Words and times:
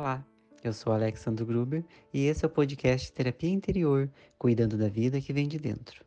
Olá, 0.00 0.26
eu 0.64 0.72
sou 0.72 0.94
Alexandre 0.94 1.44
Gruber 1.44 1.84
e 2.10 2.24
esse 2.24 2.42
é 2.42 2.48
o 2.48 2.50
podcast 2.50 3.12
Terapia 3.12 3.50
Interior, 3.50 4.10
cuidando 4.38 4.78
da 4.78 4.88
vida 4.88 5.20
que 5.20 5.30
vem 5.30 5.46
de 5.46 5.58
dentro. 5.58 6.02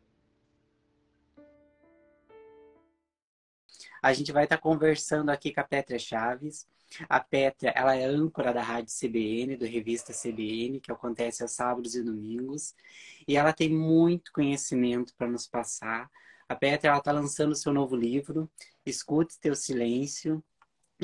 A 4.02 4.12
gente 4.12 4.32
vai 4.32 4.42
estar 4.42 4.58
conversando 4.58 5.30
aqui 5.30 5.54
com 5.54 5.60
a 5.60 5.62
Petra 5.64 5.96
Chaves. 5.96 6.66
A 7.08 7.20
Petra, 7.20 7.70
ela 7.70 7.94
é 7.94 8.04
âncora 8.04 8.52
da 8.52 8.62
Rádio 8.64 8.92
CBN, 8.92 9.56
do 9.56 9.64
Revista 9.64 10.12
CBN, 10.12 10.80
que 10.80 10.90
acontece 10.90 11.44
aos 11.44 11.52
sábados 11.52 11.94
e 11.94 12.02
domingos. 12.02 12.74
E 13.28 13.36
ela 13.36 13.52
tem 13.52 13.70
muito 13.70 14.32
conhecimento 14.32 15.14
para 15.16 15.28
nos 15.28 15.46
passar. 15.46 16.10
A 16.48 16.56
Petra 16.56 16.98
está 16.98 17.12
lançando 17.12 17.54
seu 17.54 17.72
novo 17.72 17.94
livro, 17.94 18.50
Escute 18.84 19.38
Teu 19.38 19.54
Silêncio, 19.54 20.42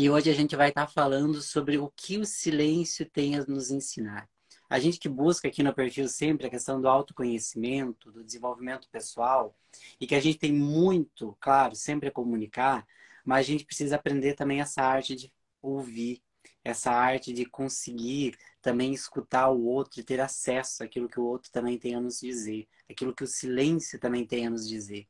e 0.00 0.09
hoje 0.09 0.30
a 0.30 0.32
gente 0.32 0.56
vai 0.56 0.70
estar 0.70 0.86
falando 0.86 1.42
sobre 1.42 1.77
o 1.77 1.92
que 1.95 2.16
o 2.16 2.24
silêncio 2.24 3.04
tem 3.04 3.36
a 3.36 3.45
nos 3.45 3.70
ensinar. 3.70 4.26
A 4.66 4.78
gente 4.78 4.98
que 4.98 5.10
busca 5.10 5.46
aqui 5.46 5.62
no 5.62 5.74
perfil 5.74 6.09
sempre 6.09 6.46
a 6.46 6.50
questão 6.50 6.80
do 6.80 6.88
autoconhecimento, 6.88 8.10
do 8.10 8.24
desenvolvimento 8.24 8.88
pessoal, 8.88 9.54
e 10.00 10.06
que 10.06 10.14
a 10.14 10.20
gente 10.20 10.38
tem 10.38 10.54
muito, 10.54 11.36
claro, 11.38 11.76
sempre 11.76 12.09
a 12.09 12.10
comunicar, 12.10 12.86
mas 13.23 13.40
a 13.40 13.48
gente 13.50 13.66
precisa 13.66 13.96
aprender 13.96 14.32
também 14.32 14.62
essa 14.62 14.80
arte 14.82 15.14
de 15.14 15.30
ouvir, 15.60 16.23
essa 16.64 16.90
arte 16.90 17.30
de 17.30 17.45
conseguir 17.45 18.38
também 18.62 18.95
escutar 18.95 19.51
o 19.51 19.66
outro 19.66 20.01
e 20.01 20.02
ter 20.02 20.18
acesso 20.18 20.82
àquilo 20.82 21.10
que 21.10 21.20
o 21.20 21.24
outro 21.24 21.52
também 21.52 21.78
tem 21.78 21.95
a 21.95 22.01
nos 22.01 22.20
dizer, 22.20 22.66
aquilo 22.90 23.14
que 23.14 23.24
o 23.24 23.26
silêncio 23.26 24.01
também 24.01 24.26
tem 24.26 24.46
a 24.46 24.51
nos 24.51 24.66
dizer. 24.66 25.06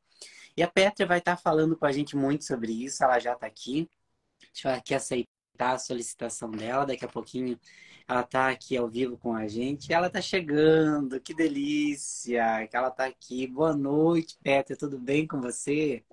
E 0.57 0.61
a 0.61 0.67
Petra 0.67 1.05
vai 1.05 1.19
estar 1.19 1.37
falando 1.37 1.77
com 1.77 1.85
a 1.85 1.93
gente 1.93 2.13
muito 2.17 2.43
sobre 2.43 2.73
isso, 2.73 3.01
ela 3.05 3.19
já 3.19 3.31
está 3.31 3.47
aqui. 3.47 3.89
A 4.51 4.53
gente 4.53 4.63
vai 4.65 4.77
aqui 4.77 4.93
aceitar 4.93 5.27
a 5.59 5.77
solicitação 5.77 6.51
dela. 6.51 6.85
Daqui 6.85 7.05
a 7.05 7.07
pouquinho 7.07 7.57
ela 8.05 8.21
está 8.21 8.49
aqui 8.49 8.75
ao 8.75 8.89
vivo 8.89 9.17
com 9.17 9.33
a 9.33 9.47
gente. 9.47 9.93
Ela 9.93 10.07
está 10.07 10.21
chegando, 10.21 11.21
que 11.21 11.33
delícia 11.33 12.67
que 12.67 12.75
ela 12.75 12.89
está 12.89 13.05
aqui. 13.05 13.47
Boa 13.47 13.73
noite, 13.73 14.37
Petra, 14.43 14.75
tudo 14.75 14.99
bem 14.99 15.25
com 15.25 15.39
você? 15.39 16.03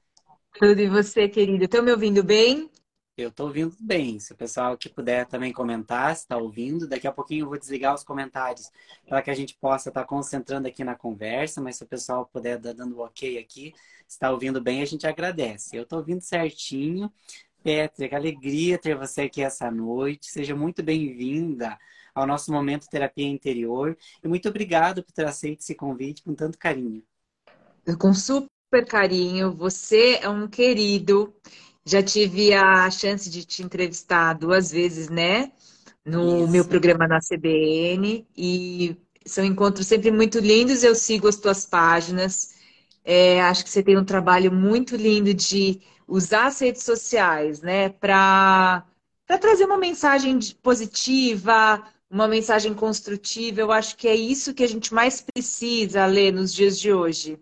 Tudo 0.54 0.80
e 0.80 0.88
você, 0.88 1.28
querido? 1.28 1.64
Estão 1.64 1.82
me 1.82 1.90
ouvindo 1.90 2.22
bem? 2.22 2.70
Eu 3.16 3.30
estou 3.30 3.46
ouvindo 3.46 3.74
bem. 3.80 4.20
Se 4.20 4.32
o 4.32 4.36
pessoal 4.36 4.78
que 4.78 4.88
puder 4.88 5.26
também 5.26 5.52
comentar, 5.52 6.14
se 6.14 6.22
está 6.22 6.36
ouvindo, 6.36 6.86
daqui 6.86 7.08
a 7.08 7.12
pouquinho 7.12 7.44
eu 7.44 7.48
vou 7.48 7.58
desligar 7.58 7.92
os 7.92 8.04
comentários 8.04 8.70
para 9.08 9.20
que 9.20 9.30
a 9.30 9.34
gente 9.34 9.56
possa 9.60 9.88
estar 9.88 10.02
tá 10.02 10.06
concentrando 10.06 10.68
aqui 10.68 10.84
na 10.84 10.94
conversa. 10.94 11.60
Mas 11.60 11.74
se 11.74 11.82
o 11.82 11.86
pessoal 11.88 12.26
puder 12.26 12.58
dar 12.58 12.74
dando 12.74 13.00
ok 13.00 13.38
aqui, 13.38 13.74
está 14.06 14.30
ouvindo 14.30 14.60
bem, 14.60 14.82
a 14.82 14.84
gente 14.84 15.04
agradece. 15.04 15.76
Eu 15.76 15.82
estou 15.82 15.98
ouvindo 15.98 16.20
certinho. 16.20 17.12
Petra, 17.62 18.08
que 18.08 18.14
alegria 18.14 18.78
ter 18.78 18.96
você 18.96 19.22
aqui 19.22 19.42
essa 19.42 19.70
noite. 19.70 20.30
Seja 20.30 20.54
muito 20.54 20.82
bem-vinda 20.82 21.76
ao 22.14 22.26
nosso 22.26 22.52
momento 22.52 22.88
Terapia 22.88 23.26
Interior. 23.26 23.96
E 24.22 24.28
muito 24.28 24.48
obrigado 24.48 25.02
por 25.02 25.12
ter 25.12 25.26
aceito 25.26 25.60
esse 25.60 25.74
convite 25.74 26.22
com 26.22 26.34
tanto 26.34 26.58
carinho. 26.58 27.02
Com 27.98 28.12
super 28.12 28.86
carinho. 28.86 29.52
Você 29.52 30.18
é 30.22 30.28
um 30.28 30.48
querido. 30.48 31.34
Já 31.84 32.02
tive 32.02 32.52
a 32.52 32.90
chance 32.90 33.30
de 33.30 33.44
te 33.44 33.62
entrevistar 33.62 34.34
duas 34.34 34.70
vezes, 34.70 35.08
né? 35.08 35.52
No 36.04 36.44
Isso. 36.44 36.52
meu 36.52 36.64
programa 36.64 37.06
na 37.06 37.18
CBN. 37.20 38.26
E 38.36 38.96
são 39.24 39.44
encontros 39.44 39.86
sempre 39.86 40.10
muito 40.10 40.38
lindos. 40.38 40.82
Eu 40.82 40.94
sigo 40.94 41.28
as 41.28 41.36
tuas 41.36 41.64
páginas. 41.66 42.54
É, 43.04 43.40
acho 43.42 43.64
que 43.64 43.70
você 43.70 43.82
tem 43.82 43.96
um 43.96 44.04
trabalho 44.04 44.52
muito 44.52 44.94
lindo 44.96 45.32
de 45.32 45.80
usar 46.08 46.46
as 46.46 46.58
redes 46.58 46.82
sociais, 46.82 47.60
né, 47.60 47.90
para 47.90 48.82
trazer 49.40 49.66
uma 49.66 49.76
mensagem 49.76 50.38
positiva, 50.62 51.84
uma 52.10 52.26
mensagem 52.26 52.72
construtiva. 52.72 53.60
Eu 53.60 53.70
acho 53.70 53.96
que 53.96 54.08
é 54.08 54.16
isso 54.16 54.54
que 54.54 54.64
a 54.64 54.68
gente 54.68 54.94
mais 54.94 55.20
precisa 55.20 56.06
ler 56.06 56.32
nos 56.32 56.52
dias 56.52 56.80
de 56.80 56.92
hoje. 56.92 57.38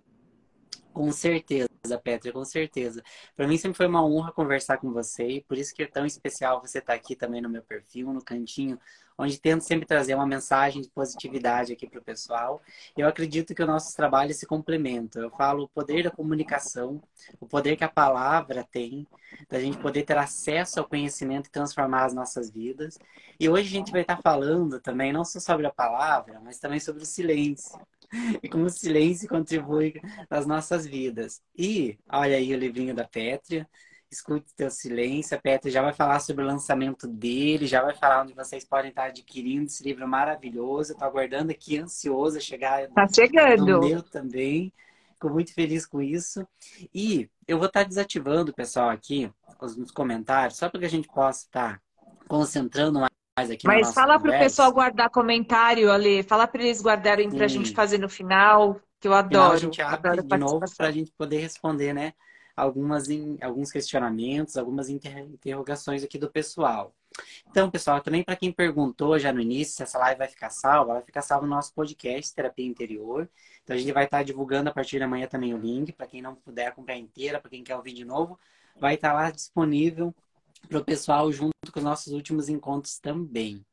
Com 0.97 1.13
certeza, 1.13 1.69
Petra, 2.03 2.33
com 2.33 2.43
certeza. 2.43 3.03
Para 3.37 3.47
mim 3.47 3.59
sempre 3.59 3.77
foi 3.77 3.87
uma 3.87 4.03
honra 4.03 4.33
conversar 4.33 4.79
com 4.79 4.91
você 4.95 5.29
e 5.29 5.41
por 5.43 5.59
isso 5.59 5.75
que 5.75 5.83
é 5.83 5.87
tão 5.87 6.07
especial 6.07 6.59
você 6.59 6.79
estar 6.79 6.95
tá 6.95 6.99
aqui 6.99 7.15
também 7.15 7.43
no 7.43 7.51
meu 7.51 7.61
perfil, 7.61 8.15
no 8.15 8.25
cantinho, 8.25 8.81
onde 9.19 9.39
tento 9.39 9.61
sempre 9.61 9.85
trazer 9.85 10.15
uma 10.15 10.27
mensagem 10.27 10.81
de 10.81 10.89
positividade 10.89 11.71
aqui 11.71 11.87
para 11.87 12.01
o 12.01 12.03
pessoal. 12.03 12.63
Eu 12.97 13.07
acredito 13.07 13.55
que 13.55 13.63
o 13.63 13.67
nosso 13.67 13.95
trabalho 13.95 14.33
se 14.33 14.47
complementa. 14.47 15.19
Eu 15.19 15.29
falo 15.29 15.65
o 15.65 15.69
poder 15.69 16.03
da 16.03 16.11
comunicação, 16.11 17.03
o 17.39 17.47
poder 17.47 17.77
que 17.77 17.85
a 17.85 17.91
palavra 17.91 18.65
tem, 18.65 19.07
da 19.51 19.61
gente 19.61 19.77
poder 19.77 20.03
ter 20.03 20.17
acesso 20.17 20.81
ao 20.81 20.89
conhecimento 20.89 21.49
e 21.49 21.51
transformar 21.51 22.07
as 22.07 22.15
nossas 22.15 22.49
vidas. 22.49 22.99
E 23.39 23.51
hoje 23.51 23.69
a 23.69 23.79
gente 23.79 23.93
vai 23.93 24.01
estar 24.01 24.23
falando 24.23 24.81
também 24.81 25.13
não 25.13 25.27
só 25.27 25.41
sobre 25.41 25.67
a 25.67 25.71
palavra, 25.71 26.41
mas 26.43 26.59
também 26.59 26.81
sobre 26.81 27.03
o 27.03 27.07
silêncio. 27.07 27.79
E 28.43 28.49
como 28.49 28.65
o 28.65 28.71
silêncio 28.71 29.29
contribui 29.29 30.01
nas 30.31 30.47
nossas 30.47 30.87
vidas. 30.87 31.43
E 31.57 31.99
olha 32.11 32.37
aí 32.37 32.55
o 32.55 32.59
livrinho 32.59 32.95
da 32.95 33.05
Pétria. 33.05 33.69
Escute 34.11 34.55
Teu 34.55 34.71
Silêncio. 34.71 35.37
A 35.37 35.41
Petra 35.41 35.71
já 35.71 35.83
vai 35.83 35.93
falar 35.93 36.21
sobre 36.21 36.45
o 36.45 36.47
lançamento 36.47 37.07
dele, 37.07 37.67
já 37.67 37.83
vai 37.83 37.95
falar 37.95 38.23
onde 38.23 38.35
vocês 38.35 38.65
podem 38.65 38.91
estar 38.91 39.07
adquirindo 39.07 39.67
esse 39.67 39.83
livro 39.83 40.07
maravilhoso. 40.07 40.93
Estou 40.93 41.07
aguardando 41.07 41.51
aqui, 41.51 41.79
ansioso 41.79 42.39
a 42.39 42.41
chegar 42.41 42.89
tá 42.89 43.07
chegando. 43.09 43.67
no 43.67 43.81
meu 43.81 44.03
também. 44.03 44.73
Fico 45.13 45.31
muito 45.31 45.53
feliz 45.53 45.87
com 45.87 46.01
isso. 46.01 46.47
E 46.95 47.29
eu 47.49 47.59
vou 47.59 47.67
estar 47.67 47.85
desativando, 47.85 48.53
pessoal, 48.53 48.91
aqui, 48.91 49.31
os 49.61 49.91
comentários, 49.91 50.59
só 50.59 50.69
para 50.69 50.81
que 50.81 50.87
a 50.87 50.91
gente 50.91 51.09
possa 51.09 51.47
estar 51.47 51.83
concentrando 52.29 53.01
mais 53.01 53.16
aqui 53.37 53.67
Mas 53.67 53.93
fala 53.93 54.19
para 54.19 54.37
o 54.37 54.39
pessoal 54.39 54.73
guardar 54.73 55.11
comentário, 55.11 55.91
Ale. 55.91 56.23
Fala 56.23 56.47
para 56.47 56.63
eles 56.63 56.83
guardarem 56.83 57.31
para 57.31 57.45
a 57.45 57.49
gente 57.49 57.73
fazer 57.73 57.99
no 57.99 58.09
final, 58.09 58.81
que 58.99 59.07
eu 59.07 59.13
adoro. 59.13 59.53
a 59.53 59.59
gente 59.59 59.83
abre 59.83 60.11
adoro 60.11 60.27
de 60.27 60.39
novo 60.39 60.65
para 60.77 60.89
a 60.89 60.93
gente 60.93 61.13
poder 61.13 61.39
responder, 61.39 61.93
né? 61.93 62.13
algumas 62.57 63.11
em, 63.11 63.37
alguns 63.43 63.71
questionamentos, 63.71 64.57
algumas 64.57 64.89
interrogações 64.89 66.03
aqui 66.03 66.17
do 66.17 66.31
pessoal. 66.31 66.95
Então, 67.49 67.71
pessoal, 67.71 68.01
também 68.01 68.25
para 68.25 68.37
quem 68.37 68.51
perguntou 68.51 69.19
já 69.19 69.33
no 69.33 69.41
início 69.41 69.75
se 69.75 69.83
essa 69.83 69.99
live 69.99 70.19
vai 70.19 70.29
ficar 70.29 70.51
salva, 70.51 70.95
vai 70.95 71.03
ficar 71.03 71.23
salva 71.23 71.47
no 71.47 71.55
nosso 71.55 71.73
podcast 71.75 72.35
Terapia 72.35 72.67
Interior. 72.67 73.29
Então 73.63 73.77
a 73.77 73.79
gente 73.79 73.93
vai 73.93 74.05
estar 74.05 74.23
divulgando 74.23 74.71
a 74.71 74.73
partir 74.73 74.99
da 74.99 75.07
manhã 75.07 75.27
também 75.27 75.55
o 75.55 75.59
link 75.59 75.93
para 75.93 76.07
quem 76.07 76.23
não 76.23 76.35
puder 76.35 76.69
acompanhar 76.69 76.99
inteira, 76.99 77.41
para 77.41 77.51
quem 77.51 77.63
quer 77.63 77.77
ouvir 77.77 77.93
de 77.93 78.05
novo, 78.05 78.39
vai 78.79 78.95
estar 78.95 79.13
lá 79.13 79.31
disponível 79.31 80.15
para 80.69 80.79
o 80.79 80.85
pessoal 80.85 81.31
junto 81.33 81.53
com 81.73 81.79
os 81.79 81.85
nossos 81.85 82.13
últimos 82.13 82.49
encontros 82.49 82.99
também. 82.99 83.65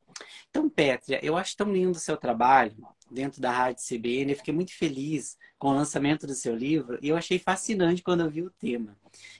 Então, 0.48 0.68
Pétria, 0.68 1.18
eu 1.24 1.36
acho 1.36 1.56
tão 1.56 1.72
lindo 1.72 1.96
o 1.96 2.00
seu 2.00 2.16
trabalho 2.16 2.76
dentro 3.10 3.40
da 3.40 3.50
Rádio 3.50 3.84
CBN. 3.84 4.32
Eu 4.32 4.36
fiquei 4.36 4.54
muito 4.54 4.72
feliz 4.72 5.36
com 5.58 5.68
o 5.68 5.74
lançamento 5.74 6.26
do 6.26 6.34
seu 6.34 6.54
livro 6.54 6.98
e 7.02 7.08
eu 7.08 7.16
achei 7.16 7.38
fascinante 7.38 8.02
quando 8.02 8.20
eu 8.20 8.30
vi 8.30 8.42
o 8.42 8.50
tema. 8.50 8.96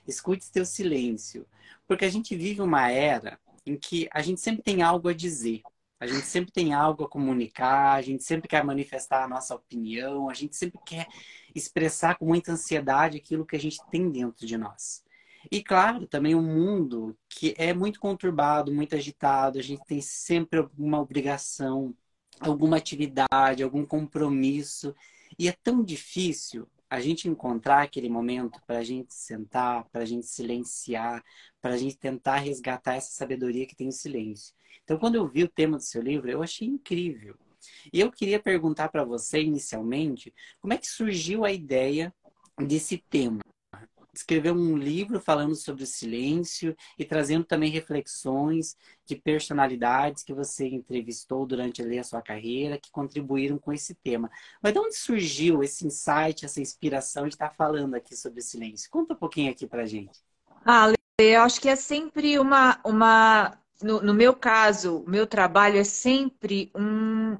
Escute 0.07 0.51
teu 0.51 0.65
silêncio. 0.65 1.47
Porque 1.87 2.05
a 2.05 2.09
gente 2.09 2.35
vive 2.35 2.61
uma 2.61 2.89
era 2.89 3.39
em 3.65 3.77
que 3.77 4.07
a 4.11 4.21
gente 4.21 4.41
sempre 4.41 4.61
tem 4.61 4.81
algo 4.81 5.07
a 5.07 5.13
dizer. 5.13 5.61
A 5.99 6.05
gente 6.05 6.25
sempre 6.25 6.51
tem 6.51 6.73
algo 6.73 7.05
a 7.05 7.09
comunicar, 7.09 7.93
a 7.93 8.01
gente 8.01 8.23
sempre 8.23 8.49
quer 8.49 8.63
manifestar 8.63 9.23
a 9.23 9.27
nossa 9.29 9.55
opinião, 9.55 10.29
a 10.29 10.33
gente 10.33 10.55
sempre 10.55 10.79
quer 10.85 11.07
expressar 11.55 12.17
com 12.17 12.25
muita 12.25 12.51
ansiedade 12.51 13.17
aquilo 13.17 13.45
que 13.45 13.55
a 13.55 13.59
gente 13.59 13.79
tem 13.89 14.11
dentro 14.11 14.45
de 14.45 14.57
nós. 14.57 15.04
E 15.51 15.63
claro, 15.63 16.07
também 16.07 16.35
um 16.35 16.41
mundo 16.41 17.17
que 17.29 17.53
é 17.57 17.73
muito 17.73 17.99
conturbado, 17.99 18.73
muito 18.73 18.95
agitado, 18.95 19.59
a 19.59 19.61
gente 19.61 19.83
tem 19.85 20.01
sempre 20.01 20.59
alguma 20.59 20.99
obrigação, 20.99 21.95
alguma 22.39 22.77
atividade, 22.77 23.63
algum 23.63 23.85
compromisso. 23.85 24.95
E 25.37 25.47
é 25.47 25.51
tão 25.63 25.83
difícil 25.83 26.67
a 26.89 26.99
gente 27.01 27.27
encontrar 27.27 27.83
aquele 27.83 28.09
momento 28.09 28.59
para 28.65 28.79
a 28.79 28.83
gente 28.83 29.13
sentar, 29.13 29.85
para 29.89 30.01
a 30.01 30.05
gente 30.05 30.25
silenciar, 30.25 31.23
para 31.61 31.73
a 31.73 31.77
gente 31.77 31.97
tentar 31.97 32.37
resgatar 32.37 32.95
essa 32.95 33.11
sabedoria 33.11 33.65
que 33.65 33.75
tem 33.75 33.87
o 33.87 33.91
silêncio. 33.91 34.53
Então, 34.83 34.97
quando 34.97 35.15
eu 35.15 35.27
vi 35.27 35.43
o 35.43 35.49
tema 35.49 35.77
do 35.77 35.83
seu 35.83 36.01
livro, 36.01 36.29
eu 36.29 36.43
achei 36.43 36.67
incrível. 36.67 37.35
E 37.91 37.99
eu 37.99 38.11
queria 38.11 38.39
perguntar 38.39 38.89
para 38.89 39.03
você, 39.03 39.41
inicialmente, 39.41 40.33
como 40.61 40.73
é 40.73 40.77
que 40.77 40.87
surgiu 40.87 41.43
a 41.43 41.51
ideia 41.51 42.13
desse 42.59 42.97
tema? 42.97 43.39
Escreveu 44.17 44.53
um 44.53 44.77
livro 44.77 45.19
falando 45.19 45.55
sobre 45.55 45.83
o 45.83 45.87
silêncio 45.87 46.75
e 46.97 47.05
trazendo 47.05 47.43
também 47.43 47.69
reflexões 47.69 48.75
de 49.05 49.15
personalidades 49.15 50.23
que 50.23 50.33
você 50.33 50.67
entrevistou 50.67 51.45
durante 51.45 51.81
a 51.81 52.03
sua 52.03 52.21
carreira, 52.21 52.77
que 52.77 52.91
contribuíram 52.91 53.57
com 53.57 53.71
esse 53.71 53.93
tema. 53.93 54.29
Mas 54.61 54.73
de 54.73 54.79
onde 54.79 54.95
surgiu 54.95 55.63
esse 55.63 55.85
insight, 55.85 56.45
essa 56.45 56.61
inspiração 56.61 57.27
de 57.27 57.35
estar 57.35 57.51
falando 57.51 57.95
aqui 57.95 58.15
sobre 58.15 58.39
o 58.39 58.43
silêncio? 58.43 58.89
Conta 58.89 59.13
um 59.13 59.17
pouquinho 59.17 59.51
aqui 59.51 59.67
pra 59.67 59.85
gente. 59.85 60.19
Ah, 60.65 60.91
eu 61.19 61.41
acho 61.41 61.61
que 61.61 61.69
é 61.69 61.75
sempre 61.75 62.39
uma. 62.39 62.79
uma... 62.83 63.57
No, 63.81 64.01
no 64.01 64.13
meu 64.13 64.33
caso, 64.33 64.99
o 64.99 65.09
meu 65.09 65.27
trabalho 65.27 65.77
é 65.77 65.83
sempre 65.83 66.71
um, 66.73 67.37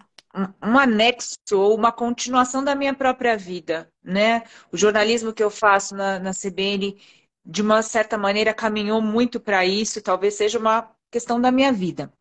um 0.62 0.78
anexo 0.78 1.38
ou 1.54 1.76
uma 1.76 1.92
continuação 1.92 2.64
da 2.64 2.76
minha 2.76 2.94
própria 2.94 3.38
vida, 3.38 3.90
né? 4.04 4.44
O 4.72 4.78
jornalismo 4.78 5.34
que 5.34 5.44
eu 5.44 5.50
faço 5.50 5.96
na, 5.96 6.20
na 6.20 6.32
CBN, 6.34 6.98
de 7.46 7.62
uma 7.62 7.82
certa 7.82 8.18
maneira, 8.18 8.54
caminhou 8.54 9.02
muito 9.02 9.40
para 9.40 9.66
isso, 9.66 10.02
talvez 10.02 10.34
seja 10.36 10.60
uma 10.60 10.92
questão 11.12 11.40
da 11.40 11.52
minha 11.52 11.72
vida. 11.72 12.12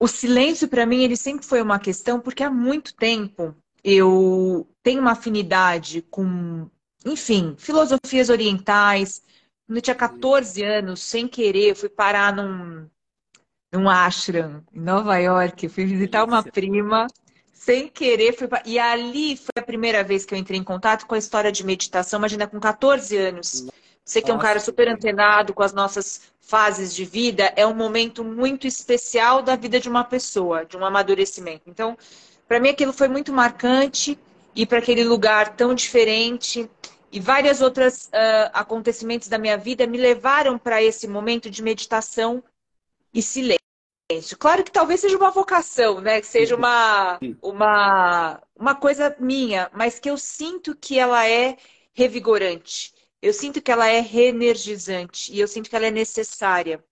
o 0.00 0.08
silêncio 0.08 0.68
para 0.68 0.86
mim 0.86 1.02
ele 1.02 1.16
sempre 1.16 1.46
foi 1.46 1.62
uma 1.62 1.78
questão 1.78 2.20
porque 2.20 2.42
há 2.42 2.50
muito 2.50 2.94
tempo 2.96 3.54
eu 3.84 4.68
tenho 4.82 5.00
uma 5.00 5.12
afinidade 5.12 6.02
com, 6.02 6.68
enfim, 7.04 7.54
filosofias 7.58 8.28
orientais. 8.30 9.22
Quando 9.66 9.76
eu 9.78 9.82
tinha 9.82 9.94
14 9.94 10.62
anos, 10.62 11.02
sem 11.02 11.28
querer, 11.28 11.74
fui 11.76 11.88
parar 11.88 12.34
num, 12.34 12.88
num 13.72 13.88
ashram 13.88 14.64
em 14.72 14.80
Nova 14.80 15.16
York. 15.18 15.68
Fui 15.68 15.84
visitar 15.84 16.24
uma 16.24 16.42
prima, 16.42 17.06
sem 17.66 17.88
querer. 17.88 18.32
Fui 18.32 18.46
pra... 18.46 18.62
E 18.64 18.78
ali 18.78 19.36
foi 19.36 19.52
a 19.58 19.62
primeira 19.62 20.04
vez 20.04 20.24
que 20.24 20.32
eu 20.32 20.38
entrei 20.38 20.58
em 20.58 20.62
contato 20.62 21.04
com 21.04 21.16
a 21.16 21.18
história 21.18 21.50
de 21.50 21.66
meditação. 21.66 22.20
Imagina, 22.20 22.46
com 22.46 22.60
14 22.60 23.16
anos. 23.16 23.66
Você 24.04 24.22
que 24.22 24.30
é 24.30 24.34
um 24.34 24.38
cara 24.38 24.60
super 24.60 24.86
antenado 24.88 25.52
com 25.52 25.64
as 25.64 25.72
nossas 25.72 26.32
fases 26.40 26.94
de 26.94 27.04
vida, 27.04 27.52
é 27.56 27.66
um 27.66 27.74
momento 27.74 28.22
muito 28.22 28.64
especial 28.64 29.42
da 29.42 29.56
vida 29.56 29.80
de 29.80 29.88
uma 29.88 30.04
pessoa, 30.04 30.64
de 30.64 30.76
um 30.76 30.84
amadurecimento. 30.84 31.64
Então, 31.66 31.98
para 32.46 32.60
mim 32.60 32.68
aquilo 32.68 32.92
foi 32.92 33.08
muito 33.08 33.32
marcante 33.32 34.16
ir 34.54 34.66
para 34.66 34.78
aquele 34.78 35.02
lugar 35.02 35.56
tão 35.56 35.74
diferente 35.74 36.70
e 37.10 37.18
várias 37.18 37.60
outras 37.60 38.06
uh, 38.06 38.50
acontecimentos 38.52 39.26
da 39.26 39.38
minha 39.38 39.58
vida 39.58 39.88
me 39.88 39.98
levaram 39.98 40.56
para 40.56 40.80
esse 40.80 41.08
momento 41.08 41.50
de 41.50 41.60
meditação 41.60 42.44
e 43.12 43.20
silêncio. 43.20 43.65
Claro 44.38 44.62
que 44.62 44.70
talvez 44.70 45.00
seja 45.00 45.16
uma 45.16 45.30
vocação, 45.30 46.00
né? 46.00 46.20
Que 46.20 46.26
seja 46.26 46.54
uma, 46.54 47.18
uma, 47.42 48.40
uma 48.54 48.74
coisa 48.74 49.16
minha, 49.18 49.68
mas 49.74 49.98
que 49.98 50.08
eu 50.08 50.16
sinto 50.16 50.76
que 50.76 50.98
ela 50.98 51.28
é 51.28 51.56
revigorante. 51.92 52.94
Eu 53.20 53.32
sinto 53.32 53.60
que 53.60 53.72
ela 53.72 53.88
é 53.88 54.00
reenergizante 54.00 55.32
e 55.32 55.40
eu 55.40 55.48
sinto 55.48 55.68
que 55.68 55.74
ela 55.74 55.86
é 55.86 55.90
necessária. 55.90 56.84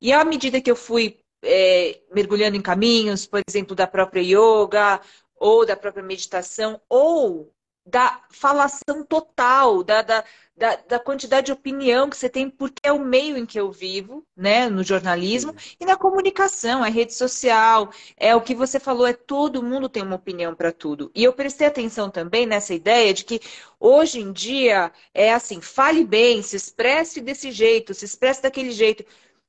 E 0.00 0.12
à 0.12 0.24
medida 0.24 0.60
que 0.60 0.70
eu 0.70 0.76
fui 0.76 1.18
é, 1.42 2.00
mergulhando 2.14 2.56
em 2.56 2.62
caminhos, 2.62 3.26
por 3.26 3.40
exemplo, 3.48 3.74
da 3.74 3.86
própria 3.86 4.20
yoga, 4.22 5.00
ou 5.34 5.66
da 5.66 5.74
própria 5.76 6.04
meditação, 6.04 6.80
ou 6.88 7.52
da 7.90 8.22
falação 8.30 9.04
total, 9.04 9.82
da, 9.82 10.00
da, 10.02 10.24
da, 10.56 10.76
da, 10.76 10.98
quantidade 10.98 11.46
de 11.46 11.52
opinião 11.52 12.08
que 12.08 12.16
você 12.16 12.28
tem, 12.28 12.48
porque 12.48 12.80
é 12.84 12.92
o 12.92 12.98
meio 13.00 13.36
em 13.36 13.44
que 13.44 13.58
eu 13.58 13.72
vivo, 13.72 14.24
né, 14.36 14.68
no 14.68 14.84
jornalismo, 14.84 15.52
Sim. 15.58 15.76
e 15.80 15.84
na 15.84 15.96
comunicação, 15.96 16.84
é 16.84 16.90
rede 16.90 17.12
social, 17.12 17.90
é 18.16 18.34
o 18.34 18.40
que 18.40 18.54
você 18.54 18.78
falou, 18.78 19.06
é 19.06 19.12
todo 19.12 19.62
mundo 19.62 19.88
tem 19.88 20.02
uma 20.02 20.16
opinião 20.16 20.54
para 20.54 20.72
tudo. 20.72 21.10
E 21.14 21.24
eu 21.24 21.32
prestei 21.32 21.66
atenção 21.66 22.08
também 22.08 22.46
nessa 22.46 22.72
ideia 22.72 23.12
de 23.12 23.24
que 23.24 23.40
hoje 23.80 24.20
em 24.20 24.32
dia 24.32 24.92
é 25.12 25.32
assim, 25.34 25.60
fale 25.60 26.04
bem, 26.04 26.42
se 26.42 26.56
expresse 26.56 27.20
desse 27.20 27.50
jeito, 27.50 27.92
se 27.92 28.04
expresse 28.04 28.42
daquele 28.42 28.70
jeito. 28.70 29.04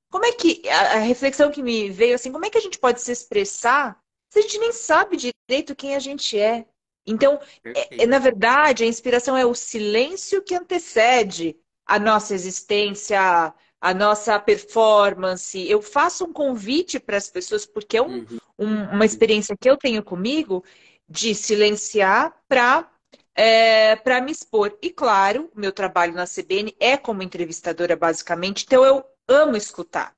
Como 0.10 0.26
é 0.26 0.32
que 0.32 0.68
a, 0.68 0.94
a 0.94 0.98
reflexão 1.00 1.52
que 1.52 1.62
me 1.62 1.90
veio 1.90 2.16
assim, 2.16 2.32
como 2.32 2.46
é 2.46 2.50
que 2.50 2.58
a 2.58 2.62
gente 2.62 2.80
pode 2.80 3.02
se 3.02 3.12
expressar 3.12 4.02
se 4.32 4.40
a 4.40 4.42
gente 4.42 4.58
nem 4.60 4.72
sabe 4.72 5.18
direito 5.18 5.76
quem 5.76 5.96
a 5.96 6.00
gente 6.00 6.40
é? 6.40 6.66
Então, 7.06 7.40
é, 7.64 8.04
é, 8.04 8.06
na 8.06 8.20
verdade, 8.20 8.84
a 8.84 8.88
inspiração 8.88 9.36
é 9.36 9.46
o 9.46 9.56
silêncio 9.56 10.44
que 10.44 10.56
antecede 10.56 11.56
a 11.86 11.98
nossa 12.00 12.34
existência, 12.34 13.54
a 13.82 13.94
nossa 13.94 14.40
performance. 14.40 15.68
Eu 15.68 15.82
faço 15.82 16.26
um 16.26 16.34
convite 16.34 17.00
para 17.00 17.18
as 17.18 17.30
pessoas, 17.30 17.66
porque 17.66 17.98
é 17.98 18.02
um, 18.02 18.20
uhum. 18.20 18.38
um, 18.60 18.84
uma 18.92 19.06
experiência 19.06 19.58
que 19.60 19.70
eu 19.70 19.78
tenho 19.78 20.04
comigo 20.04 20.64
de 21.10 21.34
silenciar 21.36 22.34
para 22.48 22.88
é, 23.36 23.96
para 23.96 24.22
me 24.22 24.32
expor. 24.32 24.78
E 24.82 24.90
claro, 24.90 25.50
meu 25.56 25.72
trabalho 25.72 26.14
na 26.14 26.26
CBN 26.26 26.76
é 26.80 26.98
como 26.98 27.24
entrevistadora, 27.24 27.96
basicamente, 27.96 28.66
então 28.66 28.86
eu 28.86 29.04
amo 29.28 29.56
escutar. 29.56 30.16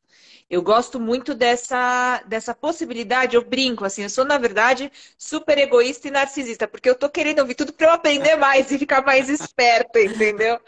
Eu 0.53 0.61
gosto 0.61 0.99
muito 0.99 1.33
dessa, 1.33 2.21
dessa 2.27 2.53
possibilidade, 2.53 3.35
eu 3.35 3.43
brinco, 3.43 3.83
assim, 3.85 4.03
eu 4.03 4.09
sou, 4.09 4.23
na 4.23 4.37
verdade, 4.37 4.91
super 5.17 5.57
egoísta 5.57 6.07
e 6.07 6.11
narcisista, 6.11 6.67
porque 6.67 6.87
eu 6.87 6.93
tô 6.93 7.09
querendo 7.09 7.39
ouvir 7.39 7.55
tudo 7.55 7.73
para 7.73 7.87
eu 7.87 7.91
aprender 7.91 8.35
mais 8.35 8.71
e 8.71 8.77
ficar 8.77 9.03
mais 9.03 9.29
esperta, 9.29 9.99
entendeu? 9.99 10.59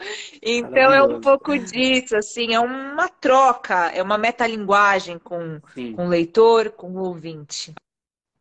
Então 0.42 0.92
é 0.92 1.00
um 1.04 1.20
pouco 1.20 1.56
disso, 1.56 2.16
assim, 2.16 2.52
é 2.52 2.58
uma 2.58 3.08
troca, 3.08 3.92
é 3.92 4.02
uma 4.02 4.18
metalinguagem 4.18 5.20
com, 5.20 5.60
com 5.94 6.06
o 6.06 6.08
leitor, 6.08 6.72
com 6.72 6.90
o 6.90 7.04
ouvinte. 7.04 7.72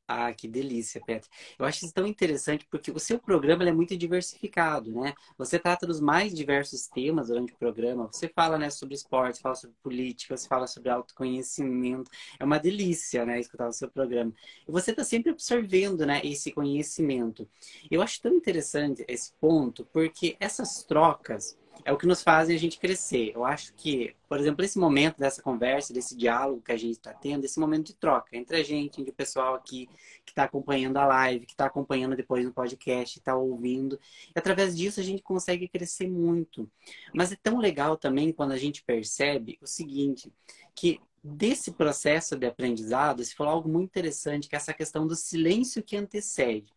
Ah, 0.08 0.32
que 0.32 0.48
delícia, 0.48 1.02
Petra. 1.04 1.28
Eu 1.58 1.66
acho 1.66 1.84
isso 1.84 1.94
tão 1.94 2.06
interessante 2.06 2.68
porque 2.70 2.92
o 2.92 3.00
seu 3.00 3.18
programa 3.18 3.68
é 3.68 3.72
muito 3.72 3.98
diversificado, 3.98 4.92
né? 4.92 5.16
Você 5.36 5.58
trata 5.58 5.88
dos 5.88 6.00
mais 6.00 6.32
diversos 6.32 6.86
temas 6.88 7.28
durante 7.30 7.54
o 7.54 7.58
programa. 7.58 8.08
Você 8.12 8.30
fala, 8.30 8.56
né, 8.60 8.70
sobre 8.70 8.94
esporte, 8.94 9.42
fala 9.42 9.56
sobre 9.56 9.76
política, 9.82 10.38
você 10.38 10.48
fala 10.48 10.68
sobre 10.68 10.92
autoconhecimento. 10.92 12.12
É 12.40 12.46
uma 12.46 12.60
delícia, 12.60 13.26
né, 13.26 13.40
escutar 13.40 13.68
o 13.68 13.74
seu 13.74 13.90
programa. 13.90 14.32
E 14.68 14.72
você 14.72 14.92
está 14.92 15.04
sempre 15.04 15.32
absorvendo, 15.32 16.06
né, 16.06 16.22
esse 16.24 16.52
conhecimento. 16.52 17.50
Eu 17.90 18.04
acho 18.04 18.22
tão 18.22 18.32
interessante 18.36 19.04
esse 19.08 19.34
ponto 19.42 19.86
porque 19.92 20.38
essas 20.40 20.84
trocas 20.84 21.58
é 21.84 21.92
o 21.92 21.98
que 21.98 22.08
nos 22.08 22.24
fazem 22.24 22.56
a 22.56 22.60
gente 22.60 22.80
crescer. 22.80 23.32
Eu 23.36 23.44
acho 23.44 23.74
que, 23.74 24.16
por 24.28 24.40
exemplo, 24.40 24.64
esse 24.64 24.80
momento 24.80 25.18
dessa 25.18 25.42
conversa, 25.42 25.94
desse 25.94 26.16
diálogo 26.16 26.62
que 26.62 26.72
a 26.72 26.78
gente 26.78 26.94
está 26.94 27.14
tendo, 27.14 27.46
esse 27.46 27.60
momento 27.60 27.88
de 27.88 27.96
troca 27.96 28.36
entre 28.38 28.58
a 28.58 28.64
gente, 28.64 29.02
entre 29.02 29.12
o 29.12 29.16
pessoal 29.16 29.56
aqui 29.56 29.88
que 30.26 30.32
está 30.32 30.44
acompanhando 30.44 30.98
a 30.98 31.06
live, 31.06 31.46
que 31.46 31.54
está 31.54 31.66
acompanhando 31.66 32.16
depois 32.16 32.46
no 32.46 32.54
podcast, 32.54 33.20
está 33.20 33.36
ouvindo, 33.36 34.00
e 34.28 34.40
através 34.40 34.76
disso 34.76 35.00
a 35.00 35.04
gente 35.04 35.22
consegue 35.22 35.68
crescer 35.68 36.08
muito. 36.08 36.70
Mas 37.14 37.32
é 37.32 37.36
tão 37.36 37.60
legal 37.60 37.98
também 37.98 38.32
quando 38.32 38.52
a 38.54 38.58
gente 38.58 38.84
percebe 38.84 39.58
o 39.62 39.68
seguinte, 39.68 40.32
que 40.74 41.00
desse 41.24 41.72
processo 41.72 42.36
de 42.36 42.46
aprendizado, 42.46 43.24
você 43.24 43.34
falou 43.34 43.54
algo 43.54 43.68
muito 43.68 43.90
interessante, 43.90 44.48
que 44.48 44.56
é 44.56 44.58
essa 44.58 44.74
questão 44.74 45.08
do 45.08 45.16
silêncio 45.16 45.82
que 45.82 45.98
antecede. 45.98 46.72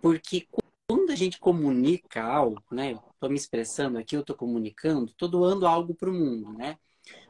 Porque 0.00 0.46
quando 0.92 1.10
a 1.10 1.16
gente 1.16 1.40
comunica 1.40 2.22
algo, 2.22 2.62
né? 2.70 2.92
Estou 3.14 3.30
me 3.30 3.36
expressando 3.36 3.96
aqui, 3.96 4.14
eu 4.14 4.20
estou 4.20 4.36
comunicando, 4.36 5.10
estou 5.10 5.26
doando 5.26 5.66
algo 5.66 5.94
para 5.94 6.10
o 6.10 6.12
mundo, 6.12 6.52
né? 6.52 6.76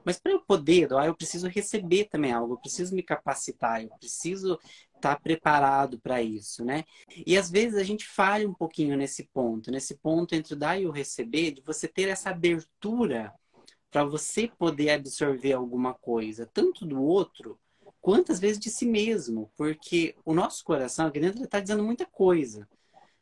Mas 0.05 0.19
para 0.19 0.33
eu 0.33 0.41
poder 0.41 0.89
doar, 0.89 1.07
eu 1.07 1.15
preciso 1.15 1.47
receber 1.47 2.07
também 2.07 2.33
algo, 2.33 2.55
eu 2.55 2.59
preciso 2.59 2.93
me 2.93 3.05
capacitar, 3.05 3.81
eu 3.81 3.91
preciso 4.01 4.59
estar 4.97 5.15
tá 5.15 5.17
preparado 5.17 6.01
para 6.01 6.21
isso, 6.21 6.65
né? 6.65 6.83
E 7.25 7.39
às 7.39 7.49
vezes 7.53 7.79
a 7.79 7.85
gente 7.85 8.05
falha 8.05 8.49
um 8.49 8.53
pouquinho 8.53 8.97
nesse 8.97 9.29
ponto, 9.33 9.71
nesse 9.71 9.95
ponto 9.95 10.35
entre 10.35 10.55
o 10.55 10.57
dar 10.57 10.77
e 10.81 10.87
o 10.87 10.91
receber, 10.91 11.53
de 11.53 11.63
você 11.63 11.87
ter 11.87 12.09
essa 12.09 12.31
abertura 12.31 13.33
para 13.93 14.03
você 14.03 14.49
poder 14.59 14.91
absorver 14.91 15.53
alguma 15.53 15.95
coisa, 15.95 16.51
tanto 16.53 16.85
do 16.85 17.01
outro, 17.01 17.57
quantas 18.01 18.41
vezes 18.41 18.59
de 18.59 18.71
si 18.71 18.87
mesmo, 18.87 19.53
porque 19.57 20.17
o 20.25 20.35
nosso 20.35 20.65
coração 20.65 21.07
aqui 21.07 21.21
dentro 21.21 21.45
está 21.45 21.61
dizendo 21.61 21.85
muita 21.85 22.05
coisa. 22.05 22.69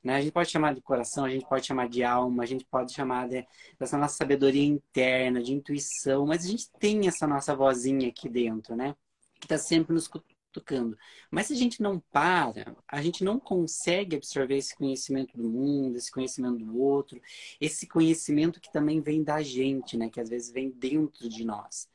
Né? 0.02 0.16
A 0.16 0.20
gente 0.20 0.32
pode 0.32 0.50
chamar 0.50 0.74
de 0.74 0.80
coração, 0.80 1.24
a 1.24 1.30
gente 1.30 1.46
pode 1.46 1.66
chamar 1.66 1.88
de 1.88 2.02
alma, 2.02 2.42
a 2.42 2.46
gente 2.46 2.64
pode 2.64 2.92
chamar 2.92 3.28
de, 3.28 3.46
dessa 3.78 3.98
nossa 3.98 4.16
sabedoria 4.16 4.64
interna, 4.64 5.42
de 5.42 5.52
intuição, 5.52 6.26
mas 6.26 6.44
a 6.44 6.48
gente 6.48 6.70
tem 6.78 7.06
essa 7.06 7.26
nossa 7.26 7.54
vozinha 7.54 8.08
aqui 8.08 8.28
dentro, 8.28 8.74
né? 8.74 8.96
Que 9.38 9.46
está 9.46 9.58
sempre 9.58 9.92
nos 9.92 10.08
cutucando. 10.08 10.96
Mas 11.30 11.46
se 11.46 11.52
a 11.52 11.56
gente 11.56 11.82
não 11.82 12.00
para, 12.10 12.74
a 12.88 13.02
gente 13.02 13.22
não 13.22 13.38
consegue 13.38 14.16
absorver 14.16 14.56
esse 14.56 14.74
conhecimento 14.74 15.36
do 15.36 15.48
mundo, 15.48 15.96
esse 15.96 16.10
conhecimento 16.10 16.64
do 16.64 16.78
outro, 16.78 17.20
esse 17.60 17.86
conhecimento 17.86 18.60
que 18.60 18.72
também 18.72 19.00
vem 19.02 19.22
da 19.22 19.42
gente, 19.42 19.96
né? 19.98 20.08
Que 20.08 20.20
às 20.20 20.30
vezes 20.30 20.50
vem 20.50 20.70
dentro 20.70 21.28
de 21.28 21.44
nós. 21.44 21.89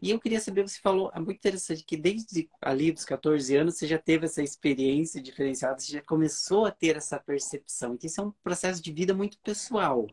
E 0.00 0.10
eu 0.10 0.20
queria 0.20 0.40
saber, 0.40 0.66
você 0.66 0.78
falou, 0.80 1.10
é 1.14 1.20
muito 1.20 1.38
interessante 1.38 1.84
que 1.84 1.96
desde 1.96 2.48
ali 2.60 2.92
dos 2.92 3.04
14 3.04 3.56
anos 3.56 3.76
você 3.76 3.86
já 3.86 3.98
teve 3.98 4.26
essa 4.26 4.42
experiência 4.42 5.20
diferenciada, 5.20 5.78
você 5.78 5.92
já 5.92 6.02
começou 6.02 6.66
a 6.66 6.70
ter 6.70 6.96
essa 6.96 7.18
percepção. 7.18 7.94
Então, 7.94 8.06
isso 8.06 8.20
é 8.20 8.24
um 8.24 8.30
processo 8.42 8.82
de 8.82 8.92
vida 8.92 9.14
muito 9.14 9.38
pessoal, 9.38 10.06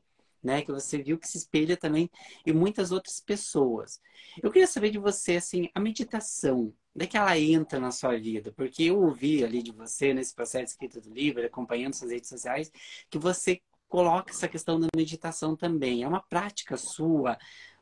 né? 0.44 0.62
Que 0.62 0.72
você 0.72 1.02
viu 1.02 1.18
que 1.18 1.28
se 1.28 1.38
espelha 1.38 1.78
também 1.78 2.10
em 2.46 2.54
muitas 2.54 2.92
outras 2.92 3.20
pessoas. 3.20 4.00
Eu 4.42 4.52
queria 4.52 4.68
saber 4.68 4.92
de 4.92 4.98
você, 4.98 5.38
assim, 5.38 5.70
a 5.74 5.80
meditação, 5.80 6.74
onde 6.96 7.06
é 7.06 7.08
que 7.08 7.18
ela 7.18 7.38
entra 7.38 7.80
na 7.80 7.92
sua 7.92 8.18
vida? 8.18 8.52
Porque 8.52 8.84
eu 8.84 9.00
ouvi 9.02 9.44
ali 9.44 9.62
de 9.64 9.72
você, 9.72 10.14
nesse 10.14 10.34
processo 10.34 10.66
de 10.66 10.72
escrita 10.72 11.02
do 11.02 11.14
livro, 11.14 11.46
acompanhando 11.46 11.94
suas 11.94 12.12
redes 12.12 12.30
sociais, 12.30 12.72
que 13.10 13.18
você 13.18 13.62
coloca 13.88 14.32
essa 14.32 14.48
questão 14.48 14.80
da 14.80 14.88
meditação 14.96 15.56
também. 15.56 16.04
É 16.04 16.08
uma 16.08 16.22
prática 16.22 16.78
sua. 16.78 17.38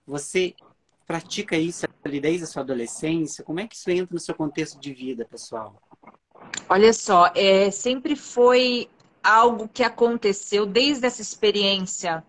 Você 0.05 0.55
pratica 1.09 1.57
isso 1.57 1.87
ali 2.05 2.21
desde 2.21 2.43
a 2.43 2.47
sua 2.47 2.61
adolescência? 2.61 3.43
Como 3.43 3.59
é 3.59 3.67
que 3.67 3.75
isso 3.75 3.89
entra 3.89 4.09
no 4.11 4.19
seu 4.19 4.35
contexto 4.35 4.79
de 4.79 4.93
vida, 4.93 5.25
pessoal? 5.25 5.81
Olha 6.69 6.93
só, 6.93 7.31
é, 7.33 7.71
sempre 7.71 8.15
foi 8.15 8.87
algo 9.23 9.67
que 9.67 9.83
aconteceu 9.83 10.67
desde 10.67 11.07
essa 11.07 11.19
experiência. 11.19 12.23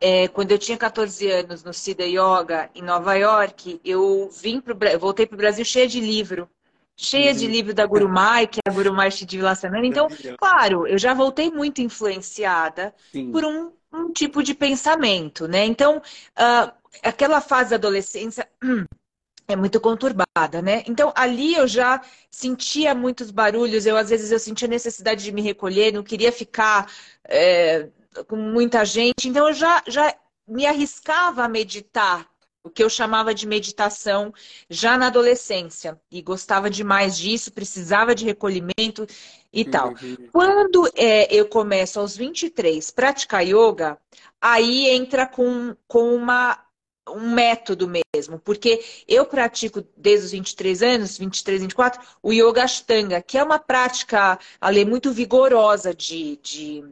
É, 0.00 0.28
quando 0.28 0.52
eu 0.52 0.58
tinha 0.58 0.78
14 0.78 1.28
anos 1.28 1.64
no 1.64 1.74
Sida 1.74 2.04
Yoga 2.04 2.70
em 2.72 2.82
Nova 2.82 3.14
York, 3.14 3.80
eu 3.84 4.30
vim 4.30 4.60
pro, 4.60 4.76
voltei 5.00 5.26
para 5.26 5.34
o 5.34 5.38
Brasil 5.38 5.64
cheia 5.64 5.88
de 5.88 5.98
livro. 5.98 6.48
Cheia 6.96 7.32
uhum. 7.32 7.36
de 7.36 7.48
livro 7.48 7.74
da 7.74 7.84
Gurumai, 7.84 8.46
que 8.46 8.60
é 8.64 8.70
a 8.70 8.72
Gurumai 8.72 9.08
de 9.08 9.36
Vilassanana. 9.36 9.84
Então, 9.84 10.06
claro, 10.38 10.86
eu 10.86 10.98
já 10.98 11.12
voltei 11.14 11.50
muito 11.50 11.80
influenciada 11.80 12.94
Sim. 13.10 13.32
por 13.32 13.44
um, 13.44 13.72
um, 13.92 14.12
tipo 14.12 14.40
de 14.40 14.54
pensamento, 14.54 15.48
né? 15.48 15.64
Então, 15.64 15.96
uh, 15.98 16.83
aquela 17.02 17.40
fase 17.40 17.70
da 17.70 17.76
adolescência, 17.76 18.48
é 19.46 19.56
muito 19.56 19.80
conturbada, 19.80 20.62
né? 20.62 20.82
Então 20.86 21.12
ali 21.14 21.54
eu 21.54 21.66
já 21.66 22.00
sentia 22.30 22.94
muitos 22.94 23.30
barulhos, 23.30 23.86
eu 23.86 23.96
às 23.96 24.08
vezes 24.08 24.30
eu 24.30 24.38
sentia 24.38 24.68
necessidade 24.68 25.22
de 25.22 25.32
me 25.32 25.42
recolher, 25.42 25.92
não 25.92 26.02
queria 26.02 26.32
ficar 26.32 26.90
é, 27.24 27.88
com 28.26 28.36
muita 28.36 28.84
gente, 28.84 29.28
então 29.28 29.48
eu 29.48 29.54
já, 29.54 29.82
já 29.86 30.14
me 30.46 30.66
arriscava 30.66 31.44
a 31.44 31.48
meditar, 31.48 32.26
o 32.62 32.70
que 32.70 32.82
eu 32.82 32.88
chamava 32.88 33.34
de 33.34 33.46
meditação 33.46 34.32
já 34.70 34.96
na 34.96 35.08
adolescência, 35.08 36.00
e 36.10 36.22
gostava 36.22 36.70
demais 36.70 37.16
disso, 37.16 37.52
precisava 37.52 38.14
de 38.14 38.24
recolhimento 38.24 39.06
e 39.52 39.66
tal. 39.66 39.90
Uhum. 39.90 40.28
Quando 40.32 40.90
é, 40.96 41.32
eu 41.34 41.46
começo 41.46 42.00
aos 42.00 42.16
23 42.16 42.90
praticar 42.90 43.46
yoga, 43.46 43.98
aí 44.40 44.88
entra 44.88 45.26
com, 45.26 45.76
com 45.86 46.14
uma 46.14 46.63
um 47.08 47.34
método 47.34 47.88
mesmo, 47.88 48.38
porque 48.38 48.82
eu 49.06 49.26
pratico 49.26 49.84
desde 49.96 50.26
os 50.26 50.32
23 50.32 50.82
anos, 50.82 51.18
23, 51.18 51.62
24, 51.62 52.00
o 52.22 52.32
Yoga 52.32 52.64
Ashtanga, 52.64 53.20
que 53.20 53.36
é 53.36 53.42
uma 53.42 53.58
prática 53.58 54.38
ali 54.60 54.84
muito 54.84 55.12
vigorosa 55.12 55.94
de, 55.94 56.38
de 56.42 56.84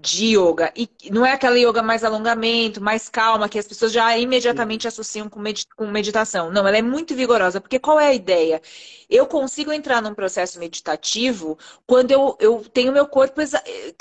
de 0.00 0.36
yoga. 0.36 0.72
E 0.76 0.88
não 1.10 1.26
é 1.26 1.32
aquela 1.32 1.58
yoga 1.58 1.82
mais 1.82 2.04
alongamento, 2.04 2.80
mais 2.80 3.08
calma, 3.08 3.48
que 3.48 3.58
as 3.58 3.66
pessoas 3.66 3.92
já 3.92 4.16
imediatamente 4.16 4.86
associam 4.86 5.28
com, 5.28 5.42
com 5.76 5.86
meditação. 5.88 6.50
Não, 6.50 6.66
ela 6.66 6.78
é 6.78 6.82
muito 6.82 7.14
vigorosa, 7.16 7.60
porque 7.60 7.78
qual 7.78 7.98
é 7.98 8.06
a 8.06 8.14
ideia? 8.14 8.62
Eu 9.10 9.26
consigo 9.26 9.72
entrar 9.72 10.00
num 10.00 10.14
processo 10.14 10.58
meditativo 10.58 11.58
quando 11.86 12.12
eu, 12.12 12.36
eu 12.38 12.64
tenho 12.72 12.92
meu 12.92 13.06
corpo 13.06 13.40
está 13.40 13.60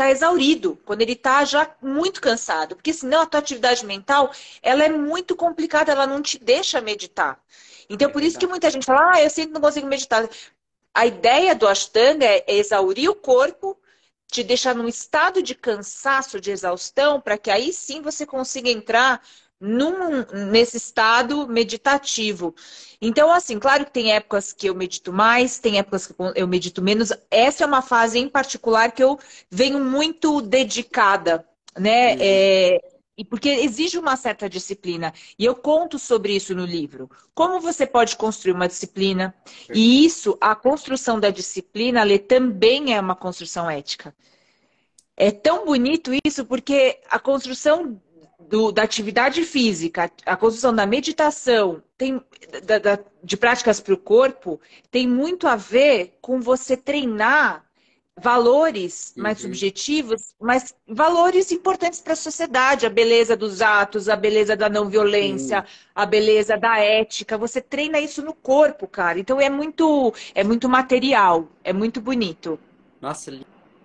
exa 0.10 0.27
exaurido, 0.27 0.77
quando 0.86 1.01
ele 1.01 1.13
está 1.13 1.44
já 1.46 1.70
muito 1.82 2.22
cansado. 2.22 2.75
Porque 2.75 2.94
senão 2.94 3.22
a 3.22 3.25
tua 3.25 3.39
atividade 3.39 3.86
mental 3.86 4.32
ela 4.62 4.84
é 4.84 4.89
muito 4.89 5.36
complicada, 5.36 5.92
ela 5.92 6.06
não 6.06 6.22
te 6.22 6.38
deixa 6.38 6.80
meditar. 6.80 7.39
Então, 7.89 8.12
por 8.12 8.22
isso 8.22 8.38
que 8.38 8.46
muita 8.46 8.70
gente 8.70 8.86
fala, 8.86 9.13
ah, 9.13 9.24
eu 9.24 9.30
sinto 9.30 9.48
que 9.48 9.54
não 9.54 9.62
consigo 9.62 9.88
meditar. 9.88 10.30
A 10.94 11.06
ideia 11.06 11.56
do 11.56 11.68
Ashtanga 11.68 12.25
é 12.25 12.44
exaurir 12.48 13.10
o 13.10 13.16
corpo 13.16 13.77
te 14.29 14.43
deixar 14.43 14.75
num 14.75 14.88
estado 14.88 15.41
de 15.41 15.55
cansaço, 15.55 16.39
de 16.39 16.51
exaustão, 16.51 17.19
para 17.19 17.38
que 17.38 17.50
aí 17.50 17.72
sim 17.72 18.01
você 18.01 18.25
consiga 18.25 18.69
entrar 18.69 19.22
num, 19.60 20.24
nesse 20.51 20.77
estado 20.77 21.48
meditativo. 21.48 22.53
Então, 23.01 23.31
assim, 23.31 23.60
claro 23.60 23.86
que 23.86 23.91
tem 23.91 24.13
épocas 24.13 24.53
que 24.53 24.67
eu 24.67 24.75
medito 24.75 25.12
mais, 25.12 25.60
tem 25.60 25.79
épocas 25.79 26.07
que 26.07 26.13
eu 26.36 26.48
medito 26.48 26.81
menos. 26.81 27.12
Essa 27.31 27.63
é 27.63 27.67
uma 27.67 27.81
fase 27.81 28.19
em 28.19 28.29
particular 28.29 28.91
que 28.91 29.03
eu 29.03 29.17
venho 29.50 29.79
muito 29.79 30.41
dedicada, 30.41 31.48
né? 31.77 32.13
Uhum. 32.13 32.17
É, 32.19 32.79
e 33.18 33.26
porque 33.26 33.50
exige 33.50 33.98
uma 33.98 34.16
certa 34.16 34.48
disciplina. 34.48 35.14
E 35.40 35.44
eu 35.44 35.56
conto 35.56 35.98
sobre 35.98 36.36
isso 36.36 36.54
no 36.54 36.66
livro. 36.66 37.10
Como 37.34 37.60
você 37.60 37.86
pode 37.86 38.16
construir 38.16 38.54
uma 38.54 38.68
disciplina? 38.68 39.34
E 39.74 40.06
isso, 40.06 40.38
a 40.40 40.56
construção 40.56 41.20
da 41.20 41.32
disciplina, 41.32 42.04
Lê, 42.04 42.20
também 42.20 42.94
é 42.94 43.02
uma 43.02 43.16
construção 43.16 43.70
ética. 43.70 44.16
É 45.16 45.32
tão 45.32 45.66
bonito 45.66 46.12
isso 46.24 46.46
porque 46.46 47.00
a 47.10 47.18
construção 47.18 48.00
do, 48.40 48.72
da 48.72 48.84
atividade 48.84 49.44
física, 49.44 50.12
a 50.24 50.38
construção 50.38 50.74
da 50.74 50.86
meditação, 50.86 51.82
tem, 51.98 52.22
da, 52.64 52.78
da, 52.78 53.00
de 53.24 53.36
práticas 53.36 53.80
para 53.80 53.96
o 53.96 53.98
corpo, 53.98 54.62
tem 54.92 55.08
muito 55.08 55.48
a 55.48 55.56
ver 55.56 56.20
com 56.22 56.40
você 56.40 56.78
treinar 56.78 57.67
valores 58.18 59.14
mais 59.16 59.38
uhum. 59.38 59.44
subjetivos, 59.44 60.34
mas 60.40 60.76
valores 60.88 61.52
importantes 61.52 62.02
para 62.02 62.14
a 62.14 62.16
sociedade, 62.16 62.86
a 62.86 62.90
beleza 62.90 63.36
dos 63.36 63.62
atos, 63.62 64.10
a 64.10 64.16
beleza 64.16 64.56
da 64.56 64.68
não 64.68 64.90
violência, 64.90 65.60
uhum. 65.60 65.66
a 65.96 66.06
beleza 66.06 66.58
da 66.58 66.80
ética. 66.80 67.38
Você 67.38 67.62
treina 67.62 68.00
isso 68.00 68.24
no 68.24 68.34
corpo, 68.34 68.88
cara. 68.88 69.20
Então 69.20 69.40
é 69.40 69.50
muito 69.50 70.14
é 70.34 70.44
muito 70.44 70.68
material, 70.68 71.48
é 71.64 71.72
muito 71.72 72.02
bonito. 72.02 72.60
Nossa, 73.00 73.32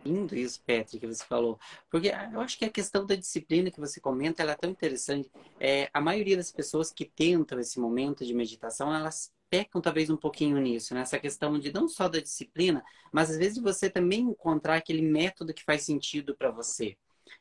lindo 0.05 0.35
isso, 0.35 0.61
Petri, 0.65 0.99
que 0.99 1.07
você 1.07 1.25
falou. 1.25 1.59
Porque 1.91 2.13
eu 2.33 2.41
acho 2.41 2.59
que 2.59 2.65
a 2.65 2.71
questão 2.71 3.05
da 3.05 3.15
disciplina 3.15 3.71
que 3.71 3.81
você 3.81 4.01
comenta, 4.01 4.43
ela 4.43 4.53
é 4.53 4.57
tão 4.57 4.71
interessante. 4.71 5.31
É, 5.61 5.91
a 5.93 6.01
maioria 6.01 6.37
das 6.37 6.51
pessoas 6.51 6.91
que 6.91 7.05
tentam 7.05 7.61
esse 7.61 7.79
momento 7.79 8.25
de 8.25 8.35
meditação, 8.35 8.95
elas 8.95 9.31
pecam 9.53 9.83
talvez 9.83 10.09
um 10.09 10.17
pouquinho 10.17 10.59
nisso, 10.59 10.95
nessa 10.95 11.19
questão 11.19 11.59
de 11.59 11.71
não 11.71 11.87
só 11.87 12.09
da 12.09 12.19
disciplina, 12.19 12.83
mas 13.13 13.31
às 13.31 13.37
vezes 13.37 13.59
você 13.63 13.91
também 13.91 14.21
encontrar 14.21 14.77
aquele 14.77 15.03
método 15.03 15.53
que 15.53 15.63
faz 15.63 15.83
sentido 15.83 16.35
para 16.35 16.51
você. 16.51 16.97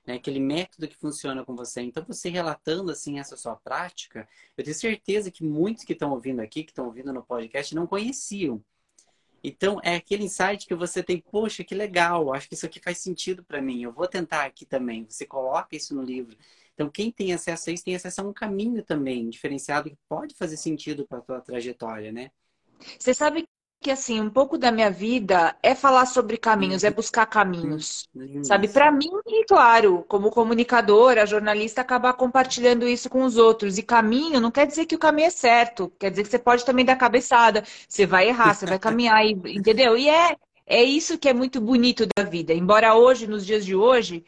Né, 0.06 0.16
aquele 0.16 0.40
método 0.40 0.88
que 0.88 0.98
funciona 0.98 1.46
com 1.46 1.56
você. 1.56 1.82
Então, 1.82 2.04
você 2.06 2.30
relatando 2.30 2.92
assim 2.92 3.20
essa 3.20 3.38
sua 3.38 3.56
prática, 3.56 4.28
eu 4.58 4.64
tenho 4.64 4.76
certeza 4.76 5.32
que 5.32 5.44
muitos 5.44 5.84
que 5.84 5.94
estão 5.94 6.12
ouvindo 6.12 6.40
aqui, 6.40 6.64
que 6.64 6.72
estão 6.72 6.86
ouvindo 6.86 7.14
no 7.14 7.24
podcast, 7.24 7.74
não 7.76 7.88
conheciam. 7.88 8.64
Então, 9.44 9.80
é 9.84 9.96
aquele 9.96 10.24
insight 10.24 10.68
que 10.68 10.76
você 10.76 11.02
tem, 11.02 11.20
poxa, 11.20 11.64
que 11.64 11.76
legal, 11.76 12.34
acho 12.34 12.48
que 12.48 12.56
isso 12.56 12.66
aqui 12.66 12.80
faz 12.80 12.98
sentido 12.98 13.44
para 13.44 13.62
mim, 13.62 13.84
eu 13.84 13.92
vou 13.92 14.08
tentar 14.08 14.46
aqui 14.46 14.66
também. 14.66 15.06
Você 15.10 15.26
coloca 15.26 15.76
isso 15.76 15.96
no 15.96 16.04
livro. 16.04 16.38
Então, 16.74 16.90
quem 16.90 17.12
tem 17.12 17.34
acesso 17.34 17.70
a 17.70 17.74
isso 17.74 17.84
tem 17.84 17.96
acesso 17.96 18.22
a 18.22 18.24
um 18.24 18.34
caminho 18.34 18.84
também 18.84 19.30
diferenciado 19.30 19.90
que 19.90 19.98
pode 20.08 20.36
fazer 20.36 20.58
sentido 20.58 21.06
para 21.08 21.20
a 21.20 21.22
tua 21.22 21.42
trajetória, 21.42 22.12
né? 22.12 22.32
Você 22.98 23.14
sabe 23.14 23.46
que 23.82 23.90
assim, 23.90 24.22
um 24.22 24.30
pouco 24.30 24.60
da 24.60 24.72
minha 24.72 24.92
vida 24.92 25.58
é 25.64 25.74
falar 25.74 26.06
sobre 26.06 26.38
caminhos, 26.38 26.84
é 26.84 26.90
uhum. 26.90 26.94
buscar 26.94 27.26
caminhos. 27.26 28.08
Lindo. 28.14 28.46
Sabe, 28.46 28.68
para 28.68 28.92
mim, 28.92 29.10
e 29.26 29.44
claro, 29.46 30.06
como 30.08 30.30
comunicadora, 30.30 31.26
jornalista, 31.26 31.82
acabar 31.82 32.14
compartilhando 32.14 32.88
isso 32.88 33.10
com 33.10 33.24
os 33.24 33.38
outros. 33.38 33.80
E 33.80 33.84
caminho 33.84 34.40
não 34.40 34.52
quer 34.52 34.68
dizer 34.68 34.86
que 34.86 34.94
o 34.94 35.00
caminho 35.00 35.28
é 35.28 35.32
certo, 35.32 35.92
quer 36.00 36.12
dizer 36.12 36.24
que 36.24 36.30
você 36.30 36.38
pode 36.38 36.64
também 36.64 36.86
dar 36.86 36.96
cabeçada, 36.96 37.64
você 37.90 38.06
vai 38.06 38.28
errar, 38.28 38.54
você 38.54 38.68
vai 38.68 38.78
caminhar, 38.80 39.26
entendeu? 39.26 39.98
E 39.98 40.08
é, 40.08 40.38
é 40.68 40.84
isso 40.84 41.18
que 41.18 41.28
é 41.28 41.34
muito 41.34 41.60
bonito 41.60 42.06
da 42.16 42.24
vida. 42.24 42.54
Embora 42.54 42.94
hoje, 42.94 43.26
nos 43.26 43.44
dias 43.44 43.66
de 43.66 43.76
hoje, 43.76 44.24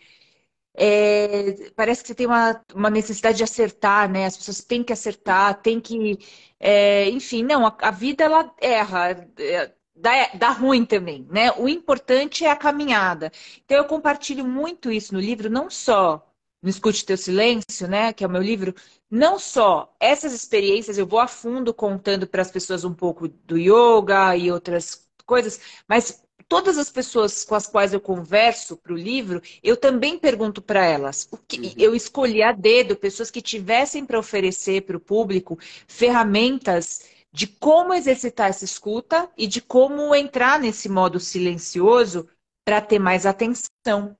é, 0.75 1.69
parece 1.75 2.01
que 2.01 2.07
você 2.07 2.15
tem 2.15 2.25
uma, 2.25 2.61
uma 2.73 2.89
necessidade 2.89 3.37
de 3.37 3.43
acertar, 3.43 4.09
né? 4.09 4.25
As 4.25 4.37
pessoas 4.37 4.63
têm 4.63 4.83
que 4.83 4.93
acertar, 4.93 5.61
têm 5.61 5.79
que. 5.79 6.17
É, 6.59 7.09
enfim, 7.09 7.43
não, 7.43 7.65
a, 7.67 7.75
a, 7.81 7.91
vida 7.91 8.23
ela 8.23 8.53
erra, 8.59 9.27
é, 9.37 9.71
dá, 9.95 10.29
dá 10.35 10.49
ruim 10.49 10.85
também, 10.85 11.27
né? 11.29 11.51
O 11.53 11.67
importante 11.69 12.45
é 12.45 12.51
a 12.51 12.55
caminhada. 12.55 13.31
Então 13.65 13.77
eu 13.77 13.85
compartilho 13.85 14.45
muito 14.45 14.91
isso 14.91 15.13
no 15.13 15.19
livro, 15.19 15.49
não 15.49 15.69
só 15.69 16.27
no 16.61 16.69
Escute 16.69 17.05
Teu 17.05 17.17
Silêncio, 17.17 17.87
né? 17.87 18.13
Que 18.13 18.23
é 18.23 18.27
o 18.27 18.29
meu 18.29 18.41
livro, 18.41 18.73
não 19.11 19.37
só 19.37 19.95
essas 19.99 20.33
experiências, 20.33 20.97
eu 20.97 21.05
vou 21.05 21.19
a 21.19 21.27
fundo 21.27 21.73
contando 21.73 22.25
para 22.25 22.41
as 22.41 22.51
pessoas 22.51 22.83
um 22.83 22.93
pouco 22.93 23.27
do 23.27 23.57
yoga 23.57 24.35
e 24.37 24.51
outras 24.51 25.07
coisas, 25.25 25.59
mas 25.87 26.22
todas 26.53 26.77
as 26.77 26.91
pessoas 26.91 27.43
com 27.43 27.55
as 27.55 27.65
quais 27.65 27.93
eu 27.93 27.99
converso 27.99 28.77
para 28.77 28.93
o 28.93 28.95
livro, 28.95 29.41
eu 29.63 29.75
também 29.75 30.19
pergunto 30.19 30.61
para 30.61 30.85
elas. 30.85 31.27
O 31.31 31.37
que, 31.37 31.59
uhum. 31.59 31.73
Eu 31.75 31.95
escolhi 31.95 32.43
a 32.43 32.51
dedo 32.51 32.95
pessoas 32.95 33.31
que 33.31 33.41
tivessem 33.41 34.05
para 34.05 34.19
oferecer 34.19 34.83
para 34.83 34.95
o 34.95 34.99
público 34.99 35.57
ferramentas 35.87 37.05
de 37.31 37.47
como 37.47 37.91
exercitar 37.91 38.51
essa 38.51 38.65
escuta 38.65 39.27
e 39.35 39.47
de 39.47 39.61
como 39.61 40.13
entrar 40.13 40.59
nesse 40.59 40.87
modo 40.87 41.19
silencioso 41.19 42.29
para 42.63 42.79
ter 42.79 42.99
mais 42.99 43.25
atenção, 43.25 44.15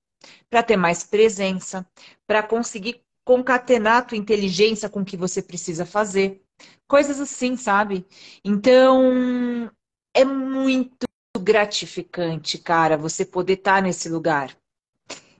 para 0.50 0.64
ter 0.64 0.76
mais 0.76 1.04
presença, 1.04 1.86
para 2.26 2.42
conseguir 2.42 3.00
concatenar 3.24 3.98
a 3.98 4.02
tua 4.02 4.18
inteligência 4.18 4.90
com 4.90 5.02
o 5.02 5.06
que 5.06 5.16
você 5.16 5.40
precisa 5.40 5.86
fazer. 5.86 6.42
Coisas 6.88 7.20
assim, 7.20 7.56
sabe? 7.56 8.04
Então, 8.44 9.70
é 10.16 10.26
muito 10.26 11.06
gratificante, 11.40 12.58
cara, 12.58 12.96
você 12.96 13.26
poder 13.26 13.54
estar 13.54 13.76
tá 13.76 13.82
nesse 13.82 14.08
lugar 14.08 14.56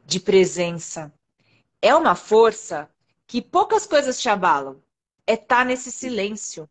de 0.06 0.20
presença. 0.20 1.14
É 1.82 1.94
uma 1.96 2.16
força 2.16 2.90
que 3.28 3.42
poucas 3.42 3.86
coisas 3.86 4.20
te 4.20 4.28
abalam. 4.28 4.82
É 5.26 5.34
estar 5.34 5.60
tá 5.60 5.66
nesse 5.66 5.92
silêncio. 5.92 6.68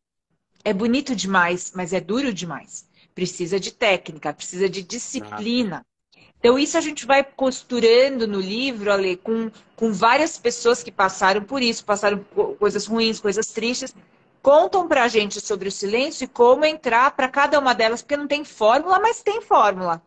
É 0.65 0.73
bonito 0.73 1.15
demais, 1.15 1.73
mas 1.75 1.93
é 1.93 2.01
duro 2.01 2.33
demais. 2.33 2.89
Precisa 3.15 3.59
de 3.61 3.73
técnica, 3.73 4.33
precisa 4.33 4.69
de 4.69 4.83
disciplina. 4.83 5.87
Então, 6.39 6.59
isso 6.59 6.77
a 6.77 6.81
gente 6.81 7.07
vai 7.07 7.23
costurando 7.23 8.27
no 8.27 8.41
livro, 8.41 8.91
Ale, 8.91 9.17
com, 9.17 9.51
com 9.77 9.93
várias 9.93 10.37
pessoas 10.37 10.83
que 10.83 10.91
passaram 10.91 11.43
por 11.43 11.63
isso, 11.63 11.85
passaram 11.85 12.25
coisas 12.59 12.87
ruins, 12.87 13.21
coisas 13.21 13.47
tristes, 13.47 13.95
contam 14.43 14.89
para 14.89 15.05
a 15.05 15.09
gente 15.09 15.41
sobre 15.41 15.69
o 15.69 15.73
silêncio 15.73 16.25
e 16.25 16.29
como 16.29 16.65
entrar 16.65 17.13
para 17.13 17.29
cada 17.29 17.59
uma 17.59 17.75
delas, 17.75 18.03
porque 18.03 18.17
não 18.17 18.27
tem 18.27 18.45
fórmula, 18.45 18.99
mas 18.99 19.23
tem 19.23 19.41
fórmula. 19.41 20.03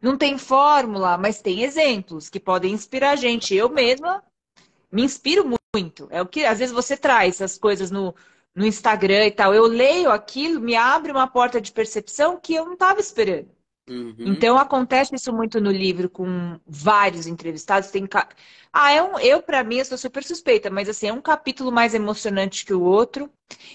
Não 0.00 0.16
tem 0.16 0.38
fórmula, 0.38 1.18
mas 1.18 1.42
tem 1.42 1.62
exemplos 1.62 2.30
que 2.30 2.40
podem 2.40 2.72
inspirar 2.72 3.10
a 3.10 3.16
gente. 3.16 3.54
Eu 3.54 3.68
mesma 3.68 4.22
me 4.90 5.02
inspiro 5.02 5.44
muito. 5.74 6.08
É 6.10 6.22
o 6.22 6.26
que 6.26 6.44
às 6.44 6.58
vezes 6.58 6.74
você 6.74 6.96
traz 6.96 7.42
as 7.42 7.58
coisas 7.58 7.90
no, 7.90 8.14
no 8.54 8.64
Instagram 8.64 9.26
e 9.26 9.30
tal. 9.30 9.52
Eu 9.54 9.66
leio 9.66 10.10
aquilo, 10.10 10.60
me 10.60 10.76
abre 10.76 11.12
uma 11.12 11.26
porta 11.26 11.60
de 11.60 11.72
percepção 11.72 12.38
que 12.40 12.54
eu 12.54 12.64
não 12.64 12.74
estava 12.74 13.00
esperando. 13.00 13.50
Uhum. 13.90 14.14
Então 14.20 14.56
acontece 14.56 15.16
isso 15.16 15.32
muito 15.32 15.60
no 15.60 15.72
livro 15.72 16.08
com 16.08 16.60
vários 16.64 17.26
entrevistados. 17.26 17.90
Tem 17.90 18.06
ca... 18.06 18.28
ah, 18.72 18.92
é 18.92 19.02
um... 19.02 19.18
eu 19.18 19.42
para 19.42 19.64
mim 19.64 19.78
eu 19.78 19.84
sou 19.84 19.98
super 19.98 20.22
suspeita, 20.22 20.70
mas 20.70 20.88
assim 20.88 21.08
é 21.08 21.12
um 21.12 21.20
capítulo 21.20 21.72
mais 21.72 21.92
emocionante 21.92 22.64
que 22.64 22.72
o 22.72 22.82
outro, 22.82 23.28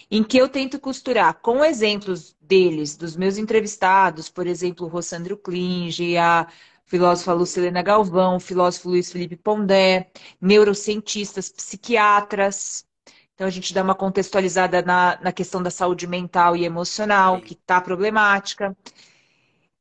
em 0.09 0.23
que 0.23 0.37
eu 0.37 0.47
tento 0.47 0.79
costurar 0.79 1.33
com 1.41 1.65
exemplos 1.65 2.33
deles, 2.39 2.95
dos 2.95 3.17
meus 3.17 3.37
entrevistados, 3.37 4.29
por 4.29 4.47
exemplo, 4.47 4.85
o 4.85 4.89
Rossandro 4.89 5.35
Klinge, 5.35 6.15
a 6.15 6.47
filósofa 6.85 7.33
Lucilena 7.33 7.81
Galvão, 7.81 8.37
o 8.37 8.39
filósofo 8.39 8.89
Luiz 8.89 9.11
Felipe 9.11 9.35
Pondé, 9.35 10.09
neurocientistas, 10.39 11.49
psiquiatras. 11.49 12.85
Então 13.33 13.47
a 13.47 13.49
gente 13.49 13.73
dá 13.73 13.83
uma 13.83 13.95
contextualizada 13.95 14.81
na, 14.81 15.19
na 15.21 15.31
questão 15.33 15.61
da 15.61 15.69
saúde 15.69 16.07
mental 16.07 16.55
e 16.55 16.63
emocional, 16.63 17.41
que 17.41 17.53
está 17.53 17.81
problemática. 17.81 18.73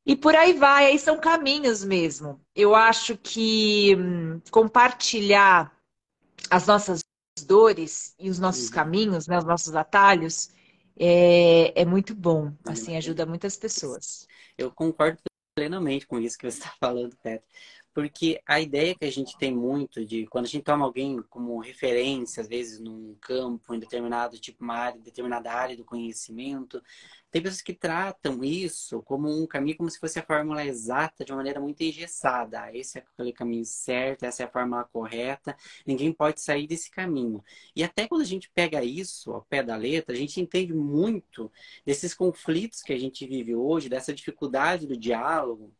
E 0.05 0.15
por 0.15 0.35
aí 0.35 0.53
vai, 0.53 0.85
aí 0.85 0.99
são 0.99 1.19
caminhos 1.19 1.83
mesmo. 1.83 2.39
Eu 2.55 2.75
acho 2.75 3.17
que 3.17 3.95
hum, 3.95 4.39
compartilhar 4.51 5.75
as 6.49 6.67
nossas 6.67 7.01
dores 7.45 8.13
e 8.19 8.29
os 8.29 8.39
nossos 8.39 8.67
uhum. 8.67 8.73
caminhos, 8.73 9.27
né, 9.27 9.37
os 9.37 9.43
nossos 9.43 9.75
atalhos, 9.75 10.49
é, 10.97 11.81
é 11.81 11.85
muito 11.85 12.13
bom. 12.13 12.53
Assim, 12.65 12.95
ajuda 12.95 13.25
muitas 13.25 13.57
pessoas. 13.57 14.27
Eu 14.57 14.71
concordo 14.71 15.19
plenamente 15.55 16.05
com 16.05 16.19
isso 16.19 16.37
que 16.37 16.49
você 16.49 16.59
está 16.59 16.73
falando, 16.79 17.15
Petra. 17.17 17.47
Porque 17.95 18.41
a 18.45 18.59
ideia 18.59 18.93
que 18.93 19.05
a 19.05 19.11
gente 19.11 19.37
tem 19.37 19.55
muito 19.55 20.05
de 20.05 20.27
quando 20.27 20.43
a 20.43 20.49
gente 20.49 20.65
toma 20.65 20.83
alguém 20.83 21.21
como 21.29 21.57
referência, 21.61 22.41
às 22.41 22.47
vezes 22.49 22.77
num 22.77 23.15
campo, 23.21 23.73
em 23.73 23.79
determinado 23.79 24.37
tipo, 24.37 24.61
uma 24.61 24.75
área, 24.75 24.99
determinada 24.99 25.49
área 25.49 25.77
do 25.77 25.85
conhecimento, 25.85 26.83
tem 27.31 27.41
pessoas 27.41 27.61
que 27.61 27.73
tratam 27.73 28.43
isso 28.43 29.01
como 29.03 29.29
um 29.29 29.47
caminho, 29.47 29.77
como 29.77 29.89
se 29.89 29.97
fosse 29.97 30.19
a 30.19 30.23
fórmula 30.23 30.65
exata, 30.65 31.23
de 31.23 31.31
uma 31.31 31.37
maneira 31.37 31.61
muito 31.61 31.81
engessada. 31.81 32.63
Ah, 32.63 32.75
esse 32.75 32.97
é 32.97 33.01
aquele 33.01 33.31
caminho 33.31 33.63
certo, 33.63 34.23
essa 34.23 34.43
é 34.43 34.45
a 34.45 34.51
fórmula 34.51 34.83
correta, 34.83 35.55
ninguém 35.85 36.11
pode 36.11 36.41
sair 36.41 36.67
desse 36.67 36.91
caminho. 36.91 37.41
E 37.73 37.81
até 37.81 38.09
quando 38.09 38.23
a 38.23 38.25
gente 38.25 38.51
pega 38.53 38.83
isso 38.83 39.31
ao 39.31 39.41
pé 39.41 39.63
da 39.63 39.77
letra, 39.77 40.13
a 40.13 40.19
gente 40.19 40.41
entende 40.41 40.73
muito 40.73 41.49
desses 41.85 42.13
conflitos 42.13 42.81
que 42.81 42.91
a 42.91 42.99
gente 42.99 43.25
vive 43.25 43.55
hoje, 43.55 43.87
dessa 43.87 44.13
dificuldade 44.13 44.85
do 44.85 44.97
diálogo, 44.97 45.73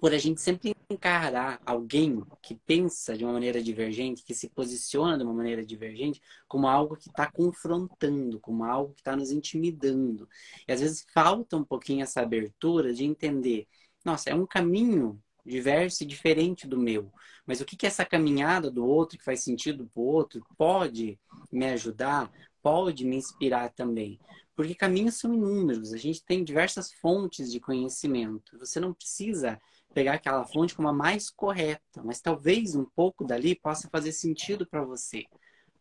por 0.00 0.12
a 0.12 0.18
gente 0.18 0.40
sempre 0.40 0.74
encarar 0.90 1.60
alguém 1.64 2.22
que 2.42 2.54
pensa 2.54 3.16
de 3.16 3.24
uma 3.24 3.32
maneira 3.32 3.62
divergente, 3.62 4.22
que 4.22 4.34
se 4.34 4.48
posiciona 4.48 5.16
de 5.16 5.24
uma 5.24 5.32
maneira 5.32 5.64
divergente, 5.64 6.20
como 6.46 6.68
algo 6.68 6.96
que 6.96 7.08
está 7.08 7.30
confrontando, 7.30 8.38
como 8.40 8.64
algo 8.64 8.92
que 8.94 9.00
está 9.00 9.16
nos 9.16 9.30
intimidando. 9.30 10.28
E 10.68 10.72
às 10.72 10.80
vezes 10.80 11.06
falta 11.12 11.56
um 11.56 11.64
pouquinho 11.64 12.02
essa 12.02 12.20
abertura 12.20 12.92
de 12.92 13.04
entender, 13.04 13.66
nossa, 14.04 14.30
é 14.30 14.34
um 14.34 14.46
caminho 14.46 15.20
diverso 15.44 16.02
e 16.02 16.06
diferente 16.06 16.66
do 16.66 16.78
meu. 16.78 17.12
Mas 17.46 17.60
o 17.60 17.64
que, 17.64 17.76
que 17.76 17.86
essa 17.86 18.04
caminhada 18.04 18.70
do 18.70 18.84
outro, 18.84 19.16
que 19.18 19.24
faz 19.24 19.42
sentido 19.42 19.86
para 19.86 20.00
o 20.00 20.06
outro, 20.06 20.44
pode 20.58 21.18
me 21.50 21.66
ajudar, 21.66 22.30
pode 22.60 23.04
me 23.04 23.16
inspirar 23.16 23.70
também? 23.70 24.18
Porque 24.56 24.74
caminhos 24.74 25.16
são 25.16 25.34
inúmeros, 25.34 25.92
a 25.92 25.98
gente 25.98 26.24
tem 26.24 26.42
diversas 26.42 26.92
fontes 26.94 27.52
de 27.52 27.60
conhecimento. 27.60 28.58
Você 28.58 28.80
não 28.80 28.92
precisa 28.92 29.60
pegar 29.94 30.14
aquela 30.14 30.44
fonte 30.44 30.74
como 30.74 30.88
a 30.88 30.92
mais 30.92 31.30
correta, 31.30 32.02
mas 32.04 32.20
talvez 32.20 32.74
um 32.74 32.84
pouco 32.84 33.24
dali 33.24 33.54
possa 33.54 33.88
fazer 33.88 34.12
sentido 34.12 34.66
para 34.66 34.84
você, 34.84 35.24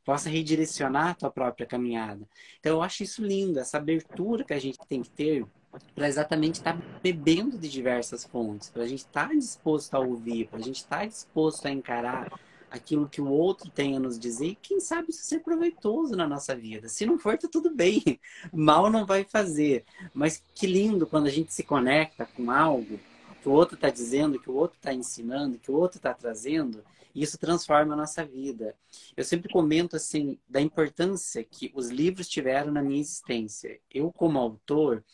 possa 0.06 0.30
redirecionar 0.30 1.10
a 1.10 1.14
tua 1.16 1.32
própria 1.32 1.66
caminhada. 1.66 2.28
Então 2.60 2.74
eu 2.74 2.82
acho 2.82 3.04
isso 3.04 3.24
lindo, 3.24 3.60
essa 3.60 3.78
abertura 3.78 4.44
que 4.44 4.54
a 4.54 4.60
gente 4.60 4.80
tem 4.88 5.02
que 5.02 5.10
ter 5.10 5.46
para 5.94 6.08
exatamente 6.08 6.56
estar 6.56 6.74
tá 6.74 7.00
bebendo 7.04 7.58
de 7.58 7.70
diversas 7.70 8.24
fontes, 8.24 8.70
para 8.70 8.84
a 8.84 8.88
gente 8.88 9.00
estar 9.00 9.28
tá 9.28 9.34
disposto 9.34 9.94
a 9.96 10.00
ouvir, 10.00 10.48
para 10.48 10.60
a 10.60 10.64
gente 10.64 10.78
estar 10.78 11.00
tá 11.00 11.06
disposto 11.06 11.66
a 11.66 11.72
encarar 11.72 12.32
aquilo 12.70 13.08
que 13.08 13.22
o 13.22 13.30
outro 13.30 13.70
tem 13.70 13.96
a 13.96 14.00
nos 14.00 14.20
dizer 14.20 14.48
e 14.48 14.56
quem 14.56 14.80
sabe 14.80 15.10
isso 15.10 15.24
ser 15.24 15.40
proveitoso 15.40 16.16
na 16.16 16.28
nossa 16.28 16.56
vida. 16.56 16.90
Se 16.90 17.06
não 17.06 17.18
for, 17.18 17.38
tá 17.38 17.48
tudo 17.52 17.74
bem. 17.74 18.02
Mal 18.53 18.90
não 18.90 19.06
vai 19.06 19.24
fazer. 19.24 19.86
Mas 20.14 20.44
que 20.53 20.68
lindo 20.68 21.08
quando 21.08 21.27
a 21.27 21.32
gente 21.32 21.53
se 21.53 21.64
conecta 21.64 22.25
com 22.25 22.51
algo 22.51 23.00
que 23.46 23.50
o 23.50 23.51
outro 23.51 23.75
está 23.75 23.92
dizendo, 23.92 24.40
que 24.40 24.50
o 24.50 24.55
outro 24.55 24.75
está 24.75 24.92
ensinando, 24.92 25.60
que 25.60 25.70
o 25.70 25.75
outro 25.75 26.00
está 26.00 26.12
trazendo, 26.16 26.84
e 27.14 27.22
isso 27.22 27.38
transforma 27.38 27.94
a 27.94 27.96
nossa 27.96 28.25
vida. 28.25 28.75
Eu 29.16 29.24
sempre 29.24 29.53
comento 29.53 29.96
assim 29.96 30.40
da 30.50 30.60
importância 30.60 31.44
que 31.44 31.72
os 31.75 31.90
livros 31.90 32.27
tiveram 32.27 32.72
na 32.72 32.81
minha 32.81 33.00
existência. 33.00 33.79
Eu 33.94 34.12
como 34.12 34.40
autor, 34.40 35.05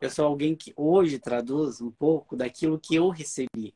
eu 0.00 0.08
sou 0.08 0.24
alguém 0.24 0.56
que 0.56 0.72
hoje 0.74 1.18
traduz 1.18 1.82
um 1.82 1.90
pouco 1.90 2.34
daquilo 2.34 2.80
que 2.80 2.94
eu 2.94 3.10
recebi. 3.10 3.74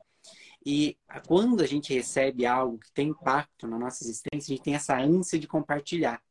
E 0.64 0.97
quando 1.27 1.62
a 1.62 1.66
gente 1.66 1.92
recebe 1.92 2.47
algo 2.47 2.79
que 2.79 2.90
tem 2.92 3.09
impacto 3.09 3.66
na 3.66 3.79
nossa 3.79 4.03
existência, 4.05 4.55
a 4.55 4.57
gente 4.57 4.62
tem 4.62 4.75
essa 4.75 4.99
ânsia 4.99 5.38
de 5.38 5.47
compartilhar, 5.47 6.23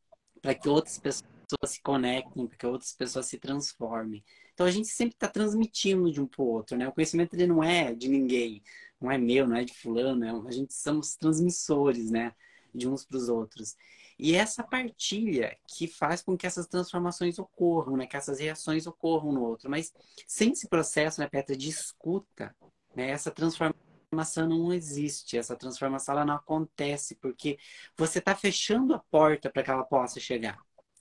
para 0.42 0.56
que 0.56 0.68
outras 0.68 0.98
pessoas 0.98 1.37
se 1.66 1.82
conectem, 1.82 2.48
para 2.48 2.58
que 2.58 2.66
outras 2.66 2.94
pessoas 2.94 3.26
se 3.28 3.38
transformem. 3.38 4.24
Então 4.54 4.66
a 4.66 4.72
gente 4.72 4.88
sempre 4.88 5.16
está 5.16 5.28
transmitindo 5.28 6.12
de 6.12 6.20
um 6.20 6.28
para 6.28 6.42
o 6.42 6.48
outro, 6.48 6.78
né? 6.78 6.88
O 6.88 6.92
conhecimento 6.92 7.36
ele 7.36 7.48
não 7.48 7.64
é 7.64 7.94
de 7.94 8.08
ninguém, 8.10 8.62
não 9.00 9.12
é 9.12 9.18
meu, 9.18 9.48
não 9.48 9.56
é 9.56 9.64
de 9.64 9.74
fulano, 9.74 10.26
é, 10.26 10.50
a 10.50 10.52
gente 10.52 10.74
somos 10.74 11.16
transmissores, 11.16 12.12
né? 12.12 12.34
De 12.74 12.88
uns 12.88 13.06
para 13.06 13.18
os 13.18 13.30
outros. 13.30 13.76
E 14.20 14.36
essa 14.36 14.64
partilha 14.64 15.56
que 15.68 15.88
faz 15.88 16.24
com 16.24 16.36
que 16.36 16.48
essas 16.48 16.68
transformações 16.68 17.38
ocorram, 17.38 17.96
né? 17.98 18.08
Que 18.08 18.18
essas 18.18 18.40
reações 18.40 18.88
ocorram 18.88 19.32
no 19.32 19.44
outro. 19.44 19.70
Mas 19.70 19.94
sem 20.26 20.52
esse 20.52 20.68
processo, 20.68 21.22
né, 21.22 21.28
Petra, 21.28 21.56
de 21.56 21.70
escuta, 21.70 22.56
né? 22.96 23.10
Essa 23.12 23.32
transformação 23.32 24.48
não 24.48 24.74
existe, 24.74 25.38
essa 25.38 25.56
transformação 25.56 26.16
ela 26.16 26.26
não 26.26 26.36
acontece, 26.36 27.16
porque 27.16 27.60
você 27.96 28.20
está 28.20 28.36
fechando 28.36 28.94
a 28.94 29.00
porta 29.00 29.50
para 29.50 29.64
que 29.64 29.70
ela 29.70 29.84
possa 29.84 30.20
chegar. 30.20 30.58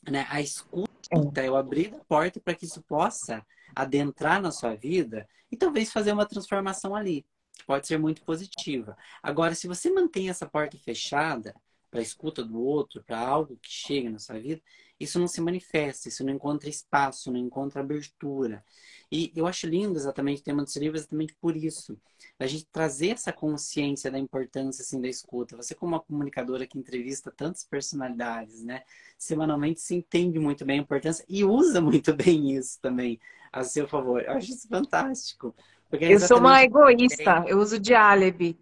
Né? 0.09 0.27
A 0.29 0.41
escuta 0.41 0.91
então, 1.13 1.45
eu 1.45 1.57
abrir 1.57 1.95
a 1.95 2.05
porta 2.05 2.41
para 2.41 2.55
que 2.55 2.65
isso 2.65 2.83
possa 2.83 3.45
adentrar 3.75 4.41
na 4.41 4.51
sua 4.51 4.75
vida 4.75 5.29
e 5.51 5.57
talvez 5.57 5.93
fazer 5.93 6.13
uma 6.13 6.27
transformação 6.27 6.95
ali, 6.95 7.25
que 7.53 7.65
pode 7.65 7.87
ser 7.87 7.99
muito 7.99 8.23
positiva. 8.23 8.97
Agora, 9.23 9.55
se 9.55 9.69
você 9.69 9.91
mantém 9.91 10.29
essa 10.29 10.47
porta 10.47 10.77
fechada 10.79 11.55
para 11.91 12.01
a 12.01 12.03
escuta 12.03 12.45
do 12.45 12.61
outro, 12.61 13.03
para 13.05 13.19
algo 13.19 13.57
que 13.63 13.71
chega 13.71 14.11
na 14.11 14.19
sua 14.19 14.39
vida, 14.39 14.61
isso 14.99 15.19
não 15.19 15.29
se 15.29 15.41
manifesta, 15.41 16.09
isso 16.09 16.25
não 16.25 16.33
encontra 16.33 16.69
espaço, 16.69 17.31
não 17.31 17.39
encontra 17.39 17.81
abertura. 17.81 18.65
E 19.13 19.31
eu 19.37 19.47
acho 19.47 19.67
lindo 19.67 19.99
exatamente 19.99 20.41
o 20.41 20.45
tema 20.45 20.65
desse 20.65 20.79
livro 20.79 20.97
exatamente 20.97 21.35
por 21.41 21.57
isso. 21.57 21.97
A 22.39 22.47
gente 22.47 22.67
trazer 22.73 23.11
essa 23.11 23.33
consciência 23.33 24.11
da 24.11 24.19
importância 24.19 24.83
assim, 24.83 25.01
da 25.01 25.09
escuta. 25.09 25.57
Você 25.57 25.75
como 25.75 25.93
uma 25.93 26.01
comunicadora 26.01 26.67
que 26.67 26.79
entrevista 26.79 27.31
tantas 27.31 27.63
personalidades, 27.65 28.65
né? 28.65 28.83
Semanalmente 29.19 29.81
se 29.81 29.95
entende 29.95 30.39
muito 30.39 30.65
bem 30.65 30.81
a 30.81 30.83
importância 30.83 31.25
e 31.29 31.45
usa 31.45 31.81
muito 31.83 32.15
bem 32.15 32.57
isso 32.57 32.81
também 32.81 33.21
a 33.53 33.63
seu 33.63 33.87
favor. 33.87 34.23
Eu 34.23 34.33
acho 34.33 34.51
isso 34.51 34.69
fantástico. 34.69 35.55
É 35.93 36.15
eu 36.15 36.19
sou 36.19 36.39
uma 36.39 36.63
egoísta, 36.63 37.45
eu 37.47 37.59
uso 37.59 37.79
de 37.79 37.95
álibi. 37.95 38.59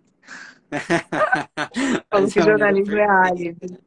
Falo 2.10 2.30
que 2.30 2.42
jornalismo 2.42 2.96
é 2.96 3.08
álibi. 3.08 3.78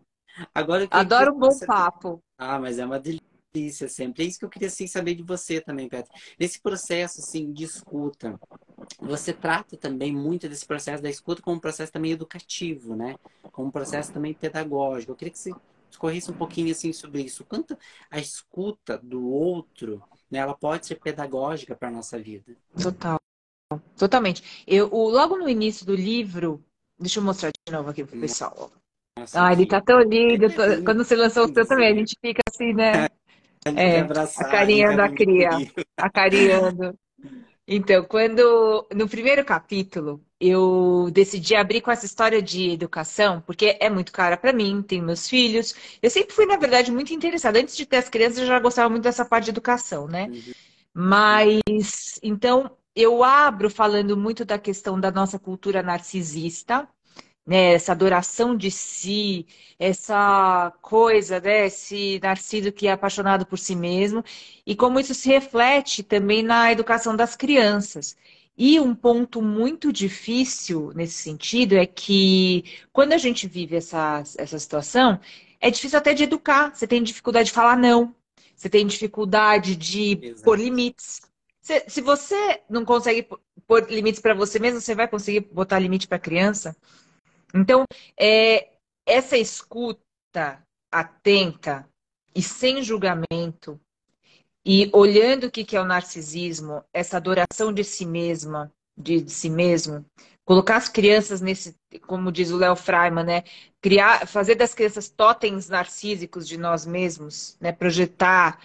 Agora, 0.54 0.88
Adoro 0.92 1.34
um 1.34 1.40
bom 1.40 1.52
você... 1.52 1.66
papo. 1.66 2.22
Ah, 2.38 2.60
mas 2.60 2.80
é 2.80 2.86
uma 2.86 3.00
delícia 3.00 3.88
sempre. 3.88 4.24
É 4.24 4.28
isso 4.28 4.40
que 4.40 4.46
eu 4.46 4.50
queria 4.50 4.68
assim, 4.68 4.88
saber 4.88 5.16
de 5.16 5.24
você 5.24 5.60
também, 5.60 5.90
Petra. 5.90 6.14
Nesse 6.40 6.62
processo 6.62 7.22
assim, 7.22 7.52
de 7.52 7.64
escuta, 7.64 8.40
você 9.00 9.34
trata 9.34 9.76
também 9.76 10.14
muito 10.14 10.48
desse 10.48 10.66
processo 10.66 11.02
da 11.02 11.10
escuta 11.10 11.42
como 11.42 11.58
um 11.58 11.60
processo 11.60 11.92
também 11.92 12.12
educativo, 12.12 12.96
né? 12.96 13.16
Como 13.52 13.70
um 13.70 13.72
processo 13.72 14.14
também 14.14 14.34
pedagógico. 14.34 15.12
Eu 15.12 15.16
queria 15.16 15.32
que 15.32 15.40
você 15.40 15.52
discorresse 15.90 16.30
um 16.30 16.36
pouquinho 16.38 16.72
assim 16.72 16.94
sobre 16.94 17.22
isso. 17.22 17.46
Quanto 17.46 17.78
a 18.12 18.20
escuta 18.20 18.98
do 18.98 19.28
outro, 19.28 20.04
né, 20.30 20.40
ela 20.40 20.54
pode 20.54 20.86
ser 20.86 20.96
pedagógica 21.00 21.76
para 21.76 21.88
a 21.88 21.92
nossa 21.92 22.20
vida. 22.20 22.56
Total. 22.82 23.18
Totalmente. 23.98 24.64
Eu, 24.66 24.90
o, 24.94 25.10
logo 25.10 25.38
no 25.38 25.50
início 25.50 25.86
do 25.86 25.96
livro, 25.96 26.64
deixa 27.00 27.20
eu 27.20 27.24
mostrar 27.24 27.52
de 27.52 27.74
novo 27.74 27.90
aqui 27.90 28.04
pro 28.04 28.20
pessoal. 28.20 28.72
Ah, 29.34 29.52
ele 29.52 29.66
tá 29.66 29.82
tão 29.82 30.02
lindo. 30.02 30.48
Quando 30.84 31.04
você 31.04 31.16
lançou 31.16 31.46
o 31.46 31.54
seu 31.54 31.66
também, 31.66 31.92
a 31.92 31.96
gente 31.96 32.16
fica 32.22 32.42
assim, 32.50 32.74
né? 32.74 33.08
É, 33.76 34.00
a 34.00 34.46
carinha 34.46 34.96
da 34.96 35.10
cria, 35.10 35.50
acarinhando. 35.98 36.98
Então, 37.70 38.02
quando 38.06 38.88
no 38.96 39.10
primeiro 39.10 39.44
capítulo 39.44 40.24
eu 40.40 41.10
decidi 41.12 41.54
abrir 41.54 41.82
com 41.82 41.92
essa 41.92 42.06
história 42.06 42.42
de 42.42 42.70
educação, 42.70 43.42
porque 43.42 43.78
é 43.82 43.90
muito 43.90 44.14
cara 44.14 44.38
para 44.38 44.54
mim, 44.54 44.82
tenho 44.82 45.04
meus 45.04 45.28
filhos. 45.28 45.76
Eu 46.02 46.10
sempre 46.10 46.34
fui, 46.34 46.46
na 46.46 46.56
verdade, 46.56 46.94
muito 46.94 47.14
interessada. 47.14 47.60
Antes 47.60 47.76
de 47.76 47.86
ter 47.86 47.98
as 47.98 48.08
crianças, 48.08 48.38
eu 48.38 48.46
já 48.46 48.58
gostava 48.58 48.90
muito 48.90 49.04
dessa 49.04 49.26
parte 49.26 49.46
de 49.46 49.50
educação, 49.50 50.08
né? 50.08 50.28
Uhum. 50.28 50.54
Mas, 50.94 52.18
então, 52.24 52.72
eu 52.96 53.22
abro 53.22 53.70
falando 53.70 54.16
muito 54.16 54.46
da 54.46 54.58
questão 54.58 54.98
da 54.98 55.12
nossa 55.12 55.38
cultura 55.38 55.84
narcisista, 55.84 56.88
né, 57.48 57.74
essa 57.74 57.94
adoração 57.94 58.56
de 58.56 58.70
si, 58.70 59.48
essa 59.80 60.74
coisa, 60.82 61.40
né, 61.40 61.68
esse 61.68 62.20
narciso 62.22 62.72
que 62.74 62.88
é 62.88 62.92
apaixonado 62.92 63.46
por 63.46 63.58
si 63.58 63.76
mesmo, 63.76 64.24
e 64.66 64.76
como 64.76 65.00
isso 65.00 65.14
se 65.14 65.30
reflete 65.30 66.04
também 66.04 66.44
na 66.44 66.72
educação 66.72 67.16
das 67.16 67.36
crianças. 67.38 68.18
E 68.58 68.80
um 68.80 68.94
ponto 68.94 69.42
muito 69.42 69.94
difícil 69.94 70.92
nesse 70.96 71.14
sentido 71.14 71.74
é 71.74 71.86
que 71.86 72.66
quando 72.92 73.14
a 73.14 73.18
gente 73.18 73.48
vive 73.48 73.76
essa, 73.78 74.24
essa 74.38 74.60
situação, 74.60 75.20
é 75.62 75.70
difícil 75.70 75.98
até 75.98 76.14
de 76.14 76.24
educar. 76.24 76.74
Você 76.76 76.88
tem 76.88 77.04
dificuldade 77.04 77.48
de 77.48 77.54
falar 77.54 77.78
não. 77.78 78.16
Você 78.56 78.68
tem 78.70 78.86
dificuldade 78.86 79.76
de 79.76 80.20
Exato. 80.22 80.44
pôr 80.44 80.60
limites. 80.60 81.22
Se, 81.62 81.84
se, 81.88 82.02
você 82.02 82.62
não 82.70 82.84
consegue 82.84 83.28
pôr 83.68 83.86
limites 83.90 84.20
para 84.20 84.34
você 84.34 84.58
mesmo, 84.58 84.82
você 84.82 84.96
vai 84.96 85.08
conseguir 85.08 85.42
botar 85.42 85.78
limite 85.78 86.08
para 86.08 86.18
a 86.18 86.20
criança? 86.20 86.76
Então, 87.54 87.86
é, 88.20 88.70
essa 89.06 89.38
escuta 89.38 90.62
atenta 90.92 91.88
e 92.36 92.42
sem 92.42 92.84
julgamento, 92.84 93.80
e 94.66 94.90
olhando 94.94 95.46
o 95.46 95.52
que 95.52 95.76
é 95.76 95.82
o 95.82 95.86
narcisismo, 95.86 96.84
essa 96.94 97.18
adoração 97.18 97.72
de 97.72 97.86
si 97.86 98.06
mesma, 98.06 98.72
de, 98.98 99.22
de 99.22 99.32
si 99.32 99.50
mesmo, 99.50 100.06
colocar 100.44 100.78
as 100.78 100.90
crianças 100.90 101.42
nesse, 101.42 101.76
como 102.06 102.32
diz 102.32 102.52
o 102.52 102.58
Léo 102.58 102.76
Freiman, 102.76 103.24
né? 103.24 103.44
Criar, 103.82 104.26
fazer 104.28 104.56
das 104.56 104.74
crianças 104.74 105.10
totens 105.10 105.70
narcísicos 105.70 106.48
de 106.48 106.58
nós 106.58 106.86
mesmos, 106.86 107.58
né? 107.60 107.72
Projetar. 107.72 108.60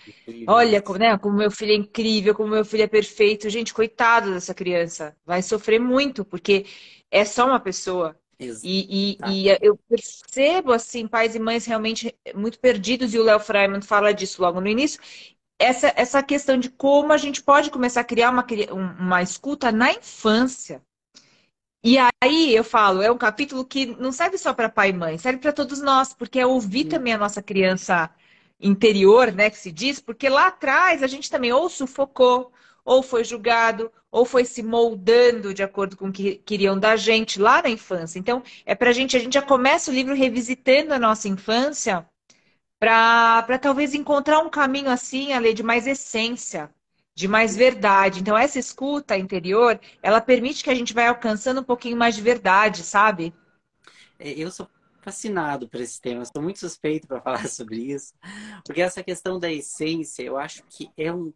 Olha, 0.47 0.81
como, 0.81 0.99
né? 0.99 1.19
como 1.19 1.37
meu 1.37 1.51
filho 1.51 1.73
é 1.73 1.77
incrível, 1.77 2.35
como 2.35 2.51
meu 2.51 2.65
filho 2.65 2.85
é 2.85 2.89
perfeito. 2.89 3.51
Gente, 3.51 3.75
coitado 3.75 4.33
dessa 4.33 4.55
criança. 4.55 5.17
Vai 5.27 5.43
sofrer 5.43 5.81
muito, 5.81 6.25
porque 6.25 6.67
é 7.11 7.25
só 7.25 7.47
uma 7.47 7.61
pessoa. 7.61 8.17
E, 8.65 9.13
e, 9.13 9.17
tá. 9.17 9.29
e, 9.29 9.49
eu 9.61 9.79
percebo, 9.89 10.73
assim, 10.73 11.07
pais 11.07 11.35
e 11.35 11.39
mães 11.39 11.67
realmente 11.67 12.15
muito 12.35 12.59
perdidos, 12.59 13.15
e 13.15 13.19
o 13.19 13.23
Léo 13.25 13.41
Freiman 13.41 13.83
fala 13.83 14.13
disso 14.13 14.41
logo 14.43 14.61
no 14.61 14.69
início, 14.69 15.01
essa, 15.59 15.93
essa 15.97 16.23
questão 16.23 16.59
de 16.59 16.69
como 16.69 17.13
a 17.13 17.17
gente 17.17 17.43
pode 17.43 17.71
começar 17.71 18.01
a 18.01 18.05
criar 18.05 18.31
uma, 18.31 18.45
uma 18.99 19.23
escuta 19.23 19.71
na 19.71 19.93
infância. 19.93 20.83
E 21.85 21.97
aí 22.23 22.55
eu 22.55 22.63
falo, 22.63 23.03
é 23.03 23.11
um 23.11 23.19
capítulo 23.19 23.65
que 23.65 23.87
não 23.87 24.13
serve 24.13 24.39
só 24.39 24.53
para 24.55 24.69
pai 24.69 24.91
e 24.91 24.93
mãe, 24.93 25.19
serve 25.19 25.39
para 25.39 25.53
todos 25.53 25.81
nós, 25.81 26.13
porque 26.13 26.39
é 26.39 26.47
ouvir 26.47 26.85
Sim. 26.85 26.89
também 26.91 27.13
a 27.13 27.19
nossa 27.19 27.43
criança 27.43 28.11
interior, 28.61 29.33
né, 29.33 29.51
que 29.51 29.59
se 29.59 29.73
diz, 29.73 30.01
porque 30.01 30.29
lá 30.29 30.47
atrás 30.47 31.03
a 31.03 31.09
gente 31.09 31.29
também 31.29 31.53
ou 31.53 31.69
sufocou, 31.69 32.53
ou 32.85 33.03
foi 33.03 33.25
julgado, 33.25 33.91
ou 34.11 34.25
foi 34.25 34.45
se 34.45 34.63
moldando 34.63 35.55
de 35.55 35.63
acordo 35.63 35.97
com 35.97 36.09
o 36.09 36.13
que 36.13 36.37
queriam 36.37 36.79
da 36.79 36.97
gente 36.97 37.41
lá 37.41 37.63
na 37.63 37.71
infância. 37.71 38.19
Então, 38.19 38.43
é 38.67 38.75
para 38.75 38.91
a 38.91 38.93
gente, 38.93 39.17
a 39.17 39.21
gente 39.21 39.35
já 39.35 39.43
começa 39.43 39.91
o 39.91 39.95
livro 39.95 40.15
revisitando 40.15 40.93
a 40.93 40.99
nossa 40.99 41.29
infância 41.29 42.07
para 42.79 43.59
talvez 43.61 43.95
encontrar 43.95 44.41
um 44.41 44.51
caminho 44.51 44.91
assim, 44.91 45.33
ali 45.33 45.55
de 45.55 45.63
mais 45.63 45.87
essência, 45.87 46.69
de 47.15 47.29
mais 47.29 47.55
verdade. 47.57 48.21
Então, 48.21 48.37
essa 48.37 48.59
escuta 48.59 49.17
interior, 49.17 49.81
ela 50.03 50.21
permite 50.21 50.65
que 50.65 50.71
a 50.71 50.75
gente 50.75 50.93
vai 50.93 51.07
alcançando 51.07 51.61
um 51.61 51.65
pouquinho 51.65 51.97
mais 51.97 52.17
de 52.17 52.23
verdade, 52.23 52.83
sabe? 52.83 53.33
É, 54.19 54.31
eu 54.31 54.51
sou 54.51 54.69
fascinado 55.01 55.69
por 55.69 55.81
esse 55.81 56.01
tema, 56.01 56.23
estou 56.23 56.43
muito 56.43 56.59
suspeito 56.59 57.07
para 57.07 57.21
falar 57.23 57.49
sobre 57.49 57.77
isso, 57.77 58.15
porque 58.65 58.81
essa 58.81 59.03
questão 59.03 59.39
da 59.39 59.51
essência, 59.51 60.23
eu 60.23 60.37
acho 60.37 60.63
que 60.69 60.91
é 60.97 61.13
um 61.13 61.33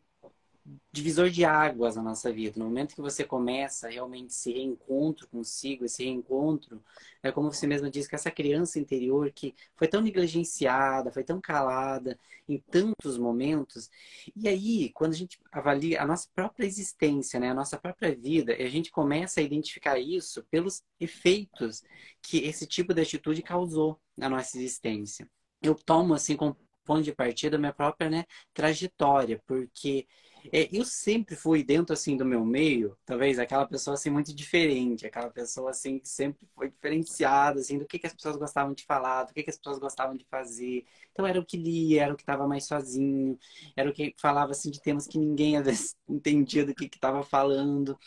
divisor 0.93 1.31
de 1.31 1.45
águas 1.45 1.97
na 1.97 2.03
nossa 2.03 2.33
vida. 2.33 2.59
No 2.59 2.65
momento 2.65 2.95
que 2.95 3.01
você 3.01 3.25
começa 3.25 3.89
realmente 3.89 4.31
esse 4.31 4.53
reencontro 4.53 5.29
consigo, 5.29 5.85
esse 5.85 6.05
reencontro, 6.05 6.83
é 7.23 7.31
como 7.31 7.53
você 7.53 7.67
mesmo 7.67 7.91
disse, 7.91 8.09
com 8.09 8.17
essa 8.17 8.31
criança 8.31 8.79
interior 8.79 9.31
que 9.33 9.55
foi 9.77 9.89
tão 9.89 10.01
negligenciada, 10.01 11.13
foi 11.13 11.23
tão 11.23 11.41
calada 11.41 12.19
em 12.49 12.59
tantos 12.59 13.19
momentos. 13.19 13.91
E 14.35 14.49
aí, 14.49 14.91
quando 14.91 15.13
a 15.13 15.17
gente 15.17 15.39
avalia 15.53 16.03
a 16.03 16.07
nossa 16.07 16.29
própria 16.35 16.67
existência, 16.67 17.39
né, 17.39 17.51
a 17.51 17.55
nossa 17.55 17.79
própria 17.79 18.15
vida, 18.15 18.53
a 18.55 18.69
gente 18.69 18.91
começa 18.91 19.41
a 19.41 19.43
identificar 19.43 19.99
isso 19.99 20.43
pelos 20.51 20.83
efeitos 20.99 21.83
que 22.23 22.39
esse 22.39 22.67
tipo 22.67 22.95
de 22.95 23.03
atitude 23.03 23.43
causou 23.43 24.01
na 24.17 24.29
nossa 24.29 24.57
existência. 24.57 25.29
Eu 25.63 25.75
tomo 25.75 26.15
assim 26.15 26.37
como 26.37 26.57
ponto 26.87 27.03
de 27.03 27.13
partida 27.15 27.59
minha 27.59 27.73
própria 27.73 28.09
né, 28.09 28.25
trajetória, 28.55 29.43
porque 29.47 30.07
é, 30.53 30.69
eu 30.73 30.85
sempre 30.85 31.35
fui 31.35 31.63
dentro 31.65 31.93
assim 31.93 32.17
do 32.17 32.25
meu 32.25 32.45
meio, 32.45 32.97
talvez 33.05 33.39
aquela 33.39 33.67
pessoa 33.67 33.95
assim 33.95 34.11
muito 34.11 34.35
diferente, 34.35 35.07
aquela 35.07 35.31
pessoa 35.31 35.71
assim 35.71 35.99
que 35.99 36.09
sempre 36.09 36.47
foi 36.55 36.71
diferenciada 36.71 37.61
assim 37.61 37.79
do 37.79 37.87
que, 37.87 37.99
que 37.99 38.07
as 38.07 38.15
pessoas 38.15 38.37
gostavam 38.37 38.73
de 38.73 38.85
falar, 38.85 39.25
do 39.25 39.35
que, 39.35 39.43
que 39.43 39.51
as 39.51 39.57
pessoas 39.57 39.79
gostavam 39.79 40.17
de 40.17 40.25
fazer. 40.27 40.85
Então 41.13 41.27
era 41.27 41.41
o 41.41 41.45
que 41.45 41.57
lia, 41.57 42.05
era 42.05 42.13
o 42.13 42.17
que 42.17 42.23
estava 42.23 42.47
mais 42.47 42.67
sozinho, 42.67 43.39
era 43.77 43.91
o 43.91 43.93
que 43.93 44.15
falava 44.19 44.53
assim 44.53 44.71
de 44.71 44.81
temas 44.81 45.07
que 45.07 45.19
ninguém 45.19 45.55
entendia 46.09 46.65
do 46.65 46.75
que 46.75 46.85
estava 46.85 47.23
falando. 47.23 47.99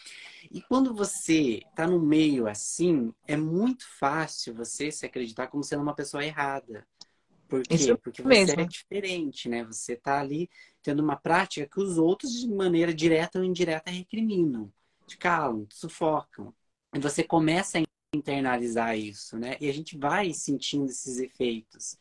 E 0.52 0.62
quando 0.62 0.94
você 0.94 1.62
está 1.70 1.88
no 1.88 2.00
meio 2.00 2.48
assim, 2.48 3.14
é 3.28 3.36
muito 3.36 3.86
fácil 4.00 4.54
você 4.56 4.92
se 4.92 5.06
acreditar 5.06 5.48
como 5.48 5.64
sendo 5.64 5.84
uma 5.84 5.96
pessoa 5.96 6.24
errada. 6.24 6.88
Por 7.50 7.64
quê? 7.64 7.74
Isso 7.74 7.98
Porque 7.98 8.22
você 8.22 8.28
mesmo. 8.30 8.62
é 8.62 8.66
diferente, 8.66 9.50
né? 9.50 9.64
Você 9.66 9.94
está 9.94 10.20
ali 10.22 10.50
tendo 10.84 11.02
uma 11.04 11.16
prática 11.16 11.68
que 11.68 11.80
os 11.80 11.98
outros, 11.98 12.32
de 12.40 12.48
maneira 12.48 12.94
direta 12.94 13.40
ou 13.40 13.44
indireta, 13.44 13.90
recriminam, 13.90 14.72
te 15.08 15.18
calam, 15.18 15.66
te 15.66 15.76
sufocam. 15.76 16.54
E 16.94 17.00
você 17.00 17.24
começa 17.24 17.80
a 17.80 17.84
internalizar 18.16 18.98
isso, 18.98 19.38
né? 19.38 19.58
E 19.60 19.68
a 19.68 19.74
gente 19.74 19.98
vai 19.98 20.32
sentindo 20.32 20.86
esses 20.86 21.18
efeitos. 21.18 21.98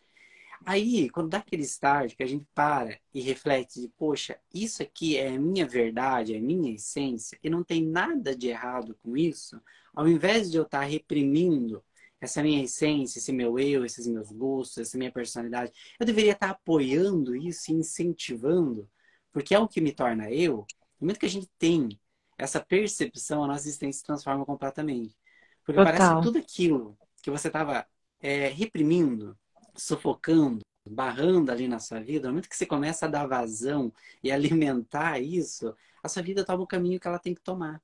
Aí, 0.67 1.09
quando 1.11 1.31
dá 1.31 1.39
aquele 1.39 1.63
estágio 1.63 2.17
que 2.17 2.23
a 2.23 2.27
gente 2.27 2.47
para 2.55 2.99
e 3.15 3.21
reflete 3.21 3.81
de, 3.81 3.89
poxa, 3.97 4.39
isso 4.53 4.83
aqui 4.83 5.17
é 5.17 5.29
a 5.29 5.39
minha 5.39 5.67
verdade, 5.67 6.35
é 6.35 6.39
a 6.39 6.43
minha 6.43 6.75
essência, 6.75 7.39
e 7.43 7.49
não 7.49 7.63
tem 7.63 7.83
nada 7.87 8.37
de 8.37 8.49
errado 8.49 8.99
com 9.03 9.17
isso, 9.17 9.61
ao 9.95 10.09
invés 10.09 10.51
de 10.51 10.57
eu 10.57 10.65
estar 10.65 10.83
reprimindo 10.83 11.83
essa 12.21 12.43
minha 12.43 12.63
essência, 12.63 13.19
esse 13.19 13.33
meu 13.33 13.59
eu, 13.59 13.85
esses 13.85 14.07
meus 14.07 14.31
gostos, 14.33 14.79
essa 14.79 14.99
minha 14.99 15.13
personalidade, 15.13 15.73
eu 15.99 16.07
deveria 16.07 16.33
estar 16.33 16.51
apoiando 16.51 17.37
isso 17.37 17.71
e 17.71 17.75
incentivando, 17.75 18.89
porque 19.33 19.55
é 19.55 19.59
o 19.59 19.69
que 19.69 19.81
me 19.81 19.93
torna 19.93 20.31
eu. 20.31 20.67
No 21.01 21.07
momento 21.07 21.21
que 21.21 21.27
a 21.27 21.31
gente 21.31 21.49
tem 21.59 21.89
essa 22.37 22.61
percepção, 22.61 23.45
a 23.45 23.47
nossa 23.47 23.67
existência 23.69 24.01
se 24.01 24.05
transforma 24.05 24.45
completamente. 24.45 25.17
Porque 25.65 25.79
Total. 25.79 25.93
parece 25.93 26.17
que 26.17 26.23
tudo 26.23 26.39
aquilo 26.39 26.99
que 27.23 27.31
você 27.31 27.49
estava 27.49 27.87
é, 28.21 28.49
reprimindo, 28.49 29.37
sufocando, 29.77 30.61
barrando 30.89 31.53
ali 31.53 31.69
na 31.69 31.79
sua 31.79 32.01
vida, 32.01 32.27
no 32.27 32.35
momento 32.35 32.49
que 32.49 32.57
você 32.57 32.67
começa 32.67 33.07
a 33.07 33.09
dar 33.09 33.27
vazão 33.27 33.93
e 34.23 34.31
alimentar 34.33 35.21
isso, 35.21 35.75
a 36.03 36.09
sua 36.09 36.23
vida 36.23 36.45
toma 36.45 36.63
o 36.63 36.67
caminho 36.67 36.99
que 36.99 37.07
ela 37.07 37.19
tem 37.19 37.35
que 37.35 37.43
tomar. 37.43 37.83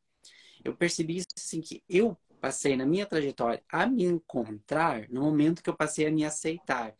Eu 0.65 0.75
percebi 0.75 1.19
isso 1.19 1.29
assim 1.37 1.61
que 1.61 1.83
eu 1.89 2.17
passei 2.45 2.77
na 2.77 2.85
minha 2.85 3.07
trajetória 3.07 3.63
a 3.73 3.87
me 3.87 4.05
encontrar 4.05 5.09
no 5.09 5.23
momento 5.23 5.63
que 5.63 5.71
eu 5.71 5.75
passei 5.75 6.07
a 6.07 6.11
me 6.11 6.27
aceitar. 6.27 6.95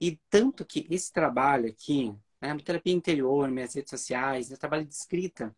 E 0.00 0.18
tanto 0.30 0.64
que 0.64 0.86
esse 0.88 1.12
trabalho 1.12 1.68
aqui, 1.68 2.14
né, 2.40 2.56
terapia 2.64 2.94
interior, 2.94 3.50
minhas 3.50 3.74
redes 3.74 3.90
sociais, 3.90 4.48
meu 4.48 4.56
trabalho 4.56 4.86
de 4.86 4.94
escrita, 4.94 5.54